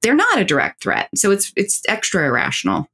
they're 0.01 0.15
not 0.15 0.39
a 0.39 0.45
direct 0.45 0.83
threat. 0.83 1.09
So 1.15 1.31
it's 1.31 1.51
it's 1.55 1.81
extra 1.87 2.25
irrational. 2.25 2.87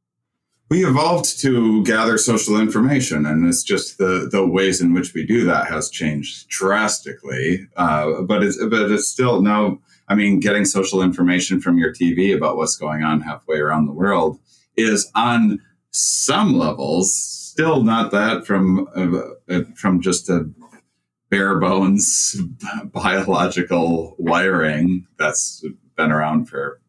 We 0.69 0.85
evolved 0.85 1.39
to 1.41 1.83
gather 1.83 2.17
social 2.17 2.59
information 2.59 3.25
and 3.25 3.47
it's 3.47 3.63
just 3.63 3.97
the 3.97 4.27
the 4.31 4.45
ways 4.45 4.81
in 4.81 4.93
which 4.93 5.13
we 5.13 5.25
do 5.25 5.43
that 5.45 5.67
has 5.67 5.89
changed 5.89 6.47
drastically 6.49 7.67
uh, 7.77 8.21
but 8.21 8.43
it's 8.43 8.57
but 8.65 8.91
it's 8.91 9.07
still 9.07 9.41
no. 9.41 9.79
i 10.07 10.15
mean 10.15 10.39
getting 10.39 10.65
social 10.65 11.01
information 11.01 11.61
from 11.61 11.77
your 11.77 11.93
tv 11.93 12.35
about 12.35 12.57
what's 12.57 12.75
going 12.75 13.03
on 13.03 13.21
halfway 13.21 13.57
around 13.57 13.85
the 13.85 13.93
world 13.93 14.39
is 14.75 15.09
on 15.15 15.59
some 15.91 16.57
levels 16.57 17.13
still 17.13 17.83
not 17.83 18.11
that 18.11 18.45
from 18.45 18.87
uh, 18.95 19.61
from 19.75 20.01
just 20.01 20.29
a 20.29 20.49
bare 21.29 21.59
bones 21.59 22.35
biological 22.85 24.15
wiring 24.17 25.05
that's 25.17 25.63
been 25.95 26.11
around 26.11 26.45
for 26.45 26.81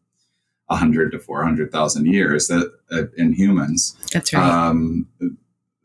100 0.67 1.11
to 1.11 1.19
400,000 1.19 2.05
years 2.05 2.47
that 2.47 2.71
uh, 2.91 3.03
in 3.15 3.33
humans. 3.33 3.95
That's 4.11 4.33
right. 4.33 4.43
Um, 4.43 5.07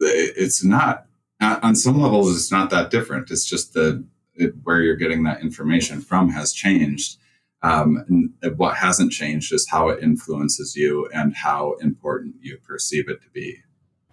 it's 0.00 0.64
not 0.64 1.06
on 1.40 1.74
some 1.74 2.00
levels 2.00 2.34
it's 2.34 2.52
not 2.52 2.70
that 2.70 2.90
different. 2.90 3.30
It's 3.30 3.44
just 3.44 3.74
the 3.74 4.04
it, 4.34 4.54
where 4.64 4.80
you're 4.80 4.96
getting 4.96 5.24
that 5.24 5.40
information 5.40 6.00
from 6.00 6.30
has 6.30 6.52
changed. 6.52 7.18
Um, 7.62 8.34
what 8.56 8.76
hasn't 8.76 9.12
changed 9.12 9.52
is 9.52 9.68
how 9.68 9.88
it 9.88 10.02
influences 10.02 10.74
you 10.74 11.08
and 11.14 11.34
how 11.34 11.74
important 11.74 12.34
you 12.40 12.58
perceive 12.58 13.08
it 13.08 13.22
to 13.22 13.28
be. 13.30 13.58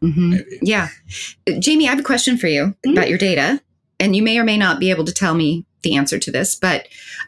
Mm-hmm. 0.03 0.35
Yeah. 0.61 0.89
Jaimie, 1.47 1.85
I 1.85 1.89
have 1.89 1.99
a 1.99 2.03
question 2.03 2.37
for 2.37 2.47
you 2.47 2.65
mm-hmm. 2.65 2.91
about 2.91 3.09
your 3.09 3.17
data, 3.17 3.61
and 3.99 4.15
you 4.15 4.21
may 4.21 4.37
or 4.37 4.43
may 4.43 4.57
not 4.57 4.79
be 4.79 4.91
able 4.91 5.05
to 5.05 5.11
tell 5.11 5.33
me 5.33 5.65
the 5.81 5.95
answer 5.95 6.19
to 6.19 6.31
this, 6.31 6.55
but 6.55 6.87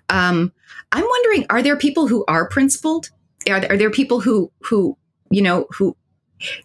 um, 0.10 0.52
I'm 0.92 1.06
wondering 1.06 1.46
are 1.50 1.64
there 1.64 1.78
people 1.78 2.08
who 2.08 2.24
are 2.28 2.48
principled? 2.48 3.10
Are, 3.50 3.66
are 3.70 3.78
there 3.78 3.92
people 3.92 4.20
who, 4.20 4.52
who, 4.62 4.98
you 5.30 5.42
know, 5.42 5.68
who 5.72 5.96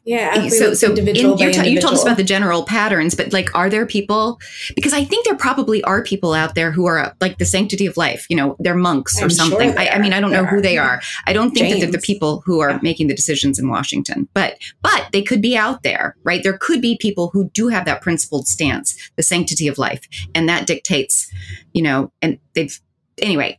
yeah. 0.04 0.48
So, 0.48 0.74
so 0.74 0.94
in, 0.94 1.04
t- 1.04 1.68
you 1.68 1.80
told 1.80 1.94
us 1.94 2.02
about 2.02 2.16
the 2.16 2.24
general 2.24 2.64
patterns, 2.64 3.14
but 3.14 3.32
like, 3.32 3.54
are 3.54 3.68
there 3.68 3.86
people? 3.86 4.40
Because 4.74 4.92
I 4.92 5.04
think 5.04 5.24
there 5.24 5.36
probably 5.36 5.82
are 5.84 6.02
people 6.02 6.32
out 6.34 6.54
there 6.54 6.70
who 6.70 6.86
are 6.86 7.14
like 7.20 7.38
the 7.38 7.44
sanctity 7.44 7.86
of 7.86 7.96
life. 7.96 8.26
You 8.28 8.36
know, 8.36 8.56
they're 8.58 8.74
monks 8.74 9.20
or 9.20 9.24
I'm 9.24 9.30
something. 9.30 9.70
Sure 9.70 9.78
I, 9.78 9.88
I, 9.88 9.98
mean, 9.98 10.12
I 10.12 10.20
don't 10.20 10.30
there 10.30 10.42
know 10.42 10.48
who 10.48 10.60
they 10.60 10.78
are. 10.78 11.00
I 11.26 11.32
don't 11.32 11.50
think 11.50 11.66
James. 11.68 11.74
that 11.74 11.86
they're 11.86 11.92
the 11.92 11.98
people 11.98 12.42
who 12.46 12.60
are 12.60 12.70
yeah. 12.70 12.78
making 12.82 13.08
the 13.08 13.14
decisions 13.14 13.58
in 13.58 13.68
Washington, 13.68 14.28
but 14.34 14.58
but 14.82 15.08
they 15.12 15.22
could 15.22 15.42
be 15.42 15.56
out 15.56 15.82
there, 15.82 16.16
right? 16.24 16.42
There 16.42 16.58
could 16.58 16.80
be 16.80 16.96
people 16.96 17.30
who 17.32 17.50
do 17.50 17.68
have 17.68 17.84
that 17.84 18.02
principled 18.02 18.48
stance, 18.48 18.96
the 19.16 19.22
sanctity 19.22 19.68
of 19.68 19.78
life, 19.78 20.08
and 20.34 20.48
that 20.48 20.66
dictates, 20.66 21.30
you 21.72 21.82
know, 21.82 22.12
and 22.22 22.38
they've 22.54 22.80
anyway, 23.20 23.58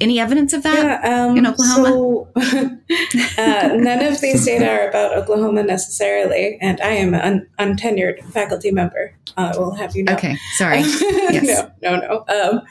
any 0.00 0.20
evidence 0.20 0.52
of 0.52 0.62
that 0.62 1.02
yeah, 1.02 1.24
um, 1.26 1.36
in 1.36 1.46
Oklahoma? 1.46 1.88
So, 1.88 2.28
uh, 2.36 3.68
none 3.74 4.04
of 4.04 4.20
these 4.20 4.44
data 4.44 4.68
are 4.68 4.88
about 4.88 5.16
Oklahoma 5.16 5.62
necessarily, 5.62 6.58
and 6.60 6.80
I 6.80 6.90
am 6.90 7.14
an 7.14 7.48
untenured 7.58 8.22
faculty 8.32 8.70
member. 8.70 9.16
Uh, 9.36 9.52
we'll 9.56 9.74
have 9.74 9.96
you 9.96 10.04
know. 10.04 10.14
Okay, 10.14 10.36
sorry. 10.56 10.78
yes. 10.80 11.70
No, 11.82 11.96
no, 11.96 12.24
no. 12.28 12.34
Um, 12.34 12.62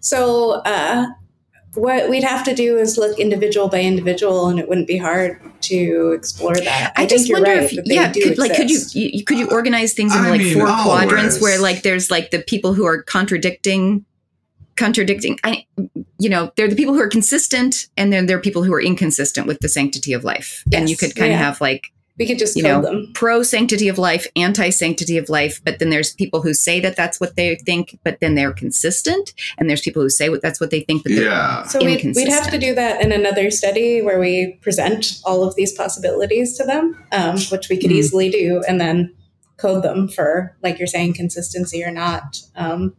so, 0.00 0.62
uh, 0.64 1.06
what 1.74 2.10
we'd 2.10 2.24
have 2.24 2.44
to 2.44 2.54
do 2.54 2.76
is 2.78 2.98
look 2.98 3.18
individual 3.18 3.68
by 3.68 3.80
individual, 3.80 4.48
and 4.48 4.58
it 4.58 4.68
wouldn't 4.68 4.88
be 4.88 4.98
hard 4.98 5.40
to 5.62 6.12
explore 6.16 6.54
that. 6.54 6.92
I, 6.96 7.02
I 7.02 7.06
just 7.06 7.32
wonder 7.32 7.50
right, 7.50 7.72
if 7.72 7.86
yeah, 7.86 8.12
could, 8.12 8.38
like 8.38 8.54
could 8.54 8.70
you, 8.70 8.80
you, 8.92 9.24
could 9.24 9.38
you 9.38 9.48
organize 9.50 9.94
things 9.94 10.14
in 10.14 10.24
like 10.24 10.40
mean, 10.40 10.54
four 10.54 10.68
always. 10.68 10.84
quadrants 10.84 11.40
where 11.40 11.60
like 11.60 11.82
there's 11.82 12.10
like 12.10 12.32
the 12.32 12.40
people 12.40 12.74
who 12.74 12.84
are 12.84 13.02
contradicting 13.02 14.04
contradicting. 14.80 15.38
I, 15.44 15.66
you 16.18 16.28
know 16.28 16.50
they're 16.56 16.68
the 16.68 16.74
people 16.74 16.94
who 16.94 17.00
are 17.00 17.08
consistent 17.08 17.88
and 17.96 18.12
then 18.12 18.26
there 18.26 18.36
are 18.36 18.40
people 18.40 18.64
who 18.64 18.72
are 18.72 18.80
inconsistent 18.80 19.46
with 19.46 19.60
the 19.60 19.68
sanctity 19.68 20.12
of 20.12 20.24
life. 20.24 20.64
Yes, 20.70 20.80
and 20.80 20.90
you 20.90 20.96
could 20.96 21.14
kind 21.14 21.30
yeah. 21.30 21.38
of 21.38 21.44
have 21.44 21.60
like 21.60 21.92
we 22.18 22.26
could 22.26 22.38
just 22.38 22.56
you 22.56 22.62
know 22.62 22.82
them. 22.82 23.10
pro 23.14 23.42
sanctity 23.42 23.88
of 23.88 23.98
life 23.98 24.26
anti 24.36 24.70
sanctity 24.70 25.16
of 25.16 25.28
life 25.28 25.60
but 25.64 25.78
then 25.78 25.90
there's 25.90 26.14
people 26.14 26.42
who 26.42 26.52
say 26.52 26.80
that 26.80 26.96
that's 26.96 27.20
what 27.20 27.36
they 27.36 27.56
think 27.56 27.98
but 28.04 28.18
then 28.20 28.34
they're 28.34 28.52
consistent. 28.52 29.32
And 29.58 29.68
there's 29.68 29.82
people 29.82 30.02
who 30.02 30.10
say 30.10 30.28
what 30.28 30.42
that's 30.42 30.60
what 30.60 30.70
they 30.70 30.80
think 30.80 31.02
but 31.02 31.12
yeah. 31.12 31.62
So 31.64 31.84
we'd, 31.84 32.04
we'd, 32.16 32.28
have 32.28 32.50
to 32.50 32.58
do 32.58 32.74
that 32.74 33.02
in 33.02 33.12
another 33.12 33.50
study 33.50 34.02
where 34.02 34.18
we 34.18 34.58
present 34.62 35.20
all 35.24 35.44
of 35.44 35.54
these 35.56 35.72
possibilities 35.72 36.56
to 36.58 36.64
them 36.64 37.02
um, 37.12 37.38
which 37.52 37.68
we 37.68 37.76
could 37.76 37.90
mm-hmm. 37.90 37.98
easily 37.98 38.30
do 38.30 38.62
and 38.66 38.80
then 38.80 39.14
code 39.56 39.82
them 39.82 40.08
for 40.08 40.56
like 40.62 40.78
you're 40.78 40.86
saying 40.86 41.14
consistency 41.14 41.84
or 41.84 41.90
not. 41.90 42.38
Um, 42.56 42.94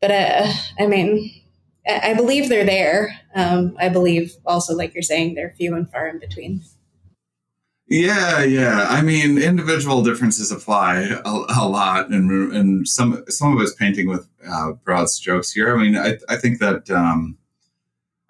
but 0.00 0.10
uh, 0.10 0.52
I 0.78 0.86
mean, 0.86 1.30
I 1.88 2.14
believe 2.14 2.48
they're 2.48 2.64
there. 2.66 3.18
Um, 3.34 3.76
I 3.80 3.88
believe 3.88 4.36
also, 4.44 4.74
like 4.74 4.94
you're 4.94 5.02
saying, 5.02 5.34
they're 5.34 5.54
few 5.56 5.74
and 5.74 5.90
far 5.90 6.08
in 6.08 6.18
between. 6.18 6.62
Yeah, 7.88 8.42
yeah. 8.42 8.86
I 8.90 9.00
mean, 9.00 9.38
individual 9.38 10.02
differences 10.02 10.52
apply 10.52 11.04
a, 11.24 11.30
a 11.58 11.66
lot, 11.66 12.10
and 12.10 12.52
and 12.52 12.86
some 12.86 13.24
some 13.28 13.56
of 13.56 13.62
us 13.62 13.74
painting 13.74 14.08
with 14.08 14.28
uh, 14.46 14.72
broad 14.72 15.08
strokes 15.08 15.52
here. 15.52 15.74
I 15.74 15.82
mean, 15.82 15.96
I 15.96 16.18
I 16.28 16.36
think 16.36 16.58
that 16.58 16.90
um, 16.90 17.38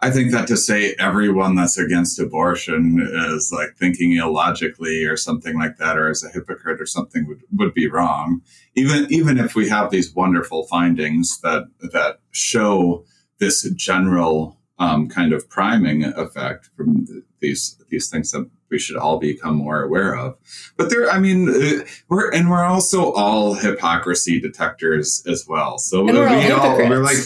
I 0.00 0.10
think 0.10 0.30
that 0.30 0.46
to 0.46 0.56
say 0.56 0.94
everyone 0.98 1.56
that's 1.56 1.76
against 1.76 2.20
abortion 2.20 3.00
is 3.00 3.50
like 3.52 3.76
thinking 3.76 4.12
illogically 4.12 5.04
or 5.04 5.16
something 5.16 5.58
like 5.58 5.76
that, 5.78 5.98
or 5.98 6.08
is 6.08 6.22
a 6.22 6.30
hypocrite 6.30 6.80
or 6.80 6.86
something 6.86 7.26
would, 7.26 7.42
would 7.52 7.74
be 7.74 7.88
wrong. 7.88 8.42
Even 8.76 9.06
even 9.10 9.38
if 9.38 9.56
we 9.56 9.68
have 9.68 9.90
these 9.90 10.14
wonderful 10.14 10.66
findings 10.68 11.40
that 11.40 11.64
that 11.80 12.20
show 12.30 13.04
this 13.40 13.68
general 13.70 14.60
um, 14.78 15.08
kind 15.08 15.32
of 15.32 15.48
priming 15.50 16.04
effect 16.04 16.70
from 16.76 17.06
these 17.40 17.82
these 17.88 18.08
things 18.08 18.30
that 18.30 18.48
we 18.70 18.78
should 18.78 18.96
all 18.96 19.18
become 19.18 19.56
more 19.56 19.82
aware 19.82 20.14
of. 20.14 20.36
But 20.76 20.90
there, 20.90 21.10
I 21.10 21.18
mean, 21.18 21.48
uh, 21.48 21.84
we're 22.08 22.30
and 22.30 22.50
we're 22.50 22.64
also 22.64 23.12
all 23.12 23.54
hypocrisy 23.54 24.40
detectors 24.40 25.24
as 25.26 25.46
well. 25.48 25.78
So 25.78 26.06
and 26.06 26.16
we're 26.16 26.38
we 26.38 26.50
all, 26.52 26.60
all 26.60 26.76
we're 26.76 27.02
like 27.02 27.16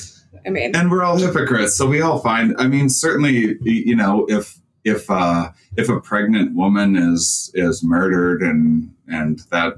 I 0.47 0.51
mean, 0.51 0.75
and 0.75 0.91
we're 0.91 1.05
all 1.05 1.17
hypocrites, 1.17 1.77
so 1.77 1.87
we 1.87 2.01
all 2.01 2.19
find. 2.19 2.55
I 2.59 2.67
mean, 2.67 2.89
certainly, 2.89 3.57
you 3.63 3.97
know, 3.97 4.27
if 4.29 4.59
if 4.85 5.11
uh, 5.11 5.51
if 5.77 5.89
a 5.89 6.01
pregnant 6.01 6.55
woman 6.55 6.97
is 6.97 7.51
is 7.55 7.83
murdered 7.85 8.43
and 8.43 8.95
and 9.09 9.41
that 9.51 9.75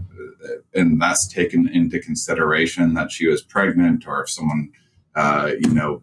and 0.74 1.00
that's 1.00 1.26
taken 1.26 1.68
into 1.68 1.98
consideration 1.98 2.94
that 2.94 3.10
she 3.10 3.26
was 3.26 3.42
pregnant, 3.42 4.06
or 4.06 4.22
if 4.22 4.30
someone 4.30 4.70
uh, 5.14 5.52
you 5.58 5.70
know 5.70 6.02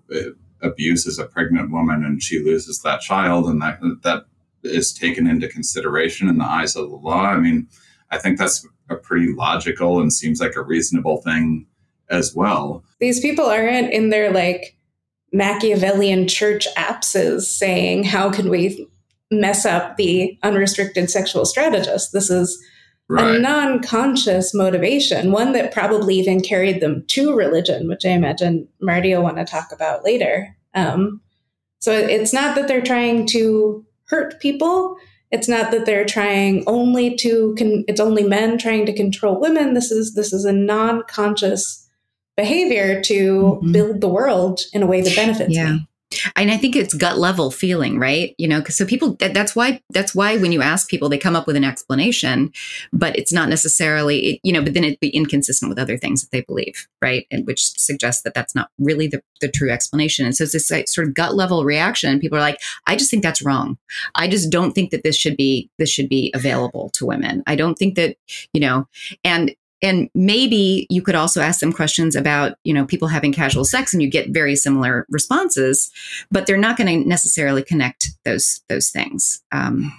abuses 0.62 1.18
a 1.18 1.26
pregnant 1.26 1.72
woman 1.72 2.06
and 2.06 2.22
she 2.22 2.44
loses 2.44 2.82
that 2.82 3.02
child, 3.02 3.48
and 3.48 3.62
that 3.62 3.80
that 4.04 4.26
is 4.64 4.94
taken 4.94 5.28
into 5.28 5.48
consideration 5.48 6.28
in 6.28 6.38
the 6.38 6.46
eyes 6.46 6.76
of 6.76 6.90
the 6.90 6.96
law. 6.96 7.26
I 7.26 7.38
mean, 7.38 7.68
I 8.12 8.18
think 8.18 8.38
that's 8.38 8.68
a 8.90 8.96
pretty 8.96 9.34
logical 9.34 10.02
and 10.02 10.14
seems 10.14 10.40
like 10.40 10.56
a 10.56 10.62
reasonable 10.62 11.18
thing 11.22 11.66
as 12.12 12.36
well. 12.36 12.84
These 13.00 13.20
people 13.20 13.46
aren't 13.46 13.92
in 13.92 14.10
their 14.10 14.32
like 14.32 14.76
Machiavellian 15.34 16.28
church 16.28 16.68
apses 16.76 17.54
saying, 17.54 18.04
how 18.04 18.30
can 18.30 18.50
we 18.50 18.88
mess 19.32 19.66
up 19.66 19.96
the 19.98 20.38
unrestricted 20.44 21.10
sexual 21.10 21.46
strategist? 21.46 22.12
This 22.12 22.30
is 22.30 22.62
right. 23.08 23.36
a 23.36 23.40
non 23.40 23.82
conscious 23.82 24.54
motivation, 24.54 25.32
one 25.32 25.54
that 25.54 25.74
probably 25.74 26.16
even 26.16 26.42
carried 26.42 26.82
them 26.82 27.06
to 27.08 27.34
religion, 27.34 27.88
which 27.88 28.06
I 28.06 28.10
imagine 28.10 28.68
Martie 28.82 29.16
will 29.16 29.24
want 29.24 29.38
to 29.38 29.46
talk 29.46 29.72
about 29.72 30.04
later. 30.04 30.56
Um, 30.74 31.22
so 31.80 31.92
it's 31.92 32.34
not 32.34 32.56
that 32.56 32.68
they're 32.68 32.82
trying 32.82 33.26
to 33.28 33.86
hurt 34.06 34.40
people. 34.40 34.98
It's 35.32 35.48
not 35.48 35.72
that 35.72 35.86
they're 35.86 36.06
trying 36.06 36.64
only 36.68 37.16
to. 37.18 37.56
Con- 37.58 37.86
it's 37.88 38.02
only 38.02 38.24
men 38.24 38.58
trying 38.58 38.86
to 38.86 38.94
control 38.94 39.40
women. 39.40 39.74
This 39.74 39.90
is 39.90 40.14
this 40.14 40.34
is 40.34 40.44
a 40.44 40.52
non-conscious 40.52 41.88
behavior 42.38 43.02
to 43.02 43.60
mm-hmm. 43.62 43.72
build 43.72 44.02
the 44.02 44.08
world 44.08 44.62
in 44.74 44.84
a 44.84 44.88
way 44.88 45.02
that 45.02 45.16
benefits 45.16 45.54
yeah. 45.54 45.74
me. 45.74 45.88
And 46.36 46.52
i 46.52 46.58
think 46.58 46.76
it's 46.76 46.94
gut 46.94 47.18
level 47.18 47.52
feeling 47.52 47.98
right? 47.98 48.36
You 48.38 48.48
know 48.48 48.60
because 48.60 48.76
so 48.78 48.86
people 48.86 49.16
that, 49.16 49.34
that's 49.34 49.56
why 49.56 49.82
that's 49.92 50.14
why 50.14 50.38
when 50.38 50.52
you 50.52 50.62
ask 50.62 50.90
people 50.90 51.10
they 51.10 51.18
come 51.18 51.36
up 51.36 51.48
with 51.48 51.56
an 51.56 51.64
explanation 51.64 52.52
but 52.92 53.16
it's 53.18 53.32
not 53.32 53.50
necessarily 53.50 54.40
you 54.44 54.52
know 54.52 54.62
but 54.62 54.74
then 54.74 54.84
it'd 54.84 55.00
be 55.00 55.10
inconsistent 55.10 55.70
with 55.70 55.80
other 55.80 55.98
things 55.98 56.22
that 56.22 56.32
they 56.32 56.42
believe 56.42 56.88
right? 57.02 57.26
And 57.32 57.48
which 57.48 57.80
suggests 57.80 58.24
that 58.24 58.34
that's 58.34 58.54
not 58.54 58.70
really 58.78 59.08
the, 59.08 59.24
the 59.40 59.50
true 59.50 59.72
explanation. 59.72 60.26
And 60.26 60.36
so 60.36 60.44
it's 60.44 60.54
this 60.54 60.70
like, 60.70 60.88
sort 60.88 61.08
of 61.08 61.16
gut 61.16 61.36
level 61.36 61.66
reaction 61.66 62.20
people 62.20 62.38
are 62.38 62.42
like 62.42 62.60
i 62.88 62.96
just 62.96 63.10
think 63.10 63.24
that's 63.24 63.42
wrong. 63.42 63.78
I 64.16 64.28
just 64.28 64.50
don't 64.50 64.74
think 64.74 64.92
that 64.92 65.04
this 65.04 65.16
should 65.16 65.38
be 65.38 65.70
this 65.78 65.90
should 65.90 66.10
be 66.10 66.32
available 66.36 66.90
to 66.96 67.06
women. 67.06 67.44
I 67.48 67.56
don't 67.56 67.76
think 67.76 67.96
that 67.96 68.18
you 68.54 68.60
know 68.60 68.88
and 69.24 69.56
and 69.82 70.10
maybe 70.14 70.88
you 70.90 71.02
could 71.02 71.16
also 71.16 71.42
ask 71.42 71.60
them 71.60 71.74
questions 71.74 72.16
about 72.16 72.58
you 72.64 72.74
know 72.74 72.86
people 72.86 73.08
having 73.08 73.34
casual 73.34 73.66
sex 73.66 73.94
and 73.94 74.02
you 74.02 74.10
get 74.10 74.30
very 74.30 74.56
similar 74.56 75.06
responses 75.10 75.92
but 76.30 76.46
they're 76.46 76.58
not 76.58 76.78
going 76.78 76.88
to 76.88 77.08
necessarily 77.08 77.64
connect 77.64 78.10
those 78.26 78.62
those 78.70 78.90
things 78.90 79.42
um, 79.52 79.92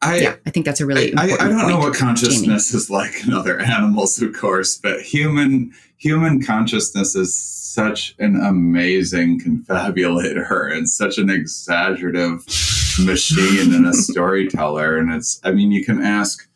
I, 0.00 0.18
yeah, 0.18 0.36
I 0.46 0.50
think 0.50 0.64
that's 0.64 0.80
a 0.80 0.86
really 0.86 1.12
I, 1.16 1.24
I, 1.24 1.48
don't 1.48 1.68
know 1.68 1.78
what 1.78 1.96
consciousness 1.96 2.70
Jaimie. 2.70 2.74
is 2.76 2.88
like 2.88 3.26
in 3.26 3.32
other 3.32 3.58
animals, 3.60 4.22
of 4.22 4.32
course, 4.32 4.78
but 4.78 5.00
human 5.00 5.72
human 5.96 6.40
consciousness 6.40 7.16
is 7.16 7.34
such 7.34 8.14
an 8.18 8.40
amazing 8.40 9.40
confabulator 9.40 10.72
and 10.72 10.88
such 10.88 11.18
an 11.18 11.28
exaggerative 11.28 12.44
machine 13.04 13.74
and 13.74 13.86
a 13.86 13.92
storyteller. 13.92 14.96
And 14.96 15.12
it's, 15.12 15.40
I 15.44 15.50
mean, 15.50 15.70
you 15.70 15.84
can 15.84 16.02
ask 16.02 16.47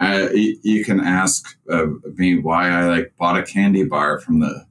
uh, 0.00 0.28
you, 0.32 0.84
can 0.84 1.00
ask 1.00 1.56
uh, 1.70 1.86
me 2.14 2.38
why 2.38 2.70
I 2.70 2.86
like 2.86 3.14
bought 3.18 3.38
a 3.38 3.42
candy 3.42 3.84
bar 3.84 4.18
from 4.18 4.40
the 4.40 4.66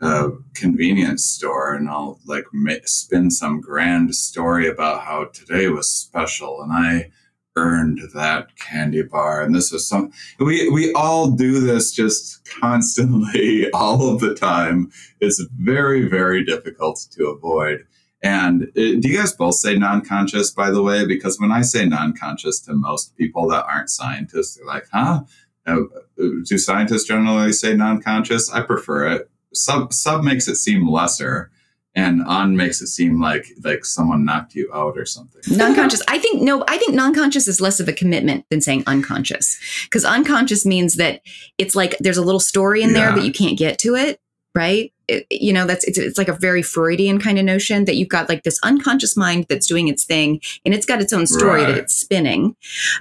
uh, 0.00 0.30
convenience 0.54 1.24
store, 1.24 1.74
and 1.74 1.88
I'll 1.88 2.18
like 2.26 2.44
spin 2.84 3.30
some 3.30 3.60
grand 3.60 4.14
story 4.14 4.68
about 4.68 5.02
how 5.02 5.26
today 5.26 5.68
was 5.68 5.88
special, 5.88 6.60
and 6.60 6.72
I 6.72 7.12
earned 7.56 8.00
that 8.14 8.56
candy 8.56 9.02
bar. 9.02 9.42
And 9.42 9.54
this 9.54 9.70
was 9.72 9.86
some, 9.86 10.10
we, 10.38 10.68
we 10.70 10.92
all 10.94 11.30
do 11.30 11.60
this 11.60 11.92
just 11.92 12.48
constantly, 12.60 13.70
all 13.74 14.12
of 14.12 14.20
the 14.20 14.34
time. 14.34 14.90
It's 15.20 15.44
very, 15.58 16.08
very 16.08 16.44
difficult 16.44 17.06
to 17.12 17.26
avoid. 17.26 17.86
And 18.22 18.70
it, 18.74 19.00
do 19.00 19.08
you 19.08 19.18
guys 19.18 19.32
both 19.32 19.56
say 19.56 19.76
non 19.76 20.04
conscious, 20.04 20.50
by 20.50 20.70
the 20.70 20.82
way? 20.82 21.04
Because 21.06 21.40
when 21.40 21.50
I 21.50 21.62
say 21.62 21.84
non 21.84 22.14
conscious 22.14 22.60
to 22.60 22.74
most 22.74 23.16
people 23.16 23.48
that 23.48 23.64
aren't 23.64 23.90
scientists, 23.90 24.56
they're 24.56 24.66
like, 24.66 24.86
huh? 24.92 25.22
Uh, 25.66 25.76
do 26.16 26.58
scientists 26.58 27.04
generally 27.04 27.52
say 27.52 27.74
non 27.74 28.00
conscious? 28.00 28.50
I 28.52 28.62
prefer 28.62 29.08
it. 29.08 29.30
Sub, 29.52 29.92
sub 29.92 30.22
makes 30.22 30.48
it 30.48 30.56
seem 30.56 30.88
lesser 30.88 31.50
and 31.94 32.22
on 32.24 32.56
makes 32.56 32.80
it 32.80 32.86
seem 32.86 33.20
like 33.20 33.46
like 33.62 33.84
someone 33.84 34.24
knocked 34.24 34.54
you 34.54 34.70
out 34.74 34.96
or 34.96 35.04
something 35.04 35.40
non-conscious 35.56 36.02
i 36.08 36.18
think 36.18 36.42
no 36.42 36.64
i 36.68 36.76
think 36.78 36.94
non-conscious 36.94 37.46
is 37.46 37.60
less 37.60 37.80
of 37.80 37.88
a 37.88 37.92
commitment 37.92 38.44
than 38.50 38.60
saying 38.60 38.82
unconscious 38.86 39.58
because 39.84 40.04
unconscious 40.04 40.64
means 40.64 40.96
that 40.96 41.20
it's 41.58 41.74
like 41.74 41.96
there's 41.98 42.16
a 42.16 42.22
little 42.22 42.40
story 42.40 42.82
in 42.82 42.90
yeah. 42.90 42.94
there 42.94 43.12
but 43.12 43.24
you 43.24 43.32
can't 43.32 43.58
get 43.58 43.78
to 43.78 43.94
it 43.94 44.20
right 44.54 44.92
it, 45.08 45.26
you 45.30 45.52
know 45.52 45.66
that's 45.66 45.84
it's, 45.84 45.98
it's 45.98 46.18
like 46.18 46.28
a 46.28 46.34
very 46.34 46.62
freudian 46.62 47.20
kind 47.20 47.38
of 47.38 47.44
notion 47.44 47.84
that 47.84 47.96
you've 47.96 48.08
got 48.08 48.28
like 48.28 48.42
this 48.42 48.58
unconscious 48.62 49.16
mind 49.16 49.46
that's 49.48 49.66
doing 49.66 49.88
its 49.88 50.04
thing 50.04 50.40
and 50.64 50.74
it's 50.74 50.86
got 50.86 51.00
its 51.00 51.12
own 51.12 51.26
story 51.26 51.62
right. 51.62 51.68
that 51.68 51.78
it's 51.78 51.94
spinning 51.94 52.56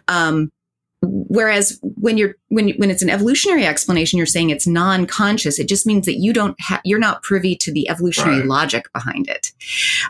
um 0.07 0.51
whereas 1.03 1.79
when 1.81 2.17
you're 2.17 2.35
when 2.49 2.69
when 2.71 2.91
it's 2.91 3.01
an 3.01 3.09
evolutionary 3.09 3.65
explanation 3.65 4.17
you're 4.17 4.25
saying 4.27 4.51
it's 4.51 4.67
non-conscious 4.67 5.57
it 5.57 5.67
just 5.67 5.87
means 5.87 6.05
that 6.05 6.17
you 6.17 6.31
don't 6.31 6.59
have 6.61 6.79
you're 6.83 6.99
not 6.99 7.23
privy 7.23 7.55
to 7.55 7.71
the 7.71 7.89
evolutionary 7.89 8.39
right. 8.39 8.47
logic 8.47 8.91
behind 8.93 9.27
it 9.27 9.51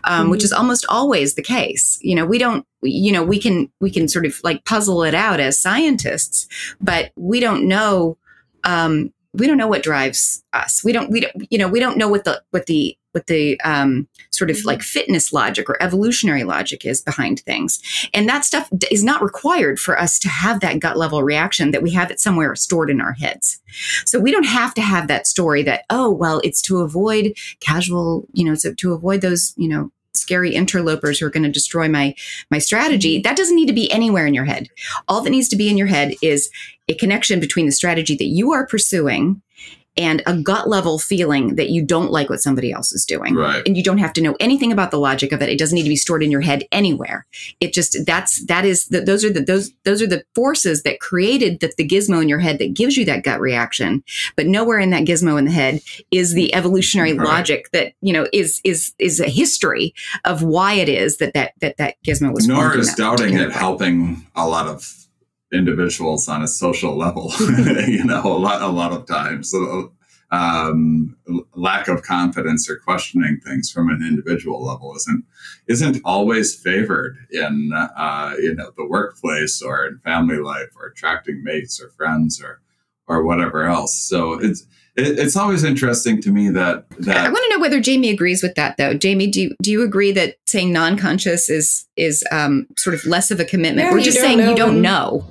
um, 0.04 0.24
mm-hmm. 0.24 0.32
which 0.32 0.44
is 0.44 0.52
almost 0.52 0.86
always 0.90 1.36
the 1.36 1.42
case 1.42 1.98
you 2.02 2.14
know 2.14 2.26
we 2.26 2.38
don't 2.38 2.66
you 2.82 3.12
know 3.12 3.24
we 3.24 3.40
can 3.40 3.72
we 3.80 3.90
can 3.90 4.08
sort 4.08 4.26
of 4.26 4.38
like 4.44 4.66
puzzle 4.66 5.04
it 5.04 5.14
out 5.14 5.40
as 5.40 5.60
scientists 5.60 6.48
but 6.82 7.12
we 7.16 7.40
don't 7.40 7.66
know 7.68 8.18
um, 8.64 9.14
we 9.34 9.48
don't 9.48 9.58
know 9.58 9.68
what 9.68 9.84
drives 9.84 10.44
us 10.54 10.84
we 10.84 10.92
don't 10.92 11.10
we 11.10 11.22
don't 11.22 11.48
you 11.50 11.58
know 11.58 11.68
we 11.68 11.80
don't 11.80 11.98
know 11.98 12.10
what 12.10 12.24
the 12.24 12.42
what 12.52 12.66
the 12.66 12.98
what 13.12 13.28
the 13.28 13.60
um, 13.62 14.08
sort 14.32 14.50
of 14.50 14.58
like 14.66 14.82
fitness 14.82 15.34
logic 15.34 15.70
or 15.70 15.82
evolutionary 15.82 16.44
logic 16.44 16.86
is 16.86 17.02
behind 17.02 17.42
things. 17.42 17.80
And 18.14 18.28
that 18.30 18.46
stuff 18.46 18.70
is 18.90 19.04
not 19.04 19.22
required 19.22 19.80
for 19.80 20.00
us 20.00 20.18
to 20.20 20.30
have 20.30 20.60
that 20.62 20.80
gut 20.80 20.98
level 20.98 21.24
reaction 21.24 21.72
that 21.72 21.84
we 21.84 21.92
have 21.92 22.12
it 22.12 22.20
somewhere 22.20 22.56
stored 22.56 22.90
in 22.90 23.02
our 23.02 23.14
heads. 23.14 23.60
So 24.06 24.20
we 24.20 24.32
don't 24.32 24.46
have 24.46 24.74
to 24.76 24.82
have 24.82 25.08
that 25.08 25.28
story 25.28 25.64
that, 25.64 25.86
oh, 25.90 26.10
well, 26.10 26.42
it's 26.44 26.62
to 26.64 26.80
avoid 26.80 27.34
casual, 27.60 28.28
you 28.34 28.46
know, 28.46 28.56
to, 28.56 28.74
to 28.74 28.94
avoid 28.94 29.22
those, 29.22 29.54
you 29.58 29.68
know, 29.68 29.92
scary 30.14 30.54
interlopers 30.54 31.20
who 31.20 31.26
are 31.26 31.30
going 31.30 31.44
to 31.44 31.50
destroy 31.50 31.88
my 31.88 32.14
my 32.50 32.60
strategy 32.60 33.22
that 33.22 33.38
doesn't 33.38 33.56
need 33.56 33.68
to 33.68 33.74
be 33.74 33.90
anywhere 33.94 34.28
in 34.28 34.34
your 34.34 34.44
head 34.44 34.68
all 35.08 35.22
that 35.22 35.30
needs 35.30 35.48
to 35.48 35.56
be 35.56 35.70
in 35.70 35.78
your 35.78 35.88
head 35.88 36.14
is 36.22 36.50
a 36.92 36.96
connection 36.96 37.40
between 37.40 37.66
the 37.66 37.72
strategy 37.72 38.16
that 38.16 38.26
you 38.26 38.52
are 38.52 38.68
pursuing 38.68 39.42
and 39.98 40.24
a 40.26 40.36
gut 40.38 40.70
level 40.70 40.98
feeling 40.98 41.56
that 41.56 41.70
you 41.70 41.84
don't 41.84 42.12
like 42.12 42.30
what 42.30 42.42
somebody 42.42 42.72
else 42.72 42.94
is 42.94 43.06
doing. 43.06 43.36
Right. 43.36 43.62
And 43.68 43.76
you 43.76 43.84
don't 43.84 43.98
have 43.98 44.14
to 44.14 44.22
know 44.22 44.38
anything 44.40 44.72
about 44.72 44.90
the 44.90 44.98
logic 44.98 45.34
of 45.34 45.42
it. 45.42 45.50
It 45.50 45.60
doesn't 45.60 45.76
need 45.76 45.84
to 45.84 45.90
be 45.90 45.98
stored 45.98 46.24
in 46.24 46.32
your 46.32 46.42
head 46.42 46.64
anywhere. 46.72 47.26
It 47.60 47.74
just 47.74 47.98
that's 48.06 48.46
that 48.46 48.64
is 48.64 48.88
those 48.88 49.26
are 49.26 49.32
the 49.32 49.42
those 49.42 49.72
those 49.84 50.02
are 50.02 50.08
the 50.08 50.24
forces 50.34 50.84
that 50.84 51.02
created 51.02 51.60
the, 51.60 51.74
the 51.78 51.88
gizmo 51.88 52.22
in 52.22 52.30
your 52.30 52.40
head 52.40 52.60
that 52.60 52.74
gives 52.74 52.96
you 52.96 53.04
that 53.06 53.24
gut 53.24 53.42
reaction. 53.42 54.04
But 54.38 54.48
nowhere 54.48 54.80
in 54.80 54.92
that 54.92 55.04
gizmo 55.04 55.38
in 55.38 55.46
the 55.46 55.52
head 55.52 55.82
is 56.10 56.34
the 56.34 56.54
evolutionary 56.56 57.14
right. 57.14 57.28
logic 57.28 57.70
that 57.74 57.94
you 58.02 58.14
know 58.14 58.28
is 58.32 58.62
is 58.64 58.94
is 58.98 59.20
a 59.20 59.30
history 59.30 59.94
of 60.24 60.42
why 60.42 60.74
it 60.74 60.88
is 60.88 61.18
that 61.18 61.34
that 61.34 61.54
that 61.60 61.76
that 61.78 61.96
gizmo 62.04 62.34
was. 62.34 62.48
Nor 62.48 62.78
is 62.78 62.96
doubting 62.96 63.38
it 63.38 63.52
helping 63.52 64.26
a 64.36 64.48
lot 64.48 64.68
of 64.68 65.01
individuals 65.52 66.28
on 66.28 66.42
a 66.42 66.48
social 66.48 66.98
level, 66.98 67.32
you 67.88 68.04
know, 68.04 68.22
a 68.24 68.38
lot, 68.38 68.62
a 68.62 68.68
lot 68.68 68.92
of 68.92 69.06
times. 69.06 69.54
Um, 70.34 71.18
lack 71.56 71.90
of 71.90 72.04
confidence 72.04 72.70
or 72.70 72.78
questioning 72.78 73.42
things 73.44 73.70
from 73.70 73.90
an 73.90 74.02
individual 74.02 74.64
level 74.64 74.96
isn't 74.96 75.26
isn't 75.68 75.98
always 76.06 76.56
favored 76.56 77.18
in 77.32 77.74
uh, 77.74 78.36
you 78.40 78.56
know 78.56 78.72
the 78.78 78.88
workplace 78.88 79.62
or 79.62 79.86
in 79.86 79.98
family 79.98 80.38
life 80.38 80.70
or 80.78 80.88
attracting 80.88 81.44
mates 81.44 81.82
or 81.82 81.90
friends 81.90 82.42
or 82.42 82.62
or 83.08 83.26
whatever 83.26 83.66
else. 83.66 84.00
So 84.00 84.34
it's 84.34 84.66
it, 84.96 85.20
it's 85.20 85.38
always 85.38 85.64
interesting 85.64 86.22
to 86.22 86.32
me 86.32 86.50
that 86.50 86.86
that 87.00 87.18
I 87.18 87.30
want 87.30 87.44
to 87.44 87.50
know 87.56 87.62
whether 87.62 87.80
Jaimie 87.80 88.12
agrees 88.12 88.44
with 88.44 88.56
that 88.56 88.78
though. 88.78 88.94
Jaimie, 88.94 89.32
do 89.32 89.42
you, 89.42 89.56
do 89.62 89.72
you 89.72 89.84
agree 89.84 90.12
that 90.12 90.36
saying 90.46 90.74
non-conscious 90.74 91.50
is 91.50 91.88
is 91.96 92.24
um, 92.32 92.68
sort 92.78 92.94
of 92.94 93.06
less 93.06 93.32
of 93.32 93.40
a 93.40 93.46
commitment? 93.46 93.88
Yeah, 93.88 93.94
We're 93.94 94.02
just 94.02 94.20
saying 94.20 94.40
you 94.40 94.56
don't 94.56 94.82
know, 94.82 95.26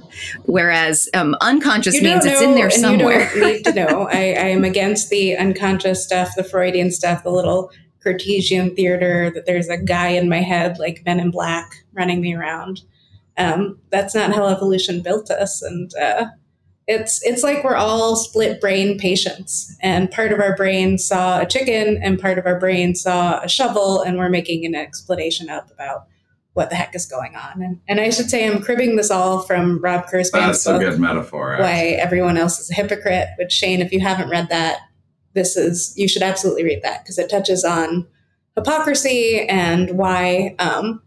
whereas 0.44 1.08
um, 1.14 1.36
unconscious 1.40 2.00
means 2.00 2.24
it's 2.24 2.40
in 2.40 2.54
there 2.54 2.70
somewhere. 2.70 3.32
You 3.34 3.40
don't 3.40 3.52
need 3.52 3.64
to 3.64 3.74
know. 3.74 4.08
I, 4.10 4.16
I 4.16 4.48
am 4.48 4.64
against 4.64 5.10
the 5.10 5.36
unconscious 5.36 6.04
stuff, 6.04 6.30
the 6.36 6.44
Freudian 6.44 6.90
stuff, 6.90 7.22
the 7.22 7.30
little 7.30 7.70
Cartesian 8.02 8.74
theater 8.74 9.30
that 9.34 9.44
there's 9.44 9.68
a 9.68 9.76
guy 9.76 10.08
in 10.08 10.28
my 10.28 10.40
head 10.40 10.78
like 10.78 11.02
Men 11.04 11.20
in 11.20 11.30
Black 11.30 11.84
running 11.92 12.22
me 12.22 12.34
around. 12.34 12.80
Um, 13.36 13.78
that's 13.90 14.14
not 14.14 14.34
how 14.34 14.46
evolution 14.46 15.02
built 15.02 15.30
us, 15.30 15.62
and 15.62 15.94
uh, 15.94 16.26
it's 16.90 17.24
it's 17.24 17.44
like 17.44 17.62
we're 17.62 17.76
all 17.76 18.16
split 18.16 18.60
brain 18.60 18.98
patients 18.98 19.76
and 19.80 20.10
part 20.10 20.32
of 20.32 20.40
our 20.40 20.56
brain 20.56 20.98
saw 20.98 21.40
a 21.40 21.46
chicken 21.46 21.96
and 22.02 22.18
part 22.18 22.36
of 22.36 22.46
our 22.46 22.58
brain 22.58 22.96
saw 22.96 23.40
a 23.40 23.48
shovel 23.48 24.02
and 24.02 24.18
we're 24.18 24.28
making 24.28 24.66
an 24.66 24.74
explanation 24.74 25.48
up 25.48 25.70
about 25.70 26.06
what 26.54 26.68
the 26.68 26.74
heck 26.74 26.92
is 26.96 27.06
going 27.06 27.36
on 27.36 27.62
and, 27.62 27.80
and 27.86 28.00
i 28.00 28.10
should 28.10 28.28
say 28.28 28.44
i'm 28.44 28.60
cribbing 28.60 28.96
this 28.96 29.08
all 29.08 29.40
from 29.42 29.80
rob 29.80 30.04
kurzban's 30.06 30.32
that's 30.32 30.64
book, 30.64 30.82
a 30.82 30.90
good 30.90 30.98
metaphor 30.98 31.52
actually. 31.52 31.64
why 31.64 31.78
everyone 32.00 32.36
else 32.36 32.58
is 32.58 32.68
a 32.72 32.74
hypocrite 32.74 33.28
which 33.38 33.52
shane 33.52 33.80
if 33.80 33.92
you 33.92 34.00
haven't 34.00 34.28
read 34.28 34.48
that 34.48 34.80
this 35.34 35.56
is 35.56 35.94
you 35.96 36.08
should 36.08 36.22
absolutely 36.22 36.64
read 36.64 36.82
that 36.82 37.04
because 37.04 37.18
it 37.18 37.30
touches 37.30 37.62
on 37.62 38.04
hypocrisy 38.56 39.46
and 39.48 39.96
why 39.96 40.56
um, 40.58 41.00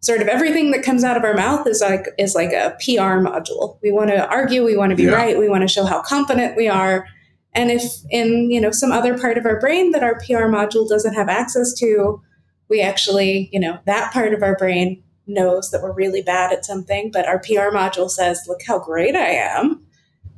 sort 0.00 0.22
of 0.22 0.28
everything 0.28 0.70
that 0.70 0.82
comes 0.82 1.04
out 1.04 1.16
of 1.16 1.24
our 1.24 1.34
mouth 1.34 1.66
is 1.66 1.80
like 1.80 2.06
is 2.18 2.34
like 2.34 2.52
a 2.52 2.76
PR 2.80 3.20
module. 3.20 3.78
We 3.82 3.92
want 3.92 4.10
to 4.10 4.28
argue, 4.28 4.64
we 4.64 4.76
want 4.76 4.90
to 4.90 4.96
be 4.96 5.04
yeah. 5.04 5.12
right, 5.12 5.38
we 5.38 5.48
want 5.48 5.62
to 5.62 5.68
show 5.68 5.84
how 5.84 6.02
confident 6.02 6.56
we 6.56 6.68
are. 6.68 7.06
And 7.52 7.70
if 7.70 7.82
in, 8.10 8.50
you 8.50 8.60
know, 8.60 8.70
some 8.70 8.92
other 8.92 9.18
part 9.18 9.36
of 9.36 9.44
our 9.44 9.58
brain 9.58 9.90
that 9.90 10.02
our 10.02 10.14
PR 10.20 10.46
module 10.46 10.88
doesn't 10.88 11.14
have 11.14 11.28
access 11.28 11.74
to, 11.74 12.22
we 12.68 12.80
actually, 12.80 13.48
you 13.52 13.58
know, 13.58 13.78
that 13.86 14.12
part 14.12 14.32
of 14.32 14.42
our 14.42 14.56
brain 14.56 15.02
knows 15.26 15.70
that 15.70 15.82
we're 15.82 15.92
really 15.92 16.22
bad 16.22 16.52
at 16.52 16.64
something, 16.64 17.10
but 17.10 17.26
our 17.26 17.38
PR 17.38 17.74
module 17.74 18.10
says, 18.10 18.40
"Look 18.46 18.60
how 18.66 18.78
great 18.78 19.16
I 19.16 19.30
am." 19.30 19.82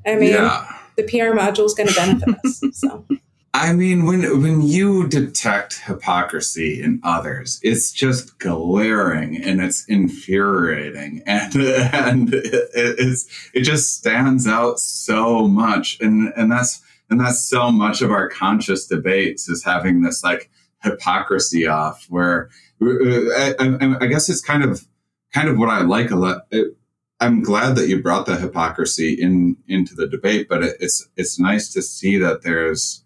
I 0.06 0.16
mean, 0.16 0.32
yeah. 0.32 0.66
the 0.96 1.04
PR 1.04 1.36
module 1.38 1.66
is 1.66 1.74
going 1.74 1.88
to 1.88 1.94
benefit 1.94 2.34
us. 2.44 2.62
So 2.72 3.06
I 3.54 3.74
mean, 3.74 4.06
when 4.06 4.40
when 4.40 4.62
you 4.62 5.06
detect 5.06 5.82
hypocrisy 5.82 6.82
in 6.82 7.00
others, 7.02 7.60
it's 7.62 7.92
just 7.92 8.38
glaring 8.38 9.36
and 9.42 9.60
it's 9.60 9.84
infuriating, 9.84 11.22
and 11.26 11.54
and 11.56 12.32
it, 12.32 12.70
it's 12.74 13.50
it 13.52 13.62
just 13.62 13.94
stands 13.98 14.46
out 14.46 14.80
so 14.80 15.46
much, 15.46 15.98
and 16.00 16.32
and 16.34 16.50
that's 16.50 16.80
and 17.10 17.20
that's 17.20 17.42
so 17.42 17.70
much 17.70 18.00
of 18.00 18.10
our 18.10 18.26
conscious 18.28 18.86
debates 18.86 19.48
is 19.50 19.64
having 19.64 20.00
this 20.00 20.24
like 20.24 20.50
hypocrisy 20.82 21.66
off, 21.66 22.06
where 22.08 22.48
uh, 22.80 22.86
uh, 22.86 23.52
I, 23.60 23.76
I, 23.80 23.96
I 24.00 24.06
guess 24.06 24.30
it's 24.30 24.40
kind 24.40 24.64
of 24.64 24.86
kind 25.34 25.50
of 25.50 25.58
what 25.58 25.68
I 25.68 25.82
like 25.82 26.10
a 26.10 26.16
lot. 26.16 26.46
It, 26.50 26.74
I'm 27.20 27.42
glad 27.42 27.76
that 27.76 27.86
you 27.86 28.02
brought 28.02 28.24
the 28.24 28.36
hypocrisy 28.36 29.12
in 29.12 29.58
into 29.68 29.94
the 29.94 30.06
debate, 30.06 30.48
but 30.48 30.62
it, 30.62 30.76
it's 30.80 31.06
it's 31.18 31.38
nice 31.38 31.70
to 31.74 31.82
see 31.82 32.16
that 32.16 32.40
there's 32.40 33.04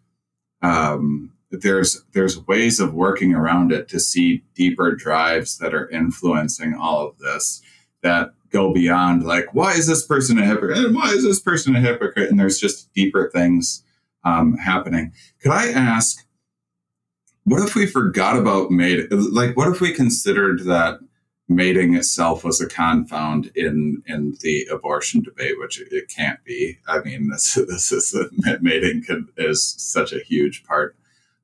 um, 0.62 1.32
there's 1.50 2.02
there's 2.12 2.44
ways 2.46 2.80
of 2.80 2.94
working 2.94 3.34
around 3.34 3.72
it 3.72 3.88
to 3.88 4.00
see 4.00 4.42
deeper 4.54 4.94
drives 4.94 5.58
that 5.58 5.74
are 5.74 5.88
influencing 5.90 6.74
all 6.74 7.06
of 7.06 7.18
this 7.18 7.62
that 8.02 8.30
go 8.50 8.72
beyond 8.72 9.24
like 9.24 9.52
why 9.54 9.72
is 9.72 9.86
this 9.86 10.04
person 10.04 10.38
a 10.38 10.44
hypocrite? 10.44 10.78
And 10.78 10.94
why 10.94 11.10
is 11.10 11.24
this 11.24 11.40
person 11.40 11.76
a 11.76 11.80
hypocrite? 11.80 12.30
And 12.30 12.38
there's 12.38 12.58
just 12.58 12.92
deeper 12.92 13.30
things 13.32 13.82
um, 14.24 14.56
happening. 14.56 15.12
Could 15.40 15.52
i 15.52 15.70
ask 15.70 16.26
what 17.44 17.62
if 17.62 17.76
we 17.76 17.86
forgot 17.86 18.36
about 18.36 18.70
made 18.72 19.06
like 19.12 19.56
what 19.56 19.68
if 19.68 19.80
we 19.80 19.92
considered 19.92 20.64
that 20.64 20.98
mating 21.48 21.94
itself 21.94 22.44
was 22.44 22.60
a 22.60 22.68
confound 22.68 23.50
in 23.54 24.02
in 24.06 24.36
the 24.40 24.66
abortion 24.70 25.22
debate, 25.22 25.58
which 25.58 25.80
it 25.80 26.08
can't 26.08 26.42
be. 26.44 26.78
I 26.88 27.00
mean, 27.00 27.28
this 27.30 27.54
this 27.54 27.92
is 27.92 28.16
mating 28.60 29.04
can, 29.04 29.28
is 29.36 29.74
such 29.78 30.12
a 30.12 30.20
huge 30.20 30.64
part 30.64 30.96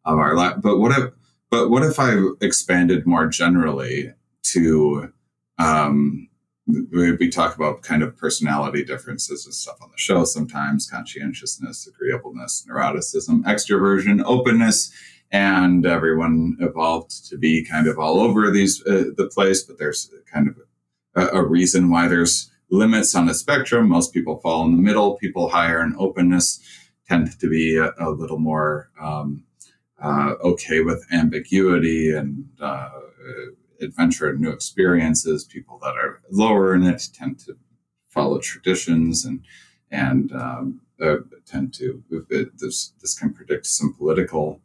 of 0.04 0.18
our 0.18 0.34
life. 0.34 0.56
But 0.60 0.78
what 0.78 0.96
if 0.98 1.12
but 1.50 1.68
what 1.70 1.82
if 1.82 1.98
I 2.00 2.16
expanded 2.40 3.06
more 3.06 3.26
generally 3.26 4.12
to 4.44 5.12
um, 5.58 6.28
we 6.66 7.28
talk 7.28 7.56
about 7.56 7.82
kind 7.82 8.02
of 8.02 8.16
personality 8.16 8.84
differences 8.84 9.44
and 9.44 9.54
stuff 9.54 9.76
on 9.82 9.90
the 9.90 9.98
show 9.98 10.24
sometimes 10.24 10.88
conscientiousness 10.88 11.86
agreeableness 11.86 12.64
neuroticism 12.68 13.42
extroversion 13.42 14.22
openness 14.24 14.92
and 15.32 15.86
everyone 15.86 16.56
evolved 16.60 17.26
to 17.26 17.38
be 17.38 17.64
kind 17.64 17.88
of 17.88 17.98
all 17.98 18.20
over 18.20 18.50
these 18.50 18.82
uh, 18.86 19.04
the 19.16 19.30
place 19.32 19.62
but 19.62 19.78
there's 19.78 20.10
kind 20.30 20.46
of 20.46 20.56
a, 21.14 21.38
a, 21.38 21.44
reason 21.44 21.90
why 21.90 22.06
there's 22.06 22.52
limits 22.72 23.14
on 23.14 23.26
the 23.26 23.34
spectrum. 23.34 23.88
Most 23.88 24.12
people 24.12 24.40
fall 24.40 24.64
in 24.64 24.72
the 24.76 24.82
middle. 24.82 25.16
People 25.16 25.50
higher 25.50 25.82
in 25.82 25.94
openness 25.98 26.60
tend 27.06 27.38
to 27.38 27.48
be 27.48 27.76
a, 27.76 27.92
a 28.00 28.10
little 28.10 28.38
more 28.38 28.90
um, 29.00 29.44
uh, 30.02 30.34
okay 30.42 30.80
with 30.80 31.06
ambiguity 31.12 32.12
and 32.12 32.48
uh, 32.60 32.88
adventure 33.80 34.30
and 34.30 34.40
new 34.40 34.50
experiences. 34.50 35.44
People 35.44 35.78
that 35.82 35.96
are 35.96 36.22
lower 36.30 36.74
in 36.74 36.82
it 36.82 37.02
tend 37.14 37.38
to 37.40 37.56
follow 38.08 38.40
traditions 38.40 39.24
and 39.24 39.44
and 39.90 40.32
um, 40.32 40.80
uh, 41.00 41.16
tend 41.46 41.74
to 41.74 42.02
this 42.58 42.94
this 43.00 43.18
can 43.18 43.32
predict 43.34 43.66
some 43.66 43.92
political 43.92 44.60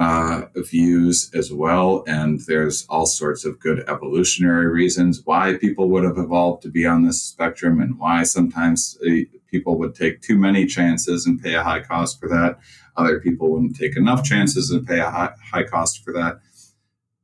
uh, 0.00 0.46
views 0.56 1.30
as 1.34 1.52
well. 1.52 2.02
And 2.06 2.40
there's 2.46 2.86
all 2.88 3.04
sorts 3.04 3.44
of 3.44 3.60
good 3.60 3.84
evolutionary 3.86 4.66
reasons 4.66 5.20
why 5.24 5.58
people 5.58 5.90
would 5.90 6.04
have 6.04 6.16
evolved 6.16 6.62
to 6.62 6.70
be 6.70 6.86
on 6.86 7.04
this 7.04 7.22
spectrum 7.22 7.82
and 7.82 7.98
why 7.98 8.22
sometimes 8.22 8.98
uh, 9.06 9.10
people 9.50 9.78
would 9.78 9.94
take 9.94 10.22
too 10.22 10.38
many 10.38 10.64
chances 10.64 11.26
and 11.26 11.40
pay 11.40 11.54
a 11.54 11.62
high 11.62 11.82
cost 11.82 12.18
for 12.18 12.30
that. 12.30 12.58
Other 12.96 13.20
people 13.20 13.52
wouldn't 13.52 13.76
take 13.76 13.94
enough 13.94 14.24
chances 14.24 14.70
and 14.70 14.86
pay 14.86 15.00
a 15.00 15.10
high, 15.10 15.34
high 15.52 15.64
cost 15.64 16.02
for 16.02 16.14
that. 16.14 16.40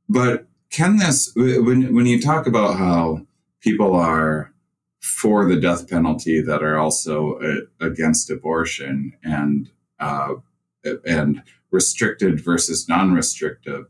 But 0.07 0.45
can 0.69 0.97
this, 0.97 1.31
when, 1.35 1.95
when 1.95 2.05
you 2.05 2.21
talk 2.21 2.45
about 2.45 2.77
how 2.77 3.25
people 3.59 3.95
are 3.95 4.53
for 5.01 5.45
the 5.45 5.59
death 5.59 5.89
penalty 5.89 6.41
that 6.41 6.61
are 6.61 6.77
also 6.77 7.39
uh, 7.39 7.85
against 7.85 8.29
abortion 8.29 9.13
and, 9.23 9.71
uh, 9.99 10.35
and 11.05 11.41
restricted 11.71 12.43
versus 12.43 12.87
non-restrictive. 12.87 13.85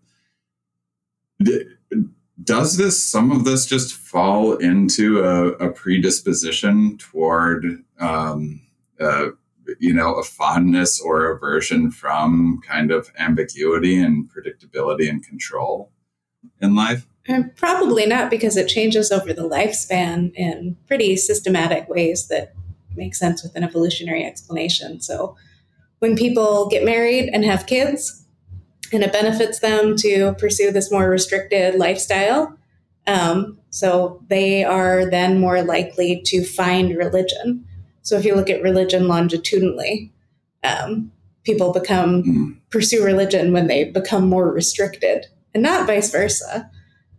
Does 2.43 2.77
this 2.77 3.03
some 3.03 3.31
of 3.31 3.45
this 3.45 3.65
just 3.65 3.93
fall 3.93 4.55
into 4.55 5.23
a, 5.23 5.49
a 5.53 5.71
predisposition 5.71 6.97
toward 6.97 7.83
um, 7.99 8.61
uh, 8.99 9.29
you 9.79 9.93
know 9.93 10.13
a 10.15 10.23
fondness 10.23 11.01
or 11.01 11.29
aversion 11.31 11.91
from 11.91 12.61
kind 12.65 12.91
of 12.91 13.11
ambiguity 13.19 13.99
and 13.99 14.29
predictability 14.29 15.09
and 15.09 15.25
control 15.25 15.91
in 16.61 16.75
life? 16.75 17.07
And 17.27 17.45
uh, 17.45 17.47
probably 17.55 18.05
not 18.05 18.29
because 18.29 18.55
it 18.55 18.67
changes 18.67 19.11
over 19.11 19.33
the 19.33 19.47
lifespan 19.47 20.33
in 20.35 20.77
pretty 20.87 21.17
systematic 21.17 21.89
ways 21.89 22.27
that 22.27 22.53
make 22.95 23.15
sense 23.15 23.43
with 23.43 23.55
an 23.55 23.63
evolutionary 23.63 24.23
explanation. 24.23 25.01
So 25.01 25.35
when 25.99 26.15
people 26.15 26.67
get 26.67 26.83
married 26.83 27.29
and 27.33 27.43
have 27.43 27.65
kids, 27.65 28.23
and 28.93 29.03
it 29.03 29.11
benefits 29.11 29.59
them 29.59 29.95
to 29.97 30.33
pursue 30.39 30.71
this 30.71 30.91
more 30.91 31.09
restricted 31.09 31.75
lifestyle. 31.75 32.57
Um, 33.05 33.59
so 33.69 34.23
they 34.29 34.63
are 34.63 35.09
then 35.09 35.39
more 35.39 35.61
likely 35.63 36.21
to 36.25 36.43
find 36.43 36.97
religion. 36.97 37.65
So 38.01 38.17
if 38.17 38.25
you 38.25 38.35
look 38.35 38.49
at 38.49 38.61
religion 38.61 39.07
longitudinally, 39.07 40.11
um, 40.63 41.11
people 41.43 41.73
become 41.73 42.23
mm. 42.23 42.57
pursue 42.69 43.03
religion 43.03 43.53
when 43.53 43.67
they 43.67 43.85
become 43.85 44.27
more 44.27 44.51
restricted, 44.51 45.25
and 45.53 45.63
not 45.63 45.87
vice 45.87 46.11
versa. 46.11 46.69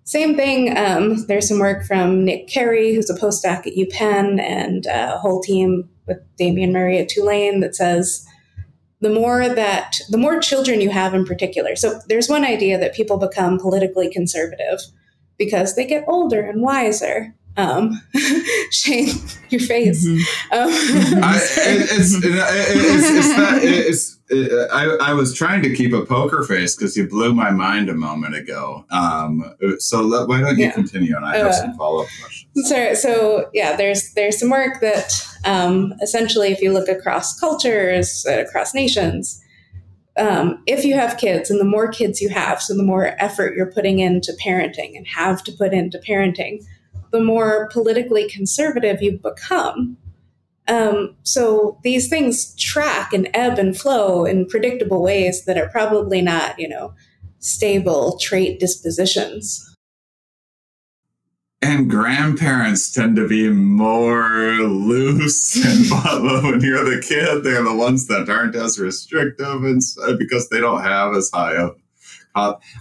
Same 0.05 0.37
thing. 0.37 0.77
Um, 0.77 1.27
there's 1.27 1.49
some 1.49 1.59
work 1.59 1.85
from 1.85 2.25
Nick 2.25 2.49
Kerry, 2.49 2.95
who's 2.95 3.11
a 3.11 3.15
postdoc 3.15 3.67
at 3.67 3.77
UPenn, 3.77 4.41
and 4.41 4.87
a 4.87 5.19
whole 5.19 5.43
team 5.43 5.89
with 6.07 6.19
Damian 6.37 6.73
Murray 6.73 6.99
at 6.99 7.11
Tulane 7.11 7.61
that 7.61 7.77
says 7.77 8.27
the 9.01 9.11
more 9.11 9.49
that 9.49 9.97
the 10.11 10.19
more 10.19 10.41
children 10.41 10.81
you 10.81 10.91
have 10.91 11.15
in 11.15 11.25
particular. 11.25 11.77
So 11.77 12.01
there's 12.09 12.29
one 12.29 12.45
idea 12.45 12.79
that 12.79 12.95
people 12.95 13.17
become 13.17 13.59
politically 13.59 14.11
conservative 14.11 14.81
because 15.39 15.77
they 15.77 15.87
get 15.87 16.05
older 16.09 16.41
and 16.41 16.63
wiser. 16.63 17.35
Um, 17.57 18.01
Shane, 18.71 19.09
your 19.51 19.61
face. 19.61 20.07
Mm-hmm. 20.07 20.53
Um, 20.53 21.25
I, 21.25 21.37
it's, 21.37 21.59
it's, 21.59 22.25
it's, 22.25 23.37
that, 23.37 23.59
it's, 23.63 24.18
I, 24.31 24.97
I 25.01 25.13
was 25.15 25.35
trying 25.35 25.63
to 25.63 25.75
keep 25.75 25.93
a 25.93 26.05
poker 26.05 26.43
face 26.43 26.77
because 26.77 26.97
you 26.97 27.09
blew 27.09 27.33
my 27.33 27.51
mind 27.51 27.89
a 27.89 27.95
moment 27.95 28.35
ago. 28.35 28.85
Um, 28.91 29.43
so 29.79 30.03
let, 30.03 30.29
why 30.29 30.41
don't 30.41 30.59
you 30.59 30.67
yeah. 30.67 30.73
continue? 30.73 31.17
And 31.17 31.25
I 31.25 31.39
have 31.39 31.47
uh, 31.47 31.53
some 31.53 31.75
follow 31.75 32.03
up 32.03 32.09
questions. 32.21 32.69
So, 32.69 32.95
so 32.95 33.51
yeah, 33.55 33.77
there's 33.77 34.13
there's 34.15 34.39
some 34.39 34.51
work 34.51 34.81
that 34.81 35.27
um, 35.45 35.95
essentially, 36.03 36.49
if 36.49 36.61
you 36.61 36.73
look 36.73 36.89
across 36.89 37.39
cultures, 37.39 38.27
uh, 38.29 38.41
across 38.41 38.75
nations, 38.75 39.43
um, 40.19 40.63
if 40.67 40.85
you 40.85 40.95
have 40.95 41.17
kids, 41.17 41.51
and 41.51 41.61
the 41.61 41.65
more 41.65 41.89
kids 41.89 42.21
you 42.21 42.29
have, 42.29 42.61
so 42.61 42.77
the 42.77 42.83
more 42.83 43.15
effort 43.19 43.55
you're 43.57 43.73
putting 43.73 44.01
into 44.01 44.33
parenting 44.45 44.97
and 44.97 45.07
have 45.07 45.43
to 45.45 45.53
put 45.53 45.73
into 45.73 45.99
parenting, 45.99 46.63
the 47.13 47.21
more 47.21 47.69
politically 47.73 48.29
conservative 48.29 49.01
you 49.01 49.19
become. 49.19 49.97
Um, 50.69 51.17
so 51.23 51.79
these 51.83 52.09
things 52.09 52.55
track 52.57 53.13
and 53.13 53.29
ebb 53.35 53.59
and 53.59 53.77
flow 53.77 54.25
in 54.25 54.47
predictable 54.47 55.03
ways 55.03 55.45
that 55.47 55.59
are 55.59 55.69
probably 55.69 56.21
not, 56.21 56.59
you 56.59 56.69
know, 56.69 56.95
stable 57.39 58.19
trait 58.19 58.61
dispositions. 58.61 59.65
And 61.61 61.91
grandparents 61.91 62.93
tend 62.93 63.17
to 63.17 63.27
be 63.27 63.49
more 63.49 64.59
loose, 64.59 65.57
and 65.65 66.23
when 66.43 66.61
you're 66.61 66.85
the 66.85 67.03
kid, 67.05 67.43
they're 67.43 67.65
the 67.65 67.75
ones 67.75 68.07
that 68.07 68.29
aren't 68.29 68.55
as 68.55 68.79
restrictive, 68.79 69.65
and 69.65 69.83
because 70.19 70.49
they 70.51 70.61
don't 70.61 70.83
have 70.83 71.17
as 71.17 71.31
high 71.33 71.57
of 71.57 71.77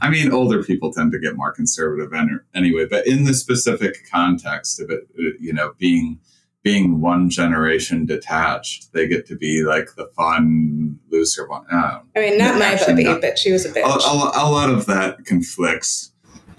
I 0.02 0.10
mean, 0.10 0.32
older 0.32 0.64
people 0.64 0.94
tend 0.94 1.12
to 1.14 1.20
get 1.20 1.36
more 1.36 1.52
conservative 1.52 2.14
anyway, 2.54 2.86
but 2.86 3.08
in 3.08 3.24
the 3.24 3.34
specific 3.34 4.08
context 4.12 4.80
of 4.80 4.90
it, 4.90 5.08
you 5.40 5.54
know, 5.54 5.74
being 5.78 6.20
being 6.68 7.00
one 7.00 7.30
generation 7.30 8.06
detached, 8.06 8.92
they 8.92 9.08
get 9.08 9.26
to 9.26 9.38
be 9.38 9.64
like 9.64 9.88
the 9.96 10.06
fun, 10.18 11.00
looser 11.10 11.48
one. 11.48 11.66
I 11.72 12.02
mean, 12.18 12.38
not 12.38 12.60
my 12.60 12.78
baby, 12.86 13.06
but 13.22 13.40
she 13.40 13.54
was 13.54 13.66
a 13.66 13.72
bitch. 13.72 13.84
A, 13.84 13.88
a, 13.88 14.48
a 14.48 14.48
lot 14.52 14.70
of 14.70 14.86
that 14.88 15.24
conflicts. 15.24 16.12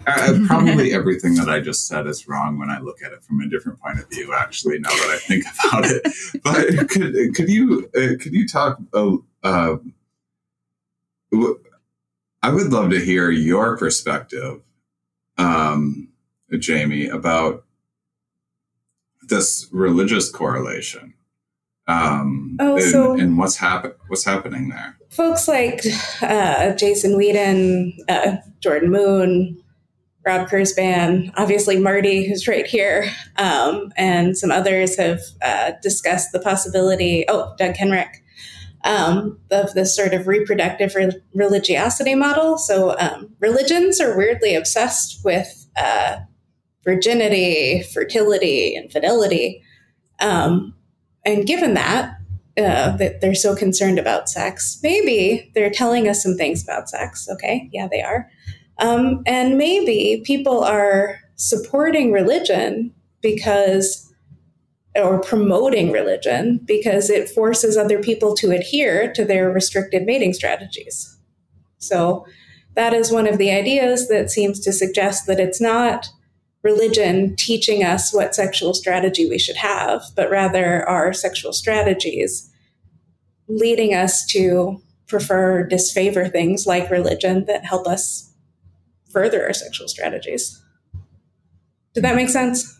Uh, 0.07 0.13
uh 0.17 0.47
probably 0.47 0.95
everything 1.01 1.35
that 1.35 1.51
I 1.51 1.61
just 1.61 1.87
said 1.87 2.07
is 2.07 2.27
wrong 2.27 2.59
when 2.59 2.71
I 2.71 2.79
look 2.79 3.03
at 3.03 3.13
it 3.13 3.23
from 3.23 3.41
a 3.41 3.49
different 3.51 3.81
point 3.81 3.99
of 3.99 4.09
view. 4.09 4.33
Actually, 4.35 4.79
now 4.79 4.89
that 4.89 5.11
I 5.11 5.19
think 5.19 5.45
about 5.67 5.85
it, 5.85 6.03
but 6.43 6.89
could 6.89 7.35
could 7.35 7.51
you 7.51 7.91
uh, 7.95 8.17
could 8.19 8.33
you 8.33 8.49
talk? 8.49 8.79
Uh, 8.95 9.17
uh 9.43 9.77
I 12.43 12.51
would 12.51 12.73
love 12.73 12.89
to 12.93 12.99
hear 12.99 13.31
your 13.31 13.77
perspective, 13.77 14.63
um, 15.37 16.09
Jaimie, 16.51 17.13
about 17.13 17.67
this 19.23 19.69
religious 19.73 20.31
correlation. 20.31 21.15
Um, 21.87 22.57
oh, 22.61 22.75
and, 22.75 22.85
so 22.85 23.13
and 23.15 23.39
what's 23.39 23.57
happen 23.57 23.93
what's 24.09 24.25
happening 24.25 24.69
there? 24.69 24.99
Folks 25.11 25.49
like 25.49 25.83
uh, 26.21 26.75
Jason 26.75 27.13
Weeden, 27.13 27.93
uh, 28.09 28.37
Jordan 28.61 28.91
Moon, 28.91 29.63
Rob 30.27 30.49
Kurzban, 30.49 31.33
obviously 31.37 31.79
Martie, 31.79 32.29
who's 32.29 32.47
right 32.47 32.67
here, 32.67 33.11
um, 33.37 33.91
and 33.97 34.37
some 34.37 34.51
others 34.51 34.99
have 34.99 35.21
uh, 35.41 35.73
discussed 35.83 36.33
the 36.33 36.41
possibility. 36.41 37.25
Oh, 37.29 37.55
Doug 37.57 37.75
Kenrick 37.75 38.23
um, 38.85 39.39
of 39.51 39.75
this 39.75 39.95
sort 39.95 40.15
of 40.15 40.27
reproductive 40.27 40.95
re- 40.95 41.21
religiosity 41.35 42.15
model. 42.15 42.59
So 42.59 42.99
um, 42.99 43.35
religions 43.41 44.01
are 44.01 44.17
weirdly 44.17 44.55
obsessed 44.55 45.25
with 45.25 45.67
uh, 45.77 46.19
virginity, 46.89 47.83
fertility, 47.83 48.75
and 48.75 48.91
fidelity. 48.91 49.63
Um, 50.21 50.75
and 51.23 51.47
given 51.47 51.75
that, 51.75 52.17
uh, 52.57 52.97
that 52.97 53.21
they're 53.21 53.35
so 53.35 53.55
concerned 53.55 53.99
about 53.99 54.31
sex, 54.31 54.81
maybe 54.83 55.51
they're 55.55 55.69
telling 55.69 56.09
us 56.09 56.23
some 56.23 56.35
things 56.35 56.63
about 56.63 56.89
sex. 56.89 57.29
Okay, 57.31 57.69
yeah, 57.75 57.89
they 57.91 58.01
are. 58.01 58.27
Um, 58.79 59.23
and 59.27 59.59
maybe 59.59 60.23
people 60.25 60.65
are 60.65 61.21
supporting 61.37 62.11
religion 62.11 62.95
because 63.21 64.11
or 64.95 65.21
promoting 65.21 65.93
religion 65.93 66.59
because 66.65 67.11
it 67.11 67.29
forces 67.29 67.77
other 67.77 68.03
people 68.03 68.35
to 68.35 68.51
adhere 68.51 69.13
to 69.13 69.27
their 69.27 69.51
restricted 69.51 70.05
mating 70.07 70.33
strategies. 70.33 71.19
So, 71.77 72.25
that 72.75 72.95
is 72.95 73.13
one 73.13 73.27
of 73.27 73.39
the 73.39 73.51
ideas 73.51 74.09
that 74.09 74.31
seems 74.31 74.61
to 74.61 74.73
suggest 74.73 75.27
that 75.27 75.41
it's 75.41 75.61
not 75.61 76.09
religion 76.63 77.37
teaching 77.37 77.85
us 77.85 78.13
what 78.13 78.35
sexual 78.35 78.75
strategy 78.75 79.29
we 79.29 79.39
should 79.39 79.57
have, 79.57 80.03
but 80.17 80.31
rather 80.31 80.89
our 80.89 81.13
sexual 81.13 81.53
strategies 81.53 82.51
leading 83.49 83.95
us 83.95 84.27
to 84.27 84.81
prefer, 85.07 85.63
disfavor 85.63 86.29
things 86.29 86.67
like 86.67 86.91
religion 86.91 87.45
that 87.47 87.65
help 87.65 87.87
us 87.87 88.33
further 89.11 89.45
our 89.45 89.55
sexual 89.55 89.89
strategies. 89.89 90.63
Did 91.95 92.05
that 92.05 92.17
make 92.17 92.29
sense? 92.29 92.79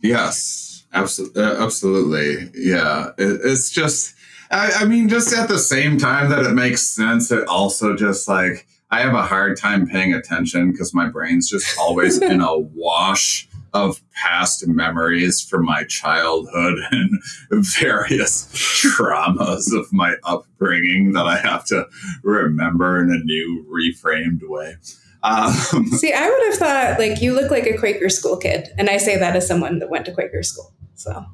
Yes. 0.00 0.84
Absolutely, 0.92 1.42
uh, 1.42 1.62
absolutely, 1.62 2.50
yeah. 2.54 3.10
It, 3.18 3.40
it's 3.44 3.70
just, 3.70 4.14
I, 4.50 4.72
I 4.78 4.84
mean, 4.86 5.10
just 5.10 5.34
at 5.34 5.48
the 5.48 5.58
same 5.58 5.98
time 5.98 6.30
that 6.30 6.46
it 6.46 6.54
makes 6.54 6.88
sense, 6.88 7.30
it 7.30 7.46
also 7.48 7.94
just 7.94 8.26
like 8.26 8.66
I 8.90 9.00
have 9.00 9.14
a 9.14 9.22
hard 9.22 9.56
time 9.56 9.86
paying 9.86 10.14
attention 10.14 10.70
because 10.70 10.94
my 10.94 11.08
brain's 11.08 11.48
just 11.48 11.78
always 11.78 12.18
in 12.22 12.40
a 12.40 12.58
wash 12.58 13.48
of 13.74 14.00
past 14.14 14.66
memories 14.66 15.42
from 15.42 15.64
my 15.64 15.84
childhood 15.84 16.78
and 16.90 17.20
various 17.50 18.46
traumas 18.52 19.76
of 19.76 19.92
my 19.92 20.14
upbringing 20.24 21.12
that 21.12 21.26
I 21.26 21.38
have 21.38 21.64
to 21.66 21.86
remember 22.22 22.98
in 23.02 23.10
a 23.10 23.18
new, 23.18 23.66
reframed 23.70 24.40
way. 24.48 24.76
Um, 25.22 25.52
See, 25.98 26.12
I 26.12 26.28
would 26.28 26.52
have 26.52 26.54
thought 26.54 26.98
like 26.98 27.20
you 27.20 27.34
look 27.34 27.50
like 27.50 27.66
a 27.66 27.76
Quaker 27.76 28.08
school 28.08 28.36
kid, 28.36 28.68
and 28.78 28.88
I 28.88 28.96
say 28.96 29.18
that 29.18 29.34
as 29.34 29.46
someone 29.46 29.80
that 29.80 29.90
went 29.90 30.06
to 30.06 30.12
Quaker 30.12 30.42
school. 30.42 30.72
So 30.94 31.24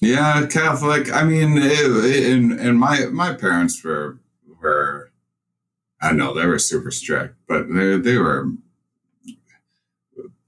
yeah, 0.00 0.46
Catholic. 0.46 1.12
I 1.12 1.24
mean, 1.24 1.56
it, 1.56 2.32
and 2.32 2.52
and 2.52 2.78
my 2.78 3.06
my 3.06 3.34
parents 3.34 3.82
were 3.84 4.18
were, 4.60 5.07
I 6.00 6.12
know 6.12 6.32
they 6.34 6.46
were 6.46 6.58
super 6.58 6.90
strict, 6.90 7.34
but 7.48 7.66
they 7.72 7.98
they 7.98 8.18
were 8.18 8.50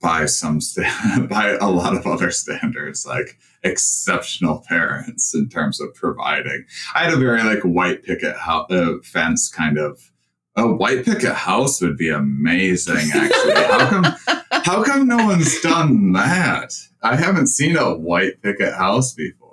by 0.00 0.26
some 0.26 0.60
st- 0.60 1.28
by 1.28 1.56
a 1.60 1.68
lot 1.68 1.94
of 1.96 2.06
other 2.06 2.30
standards 2.30 3.04
like 3.06 3.38
exceptional 3.62 4.64
parents 4.66 5.34
in 5.34 5.48
terms 5.48 5.80
of 5.80 5.94
providing. 5.94 6.64
I 6.94 7.04
had 7.04 7.14
a 7.14 7.18
very 7.18 7.42
like 7.42 7.62
white 7.62 8.02
picket 8.02 8.36
ho- 8.36 8.66
uh, 8.70 9.02
fence 9.02 9.48
kind 9.48 9.78
of. 9.78 10.10
A 10.56 10.66
white 10.66 11.04
picket 11.04 11.32
house 11.34 11.80
would 11.80 11.96
be 11.96 12.08
amazing. 12.10 13.10
Actually, 13.14 13.54
how 13.54 13.88
come? 13.88 14.04
How 14.50 14.82
come 14.82 15.06
no 15.06 15.16
one's 15.24 15.60
done 15.60 16.12
that? 16.12 16.74
I 17.02 17.16
haven't 17.16 17.46
seen 17.46 17.76
a 17.76 17.96
white 17.96 18.42
picket 18.42 18.74
house 18.74 19.14
before. 19.14 19.49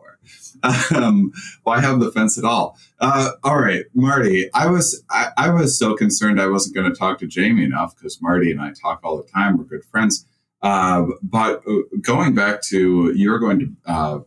Um, 0.96 1.32
why 1.64 1.80
have 1.82 2.00
the 2.00 2.12
fence 2.12 2.38
at 2.38 2.44
all? 2.44 2.78
Uh, 3.00 3.30
all 3.44 3.60
right, 3.60 3.86
Martie. 3.94 4.50
I 4.56 4.68
was 4.68 5.04
I, 5.12 5.28
I 5.38 5.50
was 5.50 5.78
so 5.78 5.96
concerned 5.96 6.42
I 6.42 6.48
wasn't 6.48 6.76
going 6.76 6.92
to 6.92 6.98
talk 6.98 7.20
to 7.20 7.28
Jaimie 7.28 7.64
enough 7.64 7.96
because 7.96 8.20
Martie 8.22 8.52
and 8.52 8.60
I 8.60 8.72
talk 8.72 9.02
all 9.04 9.18
the 9.18 9.30
time. 9.32 9.58
We're 9.58 9.66
good 9.66 9.86
friends. 9.86 10.26
Uh, 10.62 11.06
but 11.22 11.62
uh, 11.68 11.82
going 12.02 12.34
back 12.34 12.62
to 12.70 13.14
you're 13.16 13.40
going 13.40 13.60
to 13.60 13.92
uh, 13.92 14.20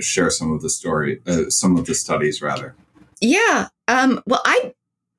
share 0.00 0.30
some 0.30 0.52
of 0.52 0.62
the 0.62 0.70
story, 0.70 1.20
uh, 1.26 1.50
some 1.50 1.76
of 1.76 1.86
the 1.86 1.94
studies, 1.94 2.40
rather. 2.40 2.74
Yeah. 3.20 3.68
Um, 3.88 4.22
well, 4.26 4.42
I 4.44 4.74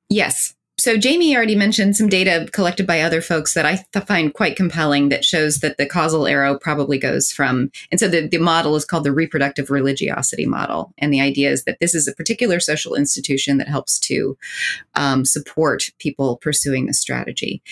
yes. 0.08 0.54
So 0.78 0.96
Jaimie 0.96 1.34
already 1.34 1.56
mentioned 1.56 1.96
some 1.96 2.08
data 2.08 2.46
collected 2.52 2.86
by 2.86 3.00
other 3.00 3.22
folks 3.22 3.54
that 3.54 3.64
I 3.64 3.84
th- 3.92 4.04
find 4.06 4.34
quite 4.34 4.56
compelling 4.56 5.08
that 5.08 5.24
shows 5.24 5.60
that 5.60 5.78
the 5.78 5.86
causal 5.86 6.26
arrow 6.26 6.58
probably 6.58 6.98
goes 6.98 7.32
from, 7.32 7.70
and 7.90 7.98
so 7.98 8.08
the, 8.08 8.28
the 8.28 8.38
model 8.38 8.76
is 8.76 8.84
called 8.84 9.04
the 9.04 9.12
reproductive 9.12 9.70
religiosity 9.70 10.44
model. 10.44 10.92
And 10.98 11.12
the 11.12 11.20
idea 11.20 11.50
is 11.50 11.64
that 11.64 11.78
this 11.80 11.94
is 11.94 12.06
a 12.06 12.14
particular 12.14 12.60
social 12.60 12.94
institution 12.94 13.56
that 13.56 13.68
helps 13.68 13.98
to 14.00 14.36
um, 14.94 15.24
support 15.24 15.84
people 15.98 16.36
pursuing 16.36 16.86
the 16.86 16.94
strategy. 16.94 17.62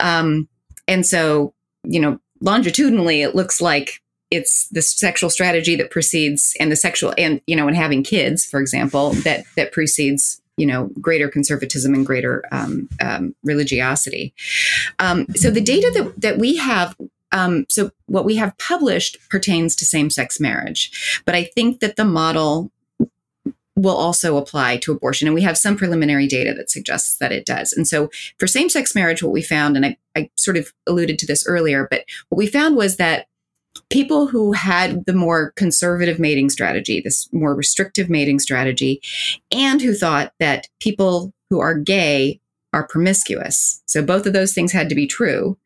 Um, 0.00 0.48
and 0.88 1.04
so, 1.04 1.52
you 1.84 2.00
know, 2.00 2.18
longitudinally, 2.40 3.20
it 3.20 3.34
looks 3.34 3.60
like 3.60 4.00
it's 4.30 4.68
the 4.68 4.82
sexual 4.82 5.30
strategy 5.30 5.76
that 5.76 5.90
precedes 5.90 6.56
and 6.58 6.72
the 6.72 6.76
sexual 6.76 7.14
and 7.16 7.40
you 7.46 7.54
know 7.54 7.68
and 7.68 7.76
having 7.76 8.02
kids 8.02 8.44
for 8.44 8.60
example 8.60 9.10
that 9.22 9.44
that 9.56 9.70
precedes 9.70 10.42
you 10.56 10.66
know 10.66 10.90
greater 11.00 11.28
conservatism 11.28 11.94
and 11.94 12.06
greater 12.06 12.44
um, 12.52 12.88
um, 13.00 13.34
religiosity. 13.42 14.34
Um, 14.98 15.26
so 15.34 15.50
the 15.50 15.60
data 15.60 15.90
that, 15.94 16.20
that 16.20 16.38
we 16.38 16.56
have 16.56 16.96
um, 17.32 17.66
so 17.68 17.90
what 18.06 18.24
we 18.24 18.36
have 18.36 18.56
published 18.56 19.18
pertains 19.28 19.74
to 19.76 19.84
same-sex 19.84 20.38
marriage 20.38 21.20
but 21.26 21.34
i 21.34 21.44
think 21.44 21.80
that 21.80 21.96
the 21.96 22.04
model 22.04 22.70
will 23.76 23.96
also 23.96 24.38
apply 24.38 24.78
to 24.78 24.90
abortion 24.90 25.28
and 25.28 25.34
we 25.34 25.42
have 25.42 25.58
some 25.58 25.76
preliminary 25.76 26.26
data 26.26 26.54
that 26.54 26.70
suggests 26.70 27.18
that 27.18 27.30
it 27.30 27.44
does. 27.44 27.74
And 27.74 27.86
so 27.86 28.10
for 28.38 28.46
same-sex 28.46 28.94
marriage 28.94 29.22
what 29.22 29.32
we 29.32 29.42
found 29.42 29.76
and 29.76 29.84
i, 29.84 29.96
I 30.16 30.30
sort 30.34 30.56
of 30.56 30.72
alluded 30.86 31.18
to 31.18 31.26
this 31.26 31.46
earlier 31.46 31.86
but 31.90 32.04
what 32.28 32.38
we 32.38 32.46
found 32.46 32.76
was 32.76 32.96
that 32.96 33.26
people 33.90 34.26
who 34.26 34.52
had 34.52 35.04
the 35.06 35.12
more 35.12 35.52
conservative 35.52 36.18
mating 36.18 36.50
strategy, 36.50 37.00
this 37.00 37.28
more 37.32 37.54
restrictive 37.54 38.10
mating 38.10 38.38
strategy, 38.38 39.00
and 39.52 39.80
who 39.80 39.94
thought 39.94 40.32
that 40.40 40.68
people 40.80 41.32
who 41.50 41.60
are 41.60 41.74
gay 41.74 42.40
are 42.72 42.86
promiscuous. 42.86 43.82
So 43.86 44.02
both 44.02 44.26
of 44.26 44.32
those 44.32 44.52
things 44.52 44.72
had 44.72 44.88
to 44.88 44.94
be 44.94 45.06
true. 45.06 45.56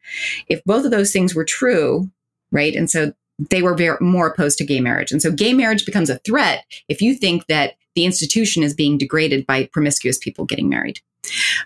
If 0.49 0.63
both 0.65 0.85
of 0.85 0.91
those 0.91 1.13
things 1.13 1.35
were 1.35 1.45
true, 1.45 2.11
right? 2.53 2.75
And 2.75 2.91
so 2.91 3.13
they 3.49 3.63
were 3.63 3.75
very, 3.75 3.97
more 4.01 4.29
opposed 4.29 4.59
to 4.59 4.67
gay 4.67 4.81
marriage. 4.81 5.11
And 5.11 5.23
so 5.23 5.33
gay 5.33 5.55
marriage 5.55 5.87
becomes 5.87 6.11
a 6.11 6.19
threat 6.19 6.65
if 6.89 7.01
you 7.01 7.15
think 7.15 7.47
that 7.47 7.75
the 7.95 8.05
institution 8.05 8.63
is 8.63 8.75
being 8.75 8.99
degraded 8.99 9.47
by 9.47 9.67
promiscuous 9.73 10.19
people 10.19 10.45
getting 10.45 10.69
married. 10.69 11.01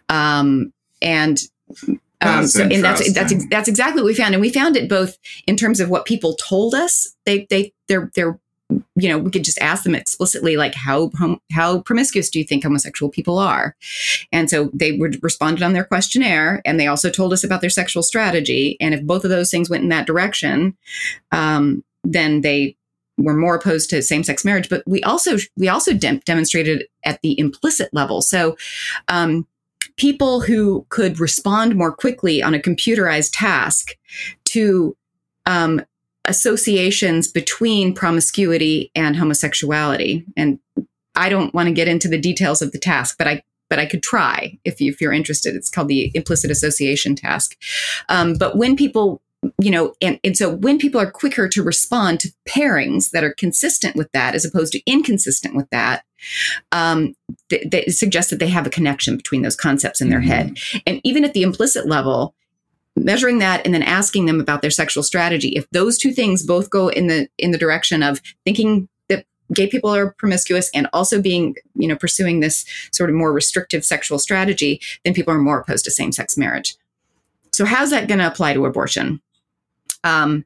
Um, 0.08 0.72
and 1.02 1.38
um, 2.24 2.46
so, 2.46 2.62
and 2.62 2.82
that's 2.82 3.12
that's 3.12 3.46
that's 3.48 3.68
exactly 3.68 4.02
what 4.02 4.06
we 4.06 4.14
found, 4.14 4.34
and 4.34 4.40
we 4.40 4.50
found 4.50 4.76
it 4.76 4.88
both 4.88 5.18
in 5.46 5.56
terms 5.56 5.80
of 5.80 5.90
what 5.90 6.04
people 6.04 6.34
told 6.34 6.74
us. 6.74 7.14
They 7.26 7.46
they 7.50 7.72
they're 7.88 8.10
they're 8.14 8.38
you 8.96 9.08
know 9.08 9.18
we 9.18 9.30
could 9.30 9.44
just 9.44 9.60
ask 9.60 9.84
them 9.84 9.94
explicitly 9.94 10.56
like 10.56 10.74
how 10.74 11.10
how 11.52 11.80
promiscuous 11.80 12.30
do 12.30 12.38
you 12.38 12.44
think 12.44 12.62
homosexual 12.62 13.10
people 13.10 13.38
are 13.38 13.76
and 14.32 14.48
so 14.48 14.70
they 14.72 14.92
would 14.92 15.22
responded 15.22 15.62
on 15.62 15.72
their 15.74 15.84
questionnaire 15.84 16.62
and 16.64 16.80
they 16.80 16.86
also 16.86 17.10
told 17.10 17.32
us 17.32 17.44
about 17.44 17.60
their 17.60 17.70
sexual 17.70 18.02
strategy 18.02 18.76
and 18.80 18.94
if 18.94 19.02
both 19.02 19.24
of 19.24 19.30
those 19.30 19.50
things 19.50 19.68
went 19.68 19.82
in 19.82 19.90
that 19.90 20.06
direction 20.06 20.76
um, 21.32 21.84
then 22.04 22.40
they 22.40 22.76
were 23.16 23.34
more 23.34 23.54
opposed 23.54 23.90
to 23.90 24.02
same-sex 24.02 24.44
marriage 24.44 24.68
but 24.68 24.82
we 24.86 25.02
also 25.02 25.36
we 25.56 25.68
also 25.68 25.92
de- 25.92 26.20
demonstrated 26.24 26.84
at 27.04 27.20
the 27.22 27.38
implicit 27.38 27.90
level 27.92 28.22
so 28.22 28.56
um, 29.08 29.46
people 29.96 30.40
who 30.40 30.86
could 30.88 31.20
respond 31.20 31.76
more 31.76 31.92
quickly 31.92 32.42
on 32.42 32.54
a 32.54 32.58
computerized 32.58 33.30
task 33.32 33.96
to 34.44 34.96
um, 35.46 35.80
associations 36.24 37.28
between 37.28 37.94
promiscuity 37.94 38.90
and 38.94 39.16
homosexuality. 39.16 40.24
And 40.36 40.58
I 41.14 41.28
don't 41.28 41.54
want 41.54 41.68
to 41.68 41.74
get 41.74 41.88
into 41.88 42.08
the 42.08 42.18
details 42.18 42.62
of 42.62 42.72
the 42.72 42.78
task, 42.78 43.16
but 43.18 43.28
I 43.28 43.42
but 43.70 43.78
I 43.78 43.86
could 43.86 44.02
try 44.02 44.58
if, 44.64 44.78
you, 44.78 44.92
if 44.92 45.00
you're 45.00 45.12
interested. 45.12 45.54
It's 45.54 45.70
called 45.70 45.88
the 45.88 46.12
implicit 46.14 46.50
association 46.50 47.16
task. 47.16 47.56
Um, 48.10 48.34
but 48.34 48.56
when 48.56 48.76
people 48.76 49.22
you 49.58 49.70
know, 49.70 49.94
and, 50.00 50.18
and 50.24 50.36
so 50.36 50.50
when 50.50 50.78
people 50.78 51.00
are 51.00 51.10
quicker 51.10 51.48
to 51.48 51.62
respond 51.62 52.20
to 52.20 52.32
pairings 52.48 53.10
that 53.10 53.24
are 53.24 53.34
consistent 53.34 53.96
with 53.96 54.10
that 54.12 54.34
as 54.34 54.44
opposed 54.44 54.72
to 54.72 54.82
inconsistent 54.86 55.54
with 55.54 55.68
that, 55.70 56.04
um, 56.72 57.14
th- 57.48 57.66
that 57.70 57.90
suggests 57.90 58.30
that 58.30 58.38
they 58.38 58.48
have 58.48 58.66
a 58.66 58.70
connection 58.70 59.16
between 59.16 59.42
those 59.42 59.56
concepts 59.56 60.00
in 60.00 60.10
their 60.10 60.20
mm-hmm. 60.20 60.28
head. 60.28 60.58
And 60.86 61.00
even 61.04 61.24
at 61.24 61.34
the 61.34 61.42
implicit 61.42 61.86
level, 61.86 62.34
measuring 62.96 63.38
that 63.40 63.64
and 63.64 63.74
then 63.74 63.82
asking 63.82 64.26
them 64.26 64.40
about 64.40 64.62
their 64.62 64.70
sexual 64.70 65.02
strategy, 65.02 65.48
if 65.48 65.68
those 65.70 65.98
two 65.98 66.12
things 66.12 66.46
both 66.46 66.70
go 66.70 66.88
in 66.88 67.08
the 67.08 67.28
in 67.38 67.50
the 67.50 67.58
direction 67.58 68.02
of 68.02 68.20
thinking 68.44 68.88
that 69.08 69.26
gay 69.52 69.66
people 69.66 69.94
are 69.94 70.12
promiscuous 70.12 70.70
and 70.74 70.88
also 70.92 71.20
being, 71.20 71.56
you 71.74 71.88
know, 71.88 71.96
pursuing 71.96 72.40
this 72.40 72.64
sort 72.92 73.10
of 73.10 73.16
more 73.16 73.32
restrictive 73.32 73.84
sexual 73.84 74.18
strategy, 74.18 74.80
then 75.04 75.12
people 75.12 75.34
are 75.34 75.38
more 75.38 75.60
opposed 75.60 75.84
to 75.84 75.90
same-sex 75.90 76.36
marriage. 76.36 76.76
So 77.52 77.64
how's 77.64 77.90
that 77.90 78.08
going 78.08 78.18
to 78.18 78.26
apply 78.26 78.54
to 78.54 78.66
abortion? 78.66 79.20
Um, 80.04 80.44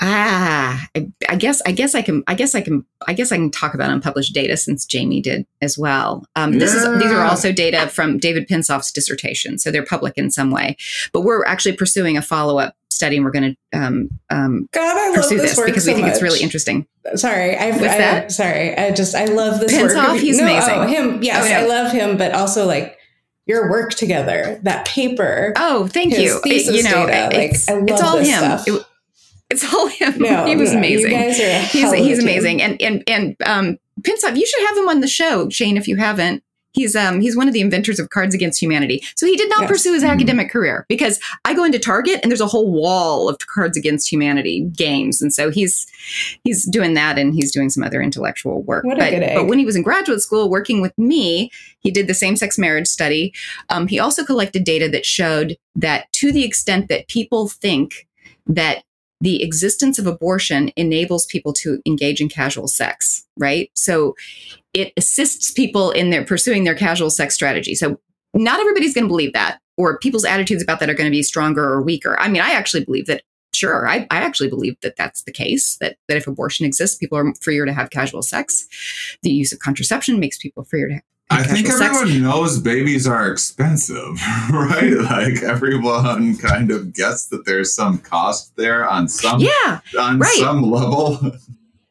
ah, 0.00 0.86
I, 0.94 1.08
I, 1.28 1.36
guess 1.36 1.62
I 1.64 1.72
guess 1.72 1.94
I 1.94 2.02
can 2.02 2.22
I 2.26 2.34
guess 2.34 2.54
I 2.54 2.60
can 2.60 2.84
I 3.06 3.12
guess 3.12 3.32
I 3.32 3.36
can 3.36 3.50
talk 3.50 3.74
about 3.74 3.90
unpublished 3.90 4.34
data 4.34 4.56
since 4.56 4.84
Jaimie 4.86 5.22
did 5.22 5.46
as 5.62 5.78
well. 5.78 6.26
Um, 6.36 6.58
this 6.58 6.74
yeah. 6.74 6.92
is 6.92 7.02
these 7.02 7.12
are 7.12 7.24
also 7.24 7.52
data 7.52 7.88
from 7.88 8.18
David 8.18 8.48
Pinsof's 8.48 8.92
dissertation, 8.92 9.58
so 9.58 9.70
they're 9.70 9.86
public 9.86 10.18
in 10.18 10.30
some 10.30 10.50
way. 10.50 10.76
But 11.12 11.22
we're 11.22 11.44
actually 11.46 11.76
pursuing 11.76 12.16
a 12.16 12.22
follow 12.22 12.58
up 12.58 12.76
study, 12.90 13.16
and 13.16 13.24
we're 13.24 13.32
going 13.32 13.56
to 13.72 13.78
um, 13.78 14.08
um, 14.30 14.68
God, 14.72 14.96
I 14.96 15.14
pursue 15.14 15.36
this, 15.36 15.56
this 15.56 15.64
because 15.64 15.84
so 15.84 15.90
we 15.90 15.94
think 15.94 16.06
much. 16.06 16.14
it's 16.14 16.22
really 16.22 16.40
interesting. 16.40 16.86
Sorry, 17.16 17.56
I've, 17.56 17.80
What's 17.80 17.94
I, 17.94 17.98
that? 17.98 18.32
Sorry, 18.32 18.76
I 18.76 18.90
just 18.92 19.14
I 19.14 19.26
love 19.26 19.60
this 19.60 19.72
Pinsof, 19.72 20.12
work. 20.12 20.20
He's 20.20 20.38
no, 20.38 20.44
amazing. 20.44 20.74
Oh, 20.74 20.86
him, 20.86 21.22
yes, 21.22 21.44
oh, 21.46 21.54
I 21.54 21.66
love 21.66 21.92
him, 21.92 22.16
but 22.16 22.32
also 22.32 22.66
like 22.66 22.98
your 23.46 23.70
work 23.70 23.90
together, 23.90 24.58
that 24.62 24.86
paper. 24.86 25.52
Oh, 25.56 25.86
thank 25.86 26.16
you. 26.16 26.40
It, 26.44 26.74
you 26.74 26.82
know, 26.82 27.06
data, 27.06 27.40
it's, 27.40 27.68
like, 27.68 27.90
it's 27.90 28.02
all 28.02 28.18
him. 28.18 28.60
It, 28.66 28.86
it's 29.50 29.74
all 29.74 29.88
him. 29.88 30.18
No, 30.18 30.44
he 30.46 30.56
was 30.56 30.72
no, 30.72 30.78
amazing. 30.78 31.10
You 31.10 31.16
guys 31.16 31.40
are 31.40 31.58
he's 31.66 31.92
he's 31.92 32.22
amazing. 32.22 32.62
And 32.62 32.80
and 32.80 33.02
and 33.06 33.36
um 33.44 33.78
Pinsof, 34.00 34.36
you 34.36 34.46
should 34.46 34.66
have 34.68 34.76
him 34.76 34.88
on 34.88 35.00
the 35.00 35.08
show, 35.08 35.48
Shane, 35.48 35.76
if 35.76 35.88
you 35.88 35.96
haven't. 35.96 36.42
He's 36.74 36.94
um 36.94 37.20
he's 37.20 37.36
one 37.36 37.48
of 37.48 37.54
the 37.54 37.60
inventors 37.60 37.98
of 37.98 38.10
Cards 38.10 38.34
Against 38.34 38.60
Humanity. 38.60 39.02
So 39.16 39.26
he 39.26 39.36
did 39.36 39.48
not 39.48 39.62
yes. 39.62 39.70
pursue 39.70 39.94
his 39.94 40.02
mm-hmm. 40.02 40.12
academic 40.12 40.50
career 40.50 40.84
because 40.88 41.20
I 41.44 41.54
go 41.54 41.64
into 41.64 41.78
Target 41.78 42.20
and 42.22 42.30
there's 42.30 42.40
a 42.40 42.46
whole 42.46 42.70
wall 42.70 43.28
of 43.28 43.38
Cards 43.38 43.76
Against 43.76 44.10
Humanity 44.10 44.68
games, 44.76 45.22
and 45.22 45.32
so 45.32 45.50
he's 45.50 45.86
he's 46.42 46.64
doing 46.64 46.94
that 46.94 47.18
and 47.18 47.34
he's 47.34 47.52
doing 47.52 47.70
some 47.70 47.82
other 47.82 48.02
intellectual 48.02 48.62
work. 48.62 48.84
What 48.84 48.98
but, 48.98 49.08
a 49.08 49.10
good 49.10 49.22
egg. 49.22 49.36
but 49.36 49.46
when 49.46 49.58
he 49.58 49.64
was 49.64 49.76
in 49.76 49.82
graduate 49.82 50.20
school 50.20 50.50
working 50.50 50.80
with 50.80 50.96
me, 50.98 51.50
he 51.80 51.90
did 51.90 52.06
the 52.06 52.14
same 52.14 52.36
sex 52.36 52.58
marriage 52.58 52.88
study. 52.88 53.32
Um, 53.70 53.86
he 53.86 53.98
also 53.98 54.24
collected 54.24 54.64
data 54.64 54.88
that 54.88 55.06
showed 55.06 55.56
that 55.76 56.12
to 56.14 56.32
the 56.32 56.44
extent 56.44 56.88
that 56.88 57.08
people 57.08 57.48
think 57.48 58.06
that 58.46 58.84
the 59.24 59.42
existence 59.42 59.98
of 59.98 60.06
abortion 60.06 60.70
enables 60.76 61.24
people 61.24 61.54
to 61.54 61.80
engage 61.86 62.20
in 62.20 62.28
casual 62.28 62.68
sex, 62.68 63.24
right? 63.38 63.70
So 63.74 64.14
it 64.74 64.92
assists 64.98 65.50
people 65.50 65.90
in 65.92 66.10
their 66.10 66.26
pursuing 66.26 66.64
their 66.64 66.74
casual 66.74 67.08
sex 67.08 67.34
strategy. 67.34 67.74
So 67.74 67.98
not 68.34 68.60
everybody's 68.60 68.92
going 68.92 69.04
to 69.04 69.08
believe 69.08 69.32
that, 69.32 69.60
or 69.78 69.98
people's 69.98 70.26
attitudes 70.26 70.62
about 70.62 70.78
that 70.80 70.90
are 70.90 70.94
going 70.94 71.10
to 71.10 71.16
be 71.16 71.22
stronger 71.22 71.64
or 71.64 71.80
weaker. 71.80 72.20
I 72.20 72.28
mean, 72.28 72.42
I 72.42 72.50
actually 72.50 72.84
believe 72.84 73.06
that 73.06 73.22
sure, 73.54 73.88
I, 73.88 74.06
I 74.10 74.18
actually 74.18 74.50
believe 74.50 74.76
that 74.82 74.96
that's 74.96 75.22
the 75.22 75.32
case. 75.32 75.78
That 75.78 75.96
that 76.08 76.18
if 76.18 76.26
abortion 76.26 76.66
exists, 76.66 76.98
people 76.98 77.16
are 77.16 77.32
freer 77.40 77.64
to 77.64 77.72
have 77.72 77.88
casual 77.88 78.20
sex. 78.20 78.68
The 79.22 79.30
use 79.30 79.54
of 79.54 79.58
contraception 79.58 80.20
makes 80.20 80.36
people 80.36 80.64
freer 80.64 80.88
to. 80.88 81.00
I 81.34 81.42
think 81.44 81.66
casual 81.66 81.78
sex. 81.78 81.96
everyone 82.00 82.22
knows 82.22 82.58
babies 82.60 83.06
are 83.06 83.30
expensive, 83.30 84.20
right? 84.52 84.92
like 85.10 85.42
everyone 85.42 86.36
kind 86.38 86.70
of 86.70 86.92
gets 86.94 87.26
that 87.26 87.44
there's 87.46 87.74
some 87.74 87.98
cost 87.98 88.56
there 88.56 88.88
on 88.88 89.08
some 89.08 89.40
Yeah, 89.40 89.80
on 89.98 90.18
right. 90.18 90.36
some 90.38 90.62
level. 90.62 91.32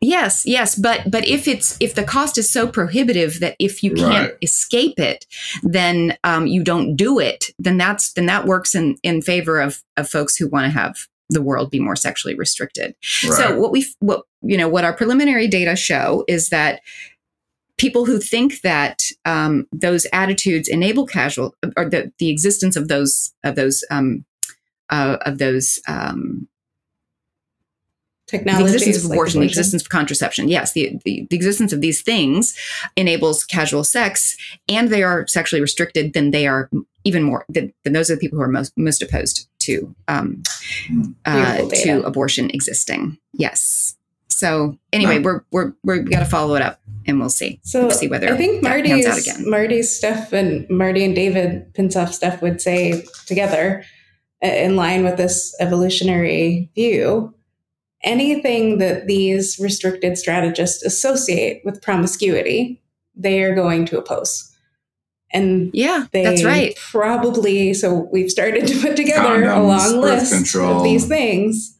Yes, 0.05 0.45
yes, 0.45 0.75
but 0.75 1.09
but 1.09 1.25
if 1.25 1.47
it's 1.47 1.77
if 1.79 1.95
the 1.95 2.03
cost 2.03 2.37
is 2.37 2.51
so 2.51 2.67
prohibitive 2.67 3.39
that 3.39 3.55
if 3.57 3.81
you 3.81 3.93
can't 3.93 4.31
Right. 4.31 4.37
escape 4.41 4.99
it, 4.99 5.25
then 5.63 6.17
um, 6.25 6.45
you 6.45 6.61
don't 6.61 6.97
do 6.97 7.19
it. 7.19 7.45
Then 7.57 7.77
that's 7.77 8.11
then 8.11 8.25
that 8.25 8.45
works 8.45 8.75
in 8.75 8.97
in 9.01 9.21
favor 9.21 9.61
of 9.61 9.81
of 9.95 10.09
folks 10.09 10.35
who 10.35 10.49
want 10.49 10.65
to 10.65 10.77
have 10.77 11.07
the 11.29 11.41
world 11.41 11.71
be 11.71 11.79
more 11.79 11.95
sexually 11.95 12.35
restricted. 12.35 12.95
So 13.01 13.57
what 13.57 13.71
we 13.71 13.85
what 13.99 14.23
you 14.41 14.57
know 14.57 14.67
what 14.67 14.83
our 14.83 14.91
preliminary 14.91 15.47
data 15.47 15.77
show 15.77 16.25
is 16.27 16.49
that 16.49 16.81
people 17.78 18.05
who 18.05 18.19
think 18.19 18.61
that 18.61 19.03
um, 19.26 19.67
those 19.71 20.05
attitudes 20.13 20.67
enable 20.67 21.05
casual 21.05 21.55
or 21.76 21.89
the 21.89 22.11
the 22.19 22.30
existence 22.30 22.76
of 22.76 22.88
those 22.88 23.34
of 23.43 23.55
those 23.55 23.84
um, 23.89 24.26
uh, 24.89 25.17
of 25.26 25.38
those 25.38 25.80
um, 25.88 26.47
the 28.32 28.61
existence 28.61 29.03
of 29.03 29.11
abortion, 29.11 29.41
the 29.41 29.45
existence 29.45 29.84
of 29.84 29.89
contraception. 29.89 30.47
Yes, 30.47 30.74
the, 30.74 30.97
the, 31.05 31.28
the 31.30 31.36
existence 31.36 31.71
of 31.71 31.82
these 31.82 32.01
things 32.01 32.57
enables 32.95 33.43
casual 33.43 33.84
sex, 33.84 34.36
and 34.67 34.89
they 34.89 35.03
are 35.03 35.28
sexually 35.28 35.61
restricted. 35.61 36.13
Then 36.13 36.32
they 36.32 36.47
are 36.47 36.69
even 37.03 37.24
more. 37.24 37.45
than, 37.49 37.74
then 37.84 37.93
those 37.93 38.09
are 38.09 38.15
the 38.15 38.19
people 38.19 38.38
who 38.38 38.43
are 38.43 38.47
most 38.47 38.74
most 38.78 39.01
opposed 39.01 39.47
to 39.59 39.93
um, 40.07 40.41
uh, 41.26 41.67
to 41.84 42.03
abortion 42.03 42.49
existing. 42.49 43.17
Yes. 43.34 43.95
So 44.38 44.77
anyway, 44.91 45.19
Wow. 45.19 45.41
we're 45.51 45.73
we're 45.84 46.01
we 46.03 46.09
got 46.09 46.19
to 46.19 46.25
follow 46.25 46.55
it 46.55 46.61
up, 46.61 46.79
and 47.07 47.19
we'll 47.19 47.29
see. 47.29 47.59
So 47.63 47.81
We'll 47.88 47.91
see 47.91 48.07
whether 48.07 48.31
I 48.34 48.38
think 48.38 48.63
that 48.63 48.69
out 48.69 48.75
Martie's 48.86 49.27
again. 49.27 49.49
Martie's 49.49 49.95
stuff 49.95 50.34
and 50.34 50.69
Martie 50.69 51.03
and 51.05 51.15
David 51.15 51.73
Pinsof 51.73 52.09
stuff 52.13 52.41
would 52.41 52.59
say 52.61 53.03
together, 53.25 53.84
uh, 54.43 54.47
in 54.47 54.75
line 54.75 55.03
with 55.03 55.17
this 55.17 55.55
evolutionary 55.59 56.69
view, 56.75 57.34
anything 58.03 58.79
that 58.79 59.07
these 59.07 59.59
restricted 59.59 60.17
strategists 60.17 60.84
associate 60.84 61.61
with 61.63 61.81
promiscuity, 61.81 62.81
they 63.15 63.43
are 63.43 63.55
going 63.55 63.86
to 63.86 63.97
oppose. 63.97 64.49
And 65.31 65.71
Yeah, 65.73 66.05
they 66.11 66.23
that's 66.23 66.43
right. 66.43 66.75
Probably 66.91 67.73
so 67.73 68.07
we've 68.11 68.29
started 68.29 68.67
to 68.67 68.79
put 68.81 68.95
together 68.95 69.45
a 69.45 69.61
long 69.63 69.99
list 69.99 70.31
control. 70.34 70.77
of 70.77 70.84
these 70.84 71.07
things. 71.07 71.72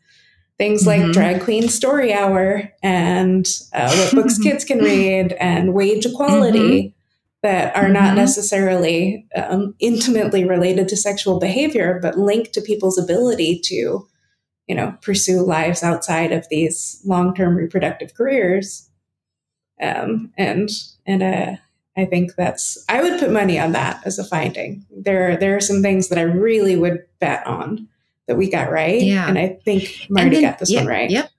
Things 0.64 0.88
like 0.88 1.02
Mhm. 1.02 1.12
drag 1.12 1.42
queen 1.42 1.68
story 1.68 2.14
hour 2.14 2.72
and 2.82 3.46
uh, 3.74 3.94
what 3.98 4.16
books 4.16 4.38
kids 4.38 4.64
can 4.64 4.78
read 4.80 5.34
and 5.34 5.74
wage 5.74 6.06
equality 6.06 6.96
that 7.42 7.76
are 7.76 7.90
not 7.90 8.14
Mhm. 8.14 8.16
necessarily 8.16 9.28
um, 9.36 9.76
intimately 9.80 10.46
related 10.46 10.88
to 10.88 10.96
sexual 10.96 11.38
behavior, 11.38 12.00
but 12.02 12.18
linked 12.18 12.54
to 12.54 12.62
people's 12.62 12.98
ability 12.98 13.60
to, 13.66 14.08
you 14.70 14.76
know, 14.76 14.96
pursue 15.02 15.42
lives 15.42 15.84
outside 15.84 16.32
of 16.32 16.48
these 16.50 17.02
long-term 17.06 17.58
reproductive 17.58 18.14
careers. 18.14 18.90
Um, 19.82 20.32
and 20.38 20.70
and 21.06 21.22
uh, 21.24 21.52
I 21.98 22.06
think 22.06 22.36
that's 22.38 22.86
I 22.88 23.02
would 23.02 23.20
put 23.20 23.32
money 23.32 23.60
on 23.60 23.74
that 23.74 24.00
as 24.06 24.18
a 24.18 24.24
finding. 24.24 24.86
There 24.90 25.36
there 25.36 25.58
are 25.58 25.68
some 25.70 25.82
things 25.82 26.08
that 26.08 26.18
I 26.18 26.22
really 26.22 26.78
would 26.78 27.04
bet 27.20 27.46
on 27.46 27.90
that 28.28 28.36
we 28.38 28.50
got 28.50 28.72
right, 28.72 29.02
Yeah. 29.02 29.28
and 29.28 29.38
I 29.38 29.60
think 29.66 30.08
Martie 30.10 30.30
then- 30.32 30.42
got 30.44 30.60
this 30.60 30.72
yeah, 30.72 30.80
one 30.82 30.88
right. 30.88 31.10
Yep. 31.10 31.30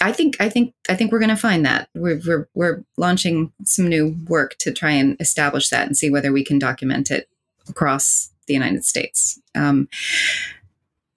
I 0.00 0.12
think 0.12 0.36
I 0.38 0.48
think 0.48 0.74
I 0.88 0.94
think 0.94 1.10
we're 1.10 1.18
going 1.18 1.28
to 1.30 1.36
find 1.36 1.66
that 1.66 1.88
we're, 1.94 2.20
we're 2.24 2.48
we're 2.54 2.84
launching 2.96 3.52
some 3.64 3.88
new 3.88 4.16
work 4.28 4.54
to 4.58 4.72
try 4.72 4.92
and 4.92 5.16
establish 5.18 5.70
that 5.70 5.86
and 5.88 5.96
see 5.96 6.08
whether 6.08 6.30
we 6.32 6.44
can 6.44 6.58
document 6.60 7.10
it 7.10 7.28
across 7.68 8.30
the 8.46 8.54
United 8.54 8.84
States. 8.84 9.40
Um, 9.56 9.88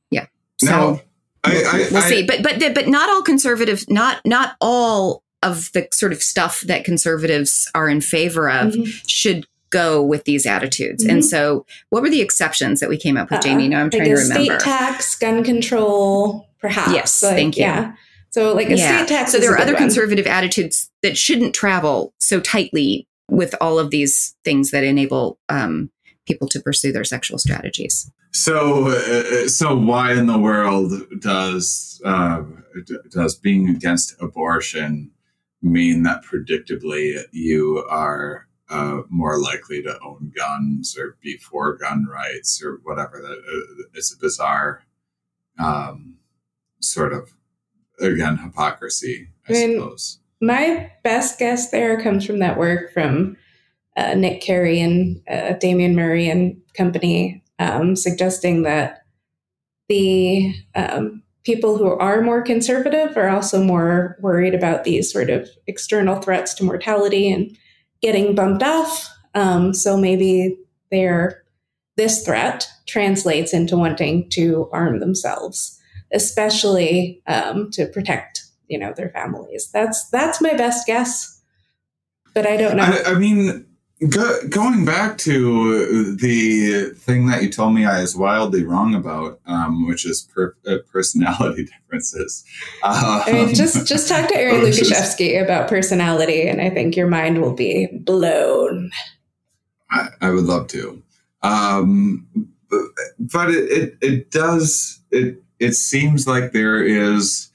yeah. 0.10 0.26
So 0.58 0.66
Now, 0.66 1.02
I, 1.44 1.64
I, 1.64 1.88
we'll 1.92 1.98
I- 1.98 2.10
see. 2.10 2.24
But 2.26 2.42
but 2.42 2.60
but 2.74 2.88
not 2.88 3.08
all 3.10 3.22
conservatives, 3.22 3.88
not 3.88 4.20
not 4.26 4.56
all 4.60 5.22
of 5.44 5.72
the 5.74 5.88
sort 5.92 6.12
of 6.12 6.24
stuff 6.24 6.62
that 6.62 6.84
conservatives 6.84 7.70
are 7.76 7.88
in 7.90 8.02
favor 8.02 8.50
of 8.50 8.74
Mhm. 8.74 9.04
should 9.08 9.46
go 9.72 10.02
with 10.04 10.26
these 10.26 10.46
attitudes. 10.46 11.04
And 11.04 11.20
Mhm. 11.22 11.26
so, 11.26 11.66
what 11.90 12.04
were 12.04 12.10
the 12.10 12.22
exceptions 12.22 12.80
that 12.80 12.90
we 12.90 12.98
came 12.98 13.18
up 13.18 13.32
with, 13.32 13.40
Uh, 13.40 13.44
Jaimie? 13.44 13.70
Now 13.70 13.80
I'm 13.80 13.86
like 13.86 13.94
trying 13.94 14.06
to 14.06 14.22
remember. 14.22 14.60
state 14.60 14.60
tax, 14.60 15.16
gun 15.16 15.44
control, 15.44 16.48
perhaps. 16.60 16.94
Yes, 16.94 17.24
Like, 17.24 17.36
thank 17.36 17.58
you. 17.58 17.64
Yeah. 17.64 17.94
So, 18.30 18.54
like 18.54 18.70
a 18.70 18.78
Yeah. 18.78 18.98
state 18.98 19.08
tax. 19.10 19.32
So 19.32 19.38
is 19.38 19.42
there 19.44 19.52
a 19.52 19.54
are 19.56 19.58
good 19.58 19.64
other 19.64 19.74
one. 19.74 19.82
conservative 19.84 20.28
attitudes 20.28 20.90
that 21.02 21.18
shouldn't 21.18 21.54
travel 21.56 22.14
so 22.20 22.40
tightly 22.40 23.08
with 23.30 23.56
all 23.60 23.80
of 23.80 23.90
these 23.90 24.36
things 24.46 24.72
that 24.72 24.84
enable 24.84 25.40
um, 25.50 25.90
people 26.28 26.48
to 26.50 26.60
pursue 26.60 26.92
their 26.92 27.04
sexual 27.04 27.38
strategies. 27.40 28.10
So, 28.34 28.88
uh, 28.90 29.48
so 29.50 29.76
why 29.76 30.14
in 30.14 30.28
the 30.28 30.38
world 30.38 30.94
does 31.20 32.00
uh, 32.06 32.44
d- 32.86 32.96
does 33.10 33.36
being 33.36 33.68
against 33.70 34.16
abortion 34.22 35.12
mean 35.62 36.04
that 36.04 36.24
predictably 36.24 37.22
you 37.32 37.84
are 37.90 38.48
uh, 38.72 39.02
more 39.10 39.40
likely 39.40 39.82
to 39.84 40.00
own 40.04 40.32
guns 40.36 40.98
or 40.98 41.18
be 41.22 41.38
for 41.38 41.76
gun 41.78 42.08
rights 42.12 42.62
or 42.64 42.80
whatever? 42.84 43.22
That 43.22 43.32
uh, 43.32 43.84
it's 43.94 44.14
a 44.14 44.18
bizarre 44.18 44.84
um, 45.60 46.16
sort 46.80 47.14
of 47.14 47.34
again 48.00 48.38
hypocrisy, 48.38 49.30
I, 49.48 49.52
I 49.52 49.54
mean, 49.54 49.78
suppose. 49.78 50.20
My 50.42 50.92
best 51.04 51.38
guess 51.38 51.70
there 51.70 52.02
comes 52.02 52.26
from 52.26 52.40
that 52.40 52.58
work 52.58 52.94
from 52.94 53.38
uh, 53.98 54.16
Nick 54.16 54.42
Kerry 54.42 54.80
and 54.80 55.22
uh, 55.30 55.54
Damian 55.54 55.96
Murray 55.96 56.30
and 56.30 56.60
company, 56.76 57.44
um, 57.60 57.96
suggesting 57.96 58.64
that 58.64 59.06
the 59.90 60.56
um, 60.76 61.22
people 61.44 61.78
who 61.78 61.88
are 61.98 62.22
more 62.22 62.42
conservative 62.42 63.18
are 63.18 63.30
also 63.30 63.64
more 63.64 64.18
worried 64.22 64.56
about 64.56 64.84
these 64.84 65.12
sort 65.12 65.30
of 65.30 65.50
external 65.68 66.22
threats 66.22 66.54
to 66.56 66.64
mortality 66.64 67.32
and 67.32 67.58
getting 68.02 68.36
bumped 68.36 68.64
off. 68.64 69.10
Um, 69.34 69.74
so 69.74 69.98
maybe 69.98 70.58
their 70.90 71.44
this 71.98 72.24
threat 72.24 72.68
translates 72.88 73.54
into 73.54 73.78
wanting 73.78 74.30
to 74.32 74.70
arm 74.72 75.00
themselves, 75.00 75.80
especially 76.14 77.22
um, 77.28 77.70
to 77.72 77.86
protect 77.88 78.44
you 78.68 78.78
know 78.78 78.94
their 78.96 79.10
families. 79.10 79.70
That's 79.72 80.10
that's 80.10 80.42
my 80.42 80.54
best 80.54 80.88
guess, 80.88 81.42
but 82.34 82.46
I 82.48 82.58
don't 82.58 82.78
know. 82.78 82.84
I, 82.84 83.12
I 83.12 83.14
mean, 83.16 83.66
go, 84.10 84.40
going 84.50 84.86
back 84.86 85.18
to 85.20 86.16
the 86.16 86.90
thing 86.96 87.28
that 87.28 87.44
you 87.44 87.50
told 87.50 87.74
me 87.74 87.86
I 87.86 88.02
was 88.02 88.16
wildly 88.16 88.64
wrong 88.64 88.96
about, 88.96 89.40
um, 89.46 89.88
which 89.88 90.06
is 90.06 90.22
per, 90.34 90.56
uh, 90.66 90.78
personality 90.92 91.66
differences. 91.82 92.44
Um, 92.84 92.94
I 93.26 93.32
mean, 93.32 93.56
just 93.56 93.88
just 93.88 94.08
talk 94.08 94.28
to 94.30 94.36
Aaron 94.36 94.62
is- 94.66 94.80
Lukaszewski 94.80 95.42
about 95.42 95.68
personality, 95.70 96.48
and 96.48 96.62
I 96.62 96.70
think 96.70 96.96
your 96.96 97.08
mind 97.08 97.42
will 97.42 97.54
be 97.54 97.88
blown. 97.88 98.92
I, 99.90 100.08
I 100.22 100.30
would 100.32 100.46
love 100.46 100.68
to, 100.70 101.02
um, 101.42 102.28
but, 102.70 102.82
but 103.20 103.52
it, 103.52 103.70
it 103.72 103.98
it 104.02 104.32
does 104.32 105.00
it 105.12 105.44
it 105.60 105.74
seems 105.74 106.28
like 106.28 106.54
there 106.54 106.82
is 106.82 107.50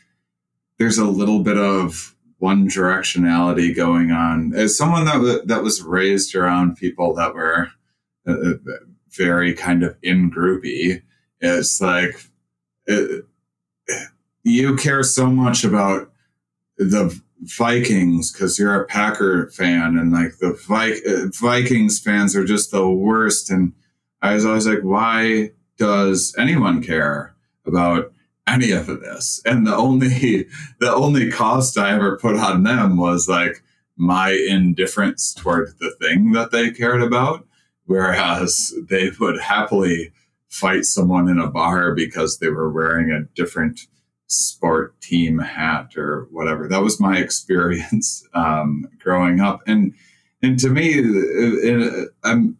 there's 0.78 0.98
a 0.98 1.06
little 1.06 1.40
bit 1.42 1.56
of 1.56 2.14
one 2.46 2.68
directionality 2.68 3.74
going 3.74 4.10
on. 4.10 4.54
As 4.54 4.78
someone 4.78 5.04
that 5.06 5.20
wa- 5.20 5.44
that 5.50 5.62
was 5.62 5.82
raised 5.82 6.34
around 6.34 6.76
people 6.76 7.08
that 7.14 7.34
were 7.34 7.68
uh, 8.28 8.32
uh, 8.32 8.54
very 9.10 9.52
kind 9.54 9.82
of 9.82 9.96
in 10.02 10.30
groupy, 10.30 11.02
it's 11.40 11.80
like 11.80 12.14
uh, 12.88 13.20
you 14.42 14.76
care 14.76 15.02
so 15.02 15.26
much 15.26 15.64
about 15.64 16.12
the 16.78 17.04
Vikings 17.42 18.32
because 18.32 18.58
you're 18.58 18.80
a 18.80 18.86
Packer 18.86 19.50
fan, 19.50 19.98
and 19.98 20.12
like 20.12 20.38
the 20.38 20.52
Vi- 20.68 21.02
uh, 21.10 21.28
Vikings 21.40 21.98
fans 21.98 22.36
are 22.36 22.44
just 22.54 22.70
the 22.70 22.88
worst. 22.88 23.50
And 23.50 23.72
I 24.22 24.34
was 24.34 24.44
always 24.44 24.66
like, 24.66 24.82
why 24.82 25.50
does 25.76 26.34
anyone 26.38 26.82
care 26.82 27.34
about 27.66 28.12
any 28.46 28.70
of 28.70 28.86
this? 28.86 29.40
And 29.44 29.66
the 29.66 29.74
only 29.74 30.48
the 30.80 30.94
only 30.94 31.30
cost 31.30 31.78
I 31.78 31.94
ever 31.94 32.18
put 32.18 32.36
on 32.36 32.62
them 32.62 32.96
was 32.96 33.28
like 33.28 33.62
my 33.96 34.30
indifference 34.30 35.32
toward 35.32 35.74
the 35.78 35.94
thing 36.00 36.32
that 36.32 36.50
they 36.50 36.70
cared 36.70 37.02
about, 37.02 37.46
whereas 37.86 38.74
they 38.88 39.10
would 39.18 39.40
happily 39.40 40.12
fight 40.48 40.84
someone 40.84 41.28
in 41.28 41.38
a 41.38 41.50
bar 41.50 41.94
because 41.94 42.38
they 42.38 42.48
were 42.48 42.70
wearing 42.70 43.10
a 43.10 43.24
different 43.34 43.80
sport 44.28 45.00
team 45.00 45.38
hat 45.38 45.96
or 45.96 46.28
whatever. 46.30 46.68
That 46.68 46.82
was 46.82 47.00
my 47.00 47.18
experience 47.18 48.26
um, 48.34 48.86
growing 49.02 49.40
up, 49.40 49.62
and 49.66 49.94
and 50.42 50.58
to 50.60 50.68
me, 50.68 50.98
it, 50.98 51.04
it, 51.04 52.10
I'm 52.22 52.58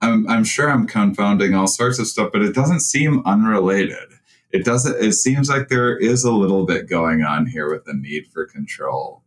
I'm 0.00 0.28
I'm 0.28 0.44
sure 0.44 0.70
I'm 0.70 0.86
confounding 0.86 1.54
all 1.54 1.66
sorts 1.66 1.98
of 1.98 2.06
stuff, 2.06 2.30
but 2.32 2.42
it 2.42 2.54
doesn't 2.54 2.80
seem 2.80 3.22
unrelated. 3.24 4.15
It 4.56 4.64
doesn't. 4.64 5.02
It 5.02 5.12
seems 5.12 5.48
like 5.48 5.68
there 5.68 5.96
is 5.96 6.24
a 6.24 6.32
little 6.32 6.64
bit 6.64 6.88
going 6.88 7.22
on 7.22 7.46
here 7.46 7.70
with 7.70 7.86
a 7.86 7.94
need 7.94 8.26
for 8.32 8.46
control 8.46 9.22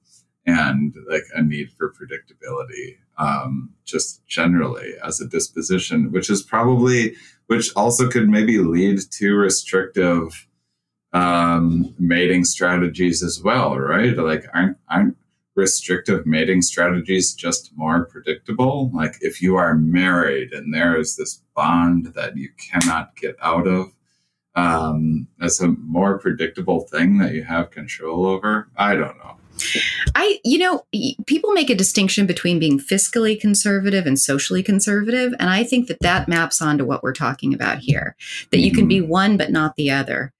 and 0.45 0.95
like 1.09 1.23
a 1.35 1.41
need 1.41 1.71
for 1.71 1.93
predictability, 1.93 2.97
um, 3.17 3.73
just 3.85 4.25
generally 4.27 4.93
as 5.03 5.21
a 5.21 5.27
disposition, 5.27 6.11
which 6.11 6.29
is 6.29 6.41
probably 6.41 7.15
which 7.47 7.71
also 7.75 8.07
could 8.09 8.29
maybe 8.29 8.57
lead 8.59 8.99
to 9.11 9.35
restrictive 9.35 10.47
um, 11.13 11.93
mating 11.97 12.43
strategies 12.43 13.23
as 13.23 13.41
well, 13.43 13.77
right? 13.77 14.17
Like, 14.17 14.45
aren't 14.53 14.77
aren't 14.89 15.17
restrictive 15.55 16.25
mating 16.25 16.61
strategies 16.61 17.33
just 17.33 17.71
more 17.75 18.05
predictable? 18.05 18.91
Like, 18.93 19.15
if 19.21 19.41
you 19.41 19.55
are 19.57 19.75
married 19.75 20.53
and 20.53 20.73
there 20.73 20.97
is 20.97 21.15
this 21.15 21.43
bond 21.55 22.13
that 22.15 22.37
you 22.37 22.49
cannot 22.57 23.15
get 23.15 23.35
out 23.41 23.67
of, 23.67 23.87
um, 24.55 25.27
that's 25.37 25.61
a 25.61 25.67
more 25.67 26.17
predictable 26.17 26.81
thing 26.81 27.17
that 27.19 27.33
you 27.33 27.43
have 27.43 27.71
control 27.71 28.25
over. 28.25 28.69
I 28.77 28.95
don't 28.95 29.17
know. 29.17 29.35
I, 30.15 30.39
you 30.43 30.57
know, 30.57 30.85
people 31.25 31.51
make 31.51 31.69
a 31.69 31.75
distinction 31.75 32.25
between 32.25 32.59
being 32.59 32.79
fiscally 32.79 33.39
conservative 33.39 34.05
and 34.05 34.17
socially 34.17 34.63
conservative. 34.63 35.33
And 35.39 35.49
I 35.49 35.63
think 35.63 35.87
that 35.87 35.99
that 36.01 36.27
maps 36.27 36.61
onto 36.61 36.85
what 36.85 37.03
we're 37.03 37.13
talking 37.13 37.53
about 37.53 37.79
here 37.79 38.15
that 38.51 38.59
you 38.59 38.71
can 38.71 38.87
be 38.87 38.99
mm-hmm. 38.99 39.09
one, 39.09 39.37
but 39.37 39.51
not 39.51 39.75
the 39.75 39.91
other. 39.91 40.33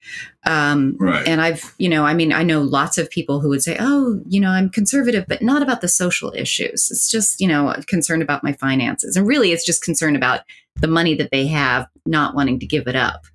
Um, 0.46 0.96
right. 1.00 1.28
And 1.28 1.42
I've, 1.42 1.76
you 1.78 1.90
know, 1.90 2.06
I 2.06 2.14
mean, 2.14 2.32
I 2.32 2.44
know 2.44 2.62
lots 2.62 2.98
of 2.98 3.10
people 3.10 3.40
who 3.40 3.50
would 3.50 3.64
say, 3.64 3.78
oh, 3.80 4.22
you 4.28 4.40
know, 4.40 4.50
I'm 4.50 4.70
conservative, 4.70 5.26
but 5.28 5.42
not 5.42 5.62
about 5.62 5.82
the 5.82 5.88
social 5.88 6.34
issues. 6.36 6.90
It's 6.90 7.10
just, 7.10 7.42
you 7.42 7.48
know, 7.48 7.76
concerned 7.88 8.22
about 8.22 8.44
my 8.44 8.54
finances. 8.54 9.16
And 9.16 9.28
really, 9.28 9.52
it's 9.52 9.66
just 9.66 9.84
concerned 9.84 10.16
about 10.16 10.42
the 10.78 10.88
money 10.88 11.14
that 11.16 11.32
they 11.32 11.46
have, 11.48 11.88
not 12.06 12.36
wanting 12.36 12.60
to 12.60 12.66
give 12.66 12.88
it 12.88 12.96
up. 12.96 13.26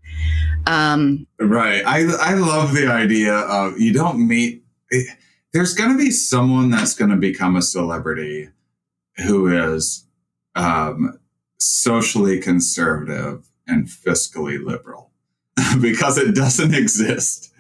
Um, 0.67 1.27
right. 1.39 1.83
I, 1.87 2.05
I 2.21 2.35
love 2.35 2.73
the 2.73 2.89
idea 2.89 3.35
of 3.35 3.79
you 3.79 3.93
don't 3.93 4.27
meet. 4.27 4.65
It, 4.91 5.17
there's 5.53 5.75
going 5.75 5.91
to 5.91 5.99
be 5.99 6.11
someone 6.11 6.71
that's 6.71 6.95
going 6.95 7.11
to 7.11 7.17
become 7.17 7.57
a 7.57 7.62
celebrity 7.62 8.49
who 9.19 9.47
is 9.47 10.07
um, 10.55 11.19
socially 11.59 12.41
conservative 12.41 13.47
and 13.67 13.87
fiscally 13.87 14.62
liberal 14.65 15.11
because 15.81 16.19
it 16.19 16.35
doesn't 16.35 16.75
exist. 16.75 17.53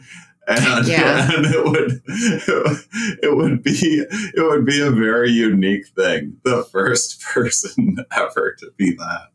And, 0.46 0.86
yeah. 0.86 1.30
and 1.34 1.46
it 1.46 1.64
would 1.64 2.02
it 2.06 3.34
would 3.34 3.62
be 3.62 4.04
it 4.10 4.42
would 4.42 4.66
be 4.66 4.78
a 4.78 4.90
very 4.90 5.30
unique 5.30 5.86
thing 5.88 6.36
the 6.44 6.64
first 6.64 7.22
person 7.32 8.04
ever 8.14 8.54
to 8.58 8.70
be 8.76 8.94
that 8.94 9.28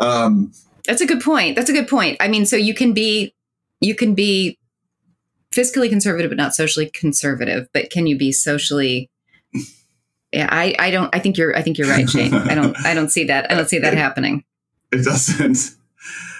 um, 0.00 0.52
that's 0.86 1.00
a 1.00 1.06
good 1.06 1.20
point. 1.20 1.56
That's 1.56 1.70
a 1.70 1.72
good 1.72 1.88
point. 1.88 2.16
I 2.20 2.28
mean 2.28 2.46
so 2.46 2.56
you 2.56 2.74
can 2.74 2.92
be 2.92 3.34
you 3.80 3.94
can 3.94 4.14
be 4.14 4.58
fiscally 5.52 5.88
conservative 5.88 6.30
but 6.30 6.36
not 6.36 6.54
socially 6.54 6.90
conservative. 6.90 7.68
But 7.72 7.90
can 7.90 8.06
you 8.06 8.16
be 8.16 8.32
socially 8.32 9.10
yeah 10.32 10.48
i 10.50 10.74
i 10.78 10.90
don't 10.90 11.14
i 11.14 11.18
think 11.18 11.36
you're 11.36 11.56
i 11.56 11.62
think 11.62 11.76
you're 11.78 11.88
right 11.88 12.08
shane. 12.08 12.32
I 12.32 12.54
don't 12.54 12.76
i 12.84 12.94
don't 12.94 13.08
see 13.10 13.24
that 13.24 13.50
i 13.50 13.54
don't 13.54 13.68
see 13.68 13.78
that 13.78 13.92
it, 13.94 13.98
happening. 13.98 14.44
It 14.92 15.04
doesn't. 15.04 15.76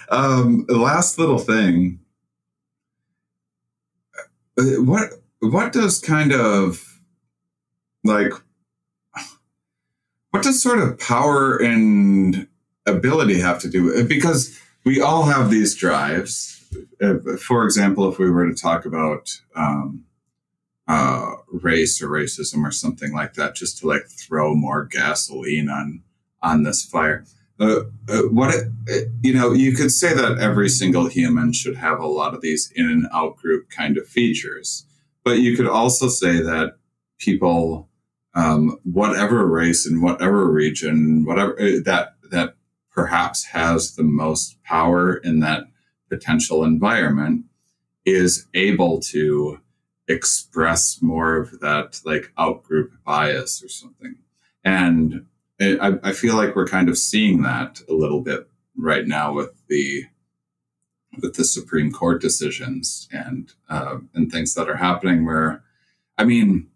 Um 0.09 0.65
last 0.67 1.17
little 1.17 1.37
thing 1.37 1.99
uh, 4.57 4.63
what 4.83 5.09
what 5.39 5.73
does 5.73 5.99
kind 5.99 6.33
of 6.33 6.99
like 8.03 8.33
what 10.31 10.43
does 10.43 10.61
sort 10.61 10.79
of 10.79 10.99
power 10.99 11.57
and 11.57 12.47
ability 12.95 13.39
have 13.39 13.59
to 13.59 13.69
do 13.69 14.03
because 14.05 14.57
we 14.83 15.01
all 15.01 15.23
have 15.23 15.49
these 15.49 15.75
drives 15.75 16.61
uh, 17.01 17.15
for 17.37 17.63
example, 17.63 18.09
if 18.11 18.19
we 18.19 18.29
were 18.29 18.47
to 18.47 18.55
talk 18.55 18.85
about 18.85 19.29
um, 19.55 20.05
uh, 20.87 21.35
race 21.47 22.01
or 22.01 22.07
racism 22.07 22.63
or 22.63 22.71
something 22.71 23.13
like 23.13 23.33
that, 23.33 23.55
just 23.55 23.79
to 23.79 23.87
like 23.87 24.07
throw 24.07 24.55
more 24.55 24.85
gasoline 24.85 25.69
on 25.69 26.03
on 26.41 26.63
this 26.63 26.83
fire. 26.83 27.25
Uh, 27.59 27.81
uh, 28.09 28.21
what 28.31 28.53
it, 28.53 28.71
it, 28.87 29.07
you 29.21 29.33
know, 29.33 29.53
you 29.53 29.75
could 29.75 29.91
say 29.91 30.13
that 30.13 30.39
every 30.39 30.67
single 30.67 31.07
human 31.07 31.53
should 31.53 31.75
have 31.75 31.99
a 31.99 32.07
lot 32.07 32.33
of 32.33 32.41
these 32.41 32.71
in 32.75 32.87
and 32.87 33.05
out 33.13 33.37
group 33.37 33.69
kind 33.69 33.97
of 33.97 34.07
features, 34.07 34.85
but 35.23 35.37
you 35.39 35.55
could 35.55 35.67
also 35.67 36.07
say 36.07 36.41
that 36.41 36.77
people, 37.19 37.87
um, 38.33 38.79
whatever 38.83 39.45
race 39.45 39.85
and 39.85 40.01
whatever 40.01 40.49
region, 40.49 41.23
whatever 41.23 41.53
uh, 41.61 41.77
that 41.85 42.15
perhaps 42.91 43.45
has 43.45 43.95
the 43.95 44.03
most 44.03 44.61
power 44.63 45.15
in 45.15 45.39
that 45.39 45.65
potential 46.09 46.63
environment 46.63 47.45
is 48.05 48.47
able 48.53 48.99
to 48.99 49.59
express 50.07 51.01
more 51.01 51.37
of 51.37 51.59
that 51.61 52.01
like 52.03 52.31
outgroup 52.37 52.89
bias 53.05 53.63
or 53.63 53.69
something. 53.69 54.15
And 54.63 55.25
I, 55.59 55.99
I 56.03 56.11
feel 56.11 56.35
like 56.35 56.55
we're 56.55 56.67
kind 56.67 56.89
of 56.89 56.97
seeing 56.97 57.43
that 57.43 57.81
a 57.87 57.93
little 57.93 58.21
bit 58.21 58.49
right 58.75 59.07
now 59.07 59.33
with 59.33 59.53
the 59.67 60.05
with 61.21 61.35
the 61.35 61.43
Supreme 61.43 61.91
Court 61.91 62.21
decisions 62.21 63.07
and 63.11 63.53
uh, 63.69 63.99
and 64.13 64.31
things 64.31 64.53
that 64.55 64.69
are 64.69 64.77
happening. 64.77 65.25
Where, 65.25 65.63
I 66.17 66.25
mean, 66.25 66.70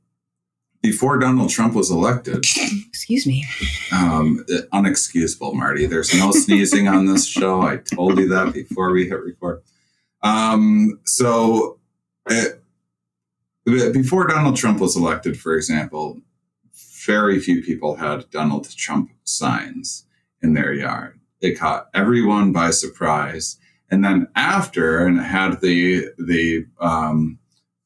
before 0.86 1.18
Donald 1.18 1.50
Trump 1.50 1.74
was 1.74 1.90
elected, 1.90 2.38
excuse 2.88 3.26
me, 3.26 3.44
um, 3.92 4.46
unexcusable, 4.72 5.56
Martie. 5.56 5.88
There's 5.88 6.14
no 6.14 6.32
sneezing 6.32 6.88
on 6.88 7.08
this 7.08 7.26
show. 7.26 7.64
I 7.64 7.78
told 7.78 8.20
you 8.20 8.30
that 8.30 8.54
before 8.54 8.92
we 8.92 9.08
hit 9.08 9.20
record. 9.24 9.64
Um, 10.22 11.00
so, 11.04 11.80
it, 12.30 12.62
before 13.66 14.28
Donald 14.28 14.58
Trump 14.58 14.80
was 14.80 14.96
elected, 14.96 15.40
for 15.40 15.56
example, 15.56 16.20
very 17.06 17.40
few 17.40 17.64
people 17.64 17.96
had 17.96 18.30
Donald 18.30 18.70
Trump 18.78 19.10
signs 19.24 20.06
in 20.44 20.54
their 20.54 20.72
yard. 20.72 21.20
It 21.42 21.58
caught 21.58 21.90
everyone 21.96 22.52
by 22.52 22.70
surprise. 22.70 23.58
And 23.90 24.06
then 24.06 24.28
after, 24.36 25.06
and 25.06 25.20
had 25.20 25.62
the 25.62 26.10
the 26.20 26.66
um, 26.80 27.40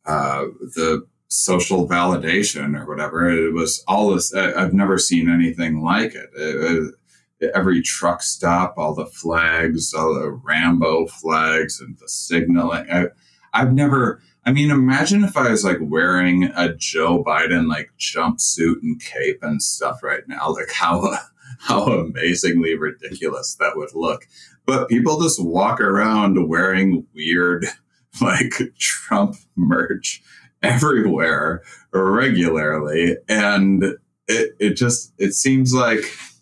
uh, 0.05 0.45
the 0.75 1.07
social 1.29 1.87
validation 1.87 2.77
or 2.77 2.85
whatever. 2.85 3.29
It 3.29 3.53
was 3.53 3.83
all 3.87 4.09
this. 4.09 4.33
I've 4.33 4.73
never 4.73 4.97
seen 4.97 5.29
anything 5.29 5.81
like 5.81 6.15
it. 6.15 6.29
it, 6.35 6.95
it 7.39 7.51
every 7.55 7.81
truck 7.81 8.21
stop, 8.21 8.73
all 8.77 8.93
the 8.93 9.05
flags, 9.05 9.93
all 9.93 10.13
the 10.13 10.29
Rambo 10.31 11.07
flags, 11.07 11.79
and 11.79 11.97
the 11.99 12.09
signaling. 12.09 12.89
I, 12.91 13.07
I've 13.53 13.73
never. 13.73 14.21
I 14.45 14.51
mean, 14.51 14.71
imagine 14.71 15.23
if 15.23 15.37
I 15.37 15.49
was 15.49 15.63
like 15.63 15.77
wearing 15.79 16.45
a 16.55 16.73
Joe 16.73 17.23
Biden 17.23 17.69
like 17.69 17.91
jumpsuit 17.99 18.81
and 18.81 18.99
cape 18.99 19.39
and 19.41 19.61
stuff 19.61 20.03
right 20.03 20.27
now. 20.27 20.49
Like 20.53 20.71
how 20.73 21.17
how 21.59 21.83
amazingly 21.85 22.75
ridiculous 22.75 23.55
that 23.55 23.75
would 23.75 23.93
look. 23.93 24.27
But 24.65 24.87
people 24.87 25.21
just 25.21 25.43
walk 25.43 25.81
around 25.81 26.47
wearing 26.47 27.05
weird 27.13 27.65
like 28.21 28.53
Trump 28.77 29.35
merch 29.55 30.21
everywhere 30.63 31.63
regularly. 31.91 33.17
And 33.27 33.83
it, 34.27 34.55
it 34.59 34.73
just, 34.75 35.13
it 35.17 35.33
seems 35.33 35.73
like 35.73 35.99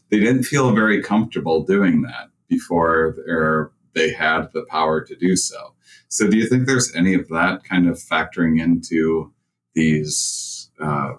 they 0.10 0.20
didn't 0.20 0.44
feel 0.44 0.74
very 0.74 1.02
comfortable 1.02 1.64
doing 1.64 2.02
that 2.04 2.30
before 2.48 3.72
they 3.94 4.12
had 4.12 4.52
the 4.54 4.66
power 4.70 5.02
to 5.02 5.16
do 5.16 5.36
so. 5.36 5.74
So 6.08 6.30
do 6.30 6.38
you 6.38 6.48
think 6.48 6.66
there's 6.66 6.96
any 6.96 7.14
of 7.14 7.28
that 7.30 7.64
kind 7.64 7.88
of 7.88 7.98
factoring 7.98 8.62
into 8.62 9.34
these, 9.74 10.70
uh, 10.80 11.16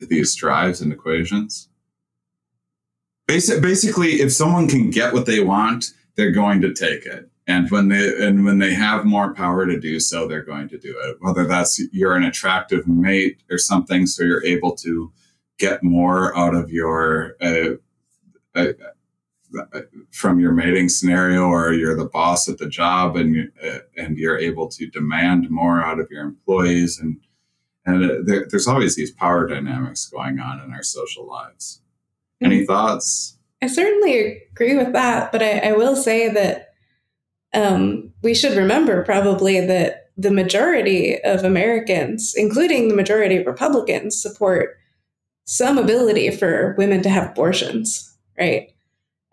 these 0.00 0.34
drives 0.34 0.80
and 0.80 0.92
equations? 0.92 1.68
basically, 3.26 4.20
if 4.20 4.32
someone 4.32 4.68
can 4.68 4.90
get 4.90 5.12
what 5.12 5.26
they 5.26 5.42
want, 5.42 5.86
they're 6.14 6.30
going 6.30 6.60
to 6.60 6.72
take 6.72 7.04
it 7.04 7.28
and 7.46 7.70
when 7.70 7.88
they 7.88 8.26
and 8.26 8.44
when 8.44 8.58
they 8.58 8.74
have 8.74 9.04
more 9.04 9.32
power 9.32 9.66
to 9.66 9.78
do 9.78 10.00
so 10.00 10.26
they're 10.26 10.42
going 10.42 10.68
to 10.68 10.78
do 10.78 10.94
it. 11.04 11.16
Whether 11.20 11.46
that's 11.46 11.80
you're 11.92 12.16
an 12.16 12.24
attractive 12.24 12.86
mate 12.88 13.42
or 13.50 13.58
something 13.58 14.06
so 14.06 14.24
you're 14.24 14.44
able 14.44 14.74
to 14.76 15.12
get 15.58 15.82
more 15.82 16.36
out 16.36 16.54
of 16.54 16.70
your 16.70 17.36
uh, 17.40 17.74
uh, 18.54 18.72
from 20.10 20.40
your 20.40 20.52
mating 20.52 20.88
scenario 20.88 21.44
or 21.44 21.72
you're 21.72 21.96
the 21.96 22.04
boss 22.04 22.48
at 22.48 22.58
the 22.58 22.68
job 22.68 23.16
and 23.16 23.52
uh, 23.62 23.78
and 23.96 24.18
you're 24.18 24.38
able 24.38 24.68
to 24.68 24.86
demand 24.88 25.48
more 25.50 25.82
out 25.82 26.00
of 26.00 26.10
your 26.10 26.22
employees 26.22 26.98
and 26.98 27.20
and 27.84 28.26
there, 28.26 28.46
there's 28.50 28.66
always 28.66 28.96
these 28.96 29.12
power 29.12 29.46
dynamics 29.46 30.06
going 30.06 30.40
on 30.40 30.60
in 30.60 30.72
our 30.72 30.82
social 30.82 31.24
lives. 31.24 31.80
Any 32.42 32.58
mm-hmm. 32.58 32.66
thoughts? 32.66 33.38
I 33.62 33.68
certainly 33.68 34.42
agree 34.50 34.76
with 34.76 34.92
that 34.92 35.30
but 35.30 35.42
I, 35.42 35.58
I 35.58 35.72
will 35.72 35.94
say 35.94 36.28
that 36.28 36.74
um, 37.56 38.12
we 38.22 38.34
should 38.34 38.56
remember 38.56 39.02
probably 39.04 39.64
that 39.66 40.10
the 40.16 40.30
majority 40.30 41.18
of 41.22 41.42
Americans, 41.42 42.34
including 42.36 42.88
the 42.88 42.94
majority 42.94 43.36
of 43.36 43.46
Republicans, 43.46 44.20
support 44.20 44.76
some 45.46 45.78
ability 45.78 46.30
for 46.30 46.74
women 46.76 47.02
to 47.02 47.08
have 47.08 47.30
abortions, 47.30 48.16
right? 48.38 48.70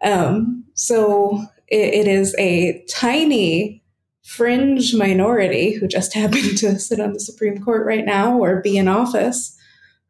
Um, 0.04 0.64
so 0.74 1.44
it, 1.68 1.94
it 1.94 2.08
is 2.08 2.36
a 2.38 2.84
tiny 2.90 3.84
fringe 4.24 4.94
minority 4.96 5.74
who 5.74 5.88
just 5.88 6.14
happen 6.22 6.56
to 6.56 6.80
sit 6.80 7.00
on 7.00 7.14
the 7.14 7.20
Supreme 7.20 7.62
Court 7.64 7.86
right 7.86 8.06
now 8.06 8.38
or 8.38 8.62
be 8.62 8.78
in 8.78 8.88
office 8.88 9.58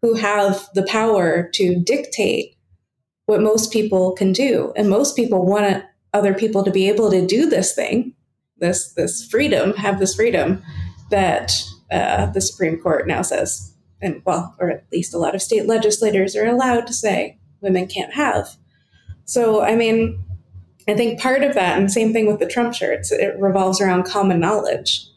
who 0.02 0.16
have 0.16 0.68
the 0.76 0.84
power 0.84 1.50
to 1.54 1.80
dictate 1.80 2.58
what 3.26 3.42
most 3.42 3.72
people 3.72 4.12
can 4.14 4.34
do. 4.34 4.74
And 4.76 4.90
most 4.90 5.16
people 5.16 5.46
want 5.46 5.84
other 6.14 6.34
people 6.34 6.64
to 6.64 6.72
be 6.72 6.88
able 6.90 7.10
to 7.12 7.26
do 7.26 7.50
this 7.50 7.74
thing, 7.74 8.14
this 8.58 8.94
this 8.94 9.26
freedom, 9.26 9.74
have 9.74 10.00
this 10.00 10.16
freedom 10.16 10.62
that 11.10 11.54
uh, 11.92 12.28
the 12.28 12.42
Supreme 12.42 12.80
Court 12.80 13.08
now 13.08 13.22
says, 13.22 13.74
and 14.02 14.22
well, 14.26 14.56
or 14.60 14.70
at 14.70 14.86
least 14.92 15.14
a 15.14 15.18
lot 15.18 15.36
of 15.36 15.42
state 15.42 15.66
legislators 15.66 16.36
are 16.36 16.46
allowed 16.46 16.88
to 16.88 16.94
say 16.94 17.38
women 17.62 17.88
can't 17.88 18.14
have. 18.14 18.56
So, 19.26 19.62
I 19.62 19.76
mean, 19.76 20.24
I 20.88 20.96
think 20.96 21.20
part 21.20 21.44
of 21.44 21.54
that, 21.54 21.80
and 21.80 21.92
same 21.92 22.12
thing 22.12 22.28
with 22.28 22.40
the 22.40 22.48
Trump 22.48 22.74
shirts, 22.74 23.12
it 23.12 23.40
revolves 23.40 23.80
around 23.80 24.04
common 24.04 24.40
knowledge. 24.40 25.08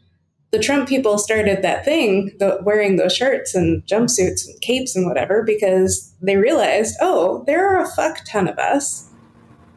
The 0.53 0.61
Trump 0.61 0.89
people 0.89 1.19
started 1.19 1.63
that 1.63 1.85
thing, 1.85 2.31
the, 2.39 2.61
wearing 2.63 2.97
those 2.97 3.15
shirts 3.15 3.55
and 3.55 3.83
jumpsuits 3.85 4.47
and 4.47 4.61
capes 4.61 4.95
and 4.95 5.07
whatever, 5.07 5.43
because 5.43 6.15
they 6.23 6.37
realized, 6.37 6.95
oh, 7.01 7.43
there 7.47 7.69
are 7.69 7.83
a 7.83 7.89
fuck 7.89 8.25
ton 8.25 8.47
of 8.47 8.59
us, 8.59 9.06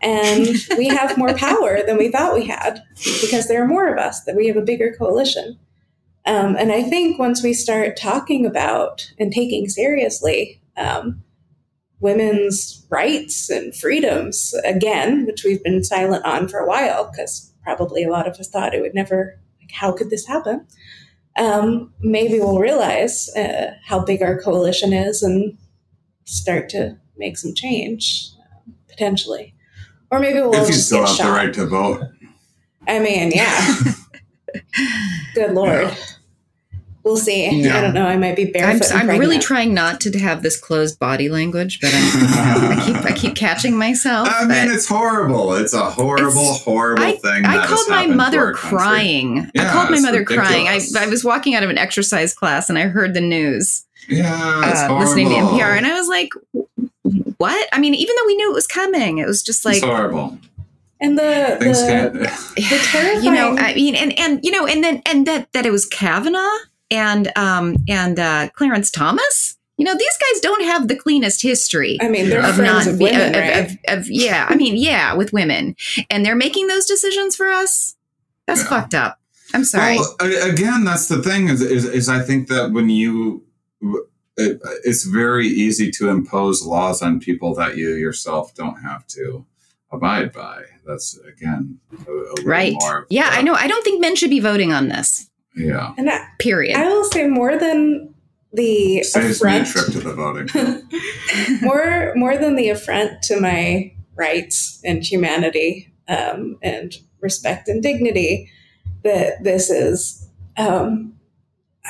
and 0.01 0.47
we 0.77 0.87
have 0.87 1.17
more 1.17 1.33
power 1.33 1.79
than 1.85 1.97
we 1.97 2.09
thought 2.09 2.35
we 2.35 2.45
had 2.45 2.83
because 3.21 3.47
there 3.47 3.63
are 3.63 3.67
more 3.67 3.91
of 3.91 3.97
us, 3.97 4.23
that 4.23 4.35
we 4.35 4.47
have 4.47 4.57
a 4.57 4.61
bigger 4.61 4.95
coalition. 4.97 5.57
Um, 6.25 6.55
and 6.57 6.71
I 6.71 6.83
think 6.83 7.17
once 7.17 7.43
we 7.43 7.53
start 7.53 7.97
talking 7.97 8.45
about 8.45 9.11
and 9.17 9.31
taking 9.31 9.67
seriously 9.69 10.61
um, 10.77 11.23
women's 11.99 12.85
rights 12.89 13.49
and 13.49 13.75
freedoms 13.75 14.53
again, 14.65 15.25
which 15.25 15.43
we've 15.43 15.63
been 15.63 15.83
silent 15.83 16.25
on 16.25 16.47
for 16.47 16.59
a 16.59 16.67
while 16.67 17.09
because 17.09 17.51
probably 17.63 18.03
a 18.03 18.09
lot 18.09 18.27
of 18.27 18.35
us 18.35 18.49
thought 18.49 18.73
it 18.73 18.81
would 18.81 18.95
never, 18.95 19.39
like, 19.59 19.71
how 19.71 19.91
could 19.91 20.09
this 20.09 20.27
happen? 20.27 20.65
Um, 21.37 21.93
maybe 21.99 22.39
we'll 22.39 22.59
realize 22.59 23.29
uh, 23.35 23.73
how 23.85 24.03
big 24.03 24.21
our 24.21 24.41
coalition 24.41 24.93
is 24.93 25.23
and 25.23 25.57
start 26.25 26.69
to 26.69 26.97
make 27.17 27.37
some 27.37 27.53
change 27.53 28.31
uh, 28.39 28.71
potentially. 28.87 29.55
Or 30.12 30.20
maybe 30.20 30.39
we'll 30.41 30.53
if 30.55 30.68
you 30.68 30.74
still 30.74 30.99
get 30.99 31.07
have 31.10 31.18
shot. 31.18 31.26
the 31.28 31.32
right 31.32 31.53
to 31.53 31.66
vote. 31.68 32.03
I 32.88 32.99
mean, 32.99 33.32
yeah. 33.34 33.76
Good 35.36 35.51
lord. 35.53 35.70
Yeah. 35.84 35.95
We'll 37.03 37.18
see. 37.18 37.49
Yeah. 37.62 37.78
I 37.78 37.82
don't 37.82 37.93
know. 37.93 38.05
I 38.05 38.18
might 38.18 38.36
be 38.36 38.47
I'm, 38.47 38.51
barefoot. 38.51 38.93
I'm 38.93 39.07
really 39.20 39.39
trying 39.39 39.74
not 39.74 40.01
to 40.01 40.20
have 40.20 40.43
this 40.43 40.60
closed 40.60 40.99
body 40.99 41.30
language, 41.30 41.80
but 41.80 41.91
I'm, 41.93 42.78
I 42.78 42.84
keep 42.86 42.95
I 42.97 43.12
keep 43.14 43.36
catching 43.36 43.78
myself. 43.78 44.28
I 44.30 44.45
mean, 44.45 44.70
it's 44.70 44.88
horrible. 44.88 45.53
It's 45.53 45.74
a 45.74 45.89
horrible, 45.89 46.41
It's- 46.41 46.64
horrible 46.64 47.03
I, 47.03 47.16
thing. 47.16 47.45
I 47.45 47.57
that 47.57 47.70
has 47.70 47.70
called 47.70 47.89
my 47.89 48.05
mother 48.07 48.39
our 48.47 48.53
country. 48.53 48.78
crying. 48.78 49.51
I 49.57 49.72
called 49.72 49.89
my 49.89 49.95
it's 49.95 50.05
mother 50.05 50.26
crying. 50.26 50.68
I. 50.68 50.82
I 50.99 51.07
was 51.07 51.24
walking 51.24 51.55
out 51.55 51.64
of 51.64 51.70
an 51.70 51.78
exercise 51.78 52.34
class 52.34 52.70
and 52.70 52.78
I 52.78 52.84
heard 52.84 53.14
the 53.14 53.22
news, 53.22 53.86
Yeah, 54.10 54.70
it's 54.70 54.82
uh, 54.82 54.97
listening 54.97 55.30
to 55.30 55.36
NPR, 55.36 55.78
and 55.78 55.88
I 55.88 55.93
was 55.93 56.07
like, 56.10 56.30
"What?" 57.39 57.67
I 57.73 57.79
mean, 57.79 57.95
even 57.95 58.15
though 58.15 58.27
we 58.27 58.35
knew 58.35 58.51
it 58.51 58.53
was 58.53 58.67
coming, 58.67 59.17
it 59.17 59.25
was 59.25 59.41
just 59.41 59.65
like 59.65 59.77
it's 59.77 59.85
horrible. 59.85 60.37
And 61.01 61.17
the, 61.17 61.57
Things 61.59 61.79
the, 61.81 62.11
the 62.55 62.79
terrifying. 62.91 63.23
you 63.23 63.31
know 63.31 63.55
i 63.57 63.73
mean 63.73 63.95
and 63.95 64.11
and 64.19 64.43
you 64.43 64.51
know 64.51 64.67
and 64.67 64.83
then 64.83 65.01
and 65.05 65.25
that 65.25 65.51
that 65.53 65.65
it 65.65 65.71
was 65.71 65.85
kavanaugh 65.85 66.57
and 66.91 67.31
um 67.37 67.77
and 67.87 68.19
uh 68.19 68.49
clarence 68.49 68.91
thomas 68.91 69.57
you 69.77 69.85
know 69.85 69.93
these 69.95 70.17
guys 70.19 70.41
don't 70.41 70.61
have 70.65 70.89
the 70.89 70.97
cleanest 70.97 71.41
history 71.41 71.97
I 72.01 72.09
mean, 72.09 72.27
they're 72.29 72.41
Yeah. 72.41 72.49
of 72.49 72.55
friends 72.57 72.85
not 72.85 72.93
of 72.95 72.99
women, 72.99 73.29
of, 73.33 73.41
right? 73.41 73.71
of, 73.87 73.99
of- 73.99 74.09
yeah 74.11 74.45
i 74.49 74.55
mean 74.55 74.75
yeah 74.75 75.13
with 75.13 75.31
women 75.31 75.77
and 76.09 76.25
they're 76.25 76.35
making 76.35 76.67
those 76.67 76.85
decisions 76.85 77.33
for 77.37 77.47
us 77.49 77.95
that's 78.45 78.63
Yeah. 78.63 78.67
fucked 78.67 78.93
up 78.93 79.19
i'm 79.53 79.63
sorry 79.63 79.99
Well, 79.99 80.17
again, 80.51 80.83
that's 80.83 81.07
the 81.07 81.23
thing 81.23 81.47
is, 81.47 81.61
is, 81.61 81.85
is 81.85 82.09
I 82.09 82.19
think 82.21 82.49
that 82.49 82.73
when 82.73 82.89
you, 82.89 83.45
it, 84.39 84.59
it's 84.83 85.03
very 85.05 85.47
easy 85.47 85.91
to 85.91 86.09
impose 86.09 86.65
laws 86.65 87.01
on 87.01 87.19
people 87.19 87.53
that 87.55 87.77
you 87.77 87.89
yourself 87.95 88.53
don't 88.55 88.81
have 88.81 89.05
to 89.07 89.45
abide 89.91 90.31
by. 90.31 90.63
That's 90.85 91.19
again 91.27 91.79
a, 92.07 92.11
a 92.11 92.13
little 92.13 92.45
right 92.45 92.73
more. 92.79 92.99
of 92.99 93.05
yeah 93.09 93.29
the- 93.29 93.37
i 93.37 93.41
know 93.41 93.53
i 93.53 93.67
don't 93.67 93.83
think 93.83 94.01
men 94.01 94.15
should 94.15 94.29
be 94.31 94.39
voting 94.39 94.73
on 94.73 94.87
this 94.87 95.29
Yeah, 95.55 95.93
and 95.97 96.09
I, 96.09 96.25
period 96.39 96.75
I 96.77 96.87
will 96.89 97.03
say 97.05 97.27
more 97.27 97.57
than 97.57 98.13
the 98.53 99.03
saves 99.03 99.43
me 99.43 99.57
a 99.57 99.61
affront, 99.61 99.67
trip 99.67 99.85
to 99.93 99.99
the 99.99 100.13
voting. 100.13 100.47
more 101.61 102.13
more 102.15 102.37
than 102.37 102.55
the 102.55 102.69
affront 102.69 103.21
to 103.23 103.39
my 103.39 103.93
rights 104.15 104.81
and 104.83 105.03
humanity 105.03 105.93
um, 106.07 106.57
and 106.63 106.95
respect 107.21 107.67
and 107.67 107.83
dignity 107.83 108.49
that 109.03 109.43
this 109.43 109.69
is. 109.69 110.27
Um, 110.57 111.13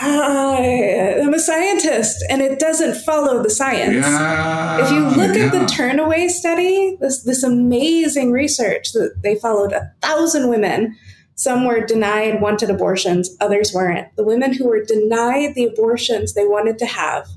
I, 0.02 1.20
I'm 1.22 1.34
a 1.34 1.40
scientist, 1.40 2.24
and 2.30 2.42
it 2.42 2.60
doesn't 2.60 3.04
follow 3.04 3.44
the 3.44 3.50
science. 3.50 3.96
Yeah. 3.96 4.86
if 4.86 4.92
you 4.92 5.06
look 5.22 5.36
at 5.36 5.52
the 5.52 5.66
turnaway 5.66 6.30
study, 6.30 6.98
this 7.02 7.24
this 7.24 7.44
amazing 7.44 8.32
research 8.32 8.94
that 8.94 9.22
they 9.24 9.36
followed 9.36 9.74
a 9.74 9.92
thousand 10.02 10.50
women. 10.50 10.98
Some 11.36 11.66
were 11.66 11.86
denied 11.86 12.42
wanted 12.42 12.70
abortions, 12.70 13.30
others 13.40 13.74
weren't. 13.74 14.14
The 14.18 14.26
women 14.26 14.54
who 14.54 14.68
were 14.68 14.84
denied 14.84 15.56
the 15.56 15.66
abortions 15.66 16.34
they 16.34 16.46
wanted 16.46 16.78
to 16.80 16.86
have 16.86 17.28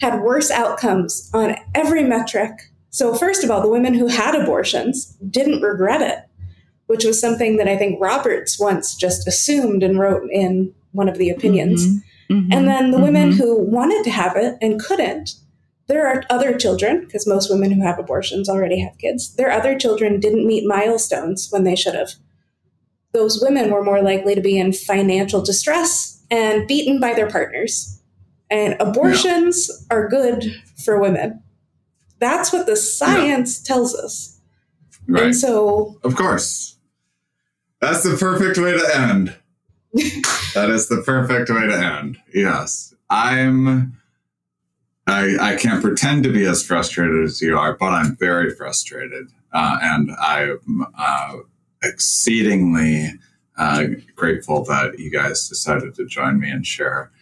had 0.00 0.22
worse 0.22 0.50
outcomes 0.50 1.30
on 1.34 1.56
every 1.74 2.04
metric. 2.04 2.52
So 2.88 3.14
first 3.14 3.44
of 3.44 3.50
all, 3.50 3.60
the 3.60 3.68
women 3.68 3.94
who 3.94 4.06
had 4.06 4.34
abortions 4.34 5.16
didn't 5.28 5.60
regret 5.60 6.00
it, 6.00 6.18
which 6.86 7.04
was 7.04 7.20
something 7.20 7.56
that 7.58 7.68
I 7.68 7.76
think 7.76 8.00
Roberts 8.00 8.58
once 8.58 8.94
just 8.94 9.28
assumed 9.28 9.82
and 9.82 9.98
wrote 9.98 10.30
in 10.30 10.74
one 10.94 11.08
of 11.08 11.18
the 11.18 11.28
opinions. 11.30 11.86
Mhm, 11.86 12.02
mhm, 12.30 12.48
And 12.52 12.68
then 12.68 12.90
the 12.90 12.98
women 13.00 13.32
mhm. 13.32 13.36
who 13.36 13.60
wanted 13.60 14.04
to 14.04 14.10
have 14.10 14.36
it 14.36 14.56
and 14.62 14.80
couldn't, 14.80 15.34
there 15.86 16.06
are 16.06 16.24
other 16.30 16.56
children, 16.56 17.00
because 17.04 17.26
most 17.26 17.50
women 17.50 17.70
who 17.72 17.82
have 17.82 17.98
abortions 17.98 18.48
already 18.48 18.80
have 18.80 18.96
kids. 18.96 19.34
Their 19.36 19.50
other 19.50 19.78
children 19.78 20.18
didn't 20.20 20.46
meet 20.46 20.66
milestones 20.66 21.48
when 21.50 21.64
they 21.64 21.76
should 21.76 21.94
have. 21.94 22.12
Those 23.12 23.40
women 23.42 23.70
were 23.70 23.84
more 23.84 24.02
likely 24.02 24.34
to 24.34 24.40
be 24.40 24.58
in 24.58 24.72
financial 24.72 25.42
distress 25.42 26.22
and 26.30 26.66
beaten 26.66 26.98
by 27.00 27.12
their 27.12 27.28
partners. 27.28 28.00
And 28.50 28.76
abortions 28.80 29.70
are 29.90 30.08
good 30.08 30.44
for 30.84 30.98
women. 30.98 31.42
That's 32.18 32.52
what 32.52 32.66
the 32.66 32.76
science 32.76 33.60
tells 33.62 33.94
us. 33.94 34.40
right. 35.06 35.24
And 35.24 35.36
so, 35.36 35.98
Of 36.02 36.16
course. 36.16 36.76
That's 37.80 38.02
the 38.02 38.16
perfect 38.16 38.56
way 38.58 38.72
to 38.72 38.96
end. 38.96 39.36
That 40.54 40.70
is 40.70 40.88
the 40.88 41.02
perfect 41.04 41.50
way 41.50 41.66
to 41.66 41.76
end. 41.76 42.18
Yes. 42.32 42.94
I'm 43.10 43.96
I 45.06 45.36
I 45.40 45.56
can't 45.56 45.82
pretend 45.82 46.24
to 46.24 46.32
be 46.32 46.46
as 46.46 46.64
frustrated 46.64 47.24
as 47.24 47.40
you 47.40 47.56
are, 47.56 47.76
but 47.76 47.92
I'm 47.92 48.16
very 48.16 48.54
frustrated. 48.54 49.28
Uh, 49.52 49.78
and 49.80 50.10
I'm 50.20 50.86
uh, 50.98 51.36
exceedingly 51.82 53.12
uh, 53.56 53.84
grateful 54.16 54.64
that 54.64 54.98
you 54.98 55.10
guys 55.10 55.48
decided 55.48 55.94
to 55.94 56.06
join 56.06 56.40
me 56.40 56.50
and 56.50 56.66
share 56.66 57.12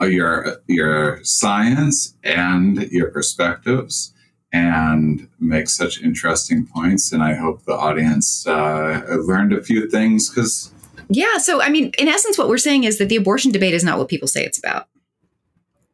your 0.00 0.58
your 0.66 1.24
science 1.24 2.14
and 2.22 2.82
your 2.92 3.10
perspectives 3.10 4.12
and 4.52 5.28
make 5.40 5.68
such 5.68 6.00
interesting 6.00 6.66
points. 6.66 7.10
And 7.10 7.22
I 7.22 7.34
hope 7.34 7.64
the 7.64 7.74
audience 7.74 8.46
uh, 8.46 9.02
learned 9.26 9.52
a 9.52 9.62
few 9.62 9.90
things 9.90 10.28
because 10.28 10.73
Yeah. 11.08 11.38
So, 11.38 11.60
I 11.62 11.68
mean, 11.68 11.92
in 11.98 12.08
essence, 12.08 12.36
what 12.38 12.48
we're 12.48 12.58
saying 12.58 12.84
is 12.84 12.98
that 12.98 13.08
the 13.08 13.16
abortion 13.16 13.52
debate 13.52 13.74
is 13.74 13.84
not 13.84 13.98
what 13.98 14.08
people 14.08 14.28
say 14.28 14.44
it's 14.44 14.58
about. 14.58 14.86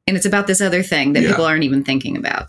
And 0.07 0.17
it's 0.17 0.27
about 0.27 0.49
this 0.49 0.61
other 0.61 0.83
thing 0.83 1.13
that 1.13 1.23
Yeah. 1.23 1.29
people 1.31 1.45
aren't 1.45 1.63
even 1.63 1.85
thinking 1.85 2.17
about. 2.17 2.49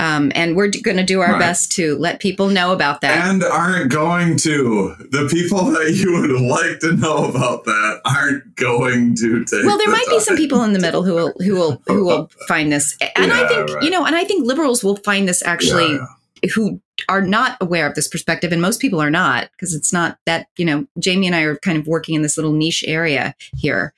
Um, 0.00 0.32
and 0.34 0.56
we're 0.56 0.70
going 0.82 0.96
to 0.96 1.04
do 1.04 1.20
our 1.20 1.32
Right. 1.32 1.38
best 1.38 1.70
to 1.72 1.96
let 1.98 2.18
people 2.18 2.48
know 2.48 2.72
about 2.72 3.02
that. 3.02 3.28
and 3.28 3.44
aren't 3.44 3.92
going 3.92 4.36
to. 4.38 4.94
The 5.10 5.28
people 5.30 5.64
that 5.66 5.92
you 5.94 6.12
would 6.20 6.40
like 6.40 6.80
to 6.80 6.92
know 6.96 7.26
about 7.26 7.64
that 7.66 8.00
aren't 8.04 8.56
going 8.56 9.14
to 9.16 9.44
take. 9.44 9.64
well, 9.64 9.78
there 9.78 9.86
the 9.86 9.92
might 9.92 10.06
be 10.08 10.18
some 10.18 10.36
people 10.36 10.64
in 10.64 10.72
the 10.72 10.80
middle 10.80 11.04
who 11.04 11.14
will 11.14 11.34
who 11.38 11.54
will 11.54 11.82
who 11.86 12.04
will 12.04 12.30
find 12.48 12.72
this, 12.72 12.96
and 13.14 13.32
I 13.32 13.46
think 13.46 13.68
right. 13.74 13.82
you 13.84 13.90
know, 13.90 14.04
and 14.04 14.16
I 14.16 14.24
think 14.24 14.44
liberals 14.44 14.82
will 14.82 14.96
find 14.96 15.28
this 15.28 15.42
actually 15.44 15.92
Yeah, 15.92 15.98
yeah. 15.98 16.06
Who 16.54 16.80
are 17.08 17.22
not 17.22 17.56
aware 17.60 17.86
of 17.86 17.94
this 17.94 18.08
perspective, 18.08 18.52
and 18.52 18.60
most 18.62 18.80
people 18.80 19.00
are 19.00 19.10
not 19.10 19.50
because 19.52 19.74
it's 19.74 19.92
not 19.92 20.18
that 20.26 20.46
you 20.56 20.64
know. 20.64 20.86
Jaimie 21.00 21.26
and 21.26 21.34
I 21.34 21.42
are 21.42 21.56
kind 21.56 21.78
of 21.78 21.86
working 21.86 22.14
in 22.14 22.22
this 22.22 22.36
little 22.36 22.52
niche 22.52 22.84
area 22.86 23.34
here, 23.56 23.92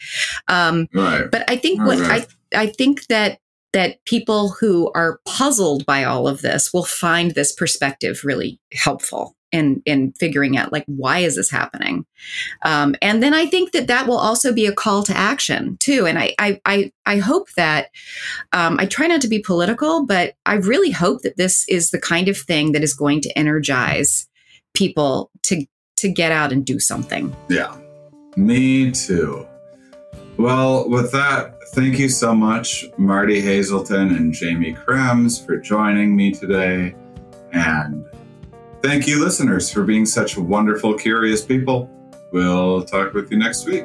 um, 0.49 0.89
Right. 0.95 1.31
but 1.31 1.49
I 1.49 1.57
think 1.57 1.81
what 1.81 1.99
right. 1.99 2.27
I 2.53 2.63
I 2.63 2.67
think 2.67 3.07
that 3.07 3.39
that 3.73 4.05
people 4.05 4.51
who 4.51 4.91
are 4.95 5.21
puzzled 5.25 5.87
by 5.87 6.05
all 6.05 6.27
of 6.27 6.43
this 6.43 6.73
will 6.73 6.85
find 6.85 7.33
this 7.33 7.53
perspective 7.53 8.23
really 8.25 8.59
helpful 8.73 9.37
in 9.53 9.83
in 9.85 10.13
figuring 10.13 10.57
out 10.57 10.73
like 10.73 10.85
why 10.87 11.19
is 11.19 11.37
this 11.37 11.51
happening 11.51 12.05
um, 12.65 12.95
and 13.03 13.23
then 13.23 13.35
i 13.35 13.47
think 13.47 13.73
that 13.73 13.87
that 13.87 14.07
will 14.07 14.19
also 14.19 14.53
be 14.53 14.67
a 14.67 14.75
call 14.75 15.03
to 15.03 15.17
action 15.17 15.77
too 15.79 16.07
and 16.07 16.19
i 16.19 16.35
i 16.39 16.61
i, 16.65 16.93
I 17.07 17.19
hope 17.19 17.51
that 17.57 17.91
um, 18.53 18.79
i 18.79 18.87
try 18.87 19.07
not 19.07 19.21
to 19.23 19.29
be 19.29 19.41
political 19.41 20.07
but 20.07 20.35
i 20.47 20.55
really 20.55 20.91
hope 20.91 21.23
that 21.23 21.37
this 21.37 21.69
is 21.69 21.91
the 21.91 22.01
kind 22.01 22.29
of 22.29 22.37
thing 22.37 22.73
that 22.73 22.83
is 22.83 22.95
going 22.95 23.21
to 23.23 23.39
energize 23.39 24.29
people 24.75 25.31
to 25.43 25.67
to 25.97 26.09
get 26.11 26.33
out 26.33 26.53
and 26.53 26.65
do 26.65 26.79
something 26.79 27.35
Yeah. 27.49 27.77
Me 28.37 28.91
too. 28.93 29.47
Well, 30.37 30.89
with 30.89 31.13
that, 31.13 31.59
thank 31.75 31.99
you 31.99 32.09
so 32.09 32.35
much, 32.35 32.85
Martie 32.97 33.43
Haselton 33.43 34.17
and 34.17 34.33
Jaimie 34.33 34.83
Krems, 34.85 35.45
for 35.45 35.59
joining 35.59 36.17
me 36.17 36.33
today. 36.33 36.95
And 37.53 38.07
thank 38.83 39.07
you, 39.07 39.23
listeners, 39.23 39.71
for 39.71 39.85
being 39.85 40.07
such 40.07 40.37
wonderful, 40.37 40.95
curious 40.95 41.45
people. 41.45 41.91
We'll 42.33 42.85
talk 42.85 43.13
with 43.13 43.31
you 43.31 43.39
next 43.39 43.67
week. 43.67 43.85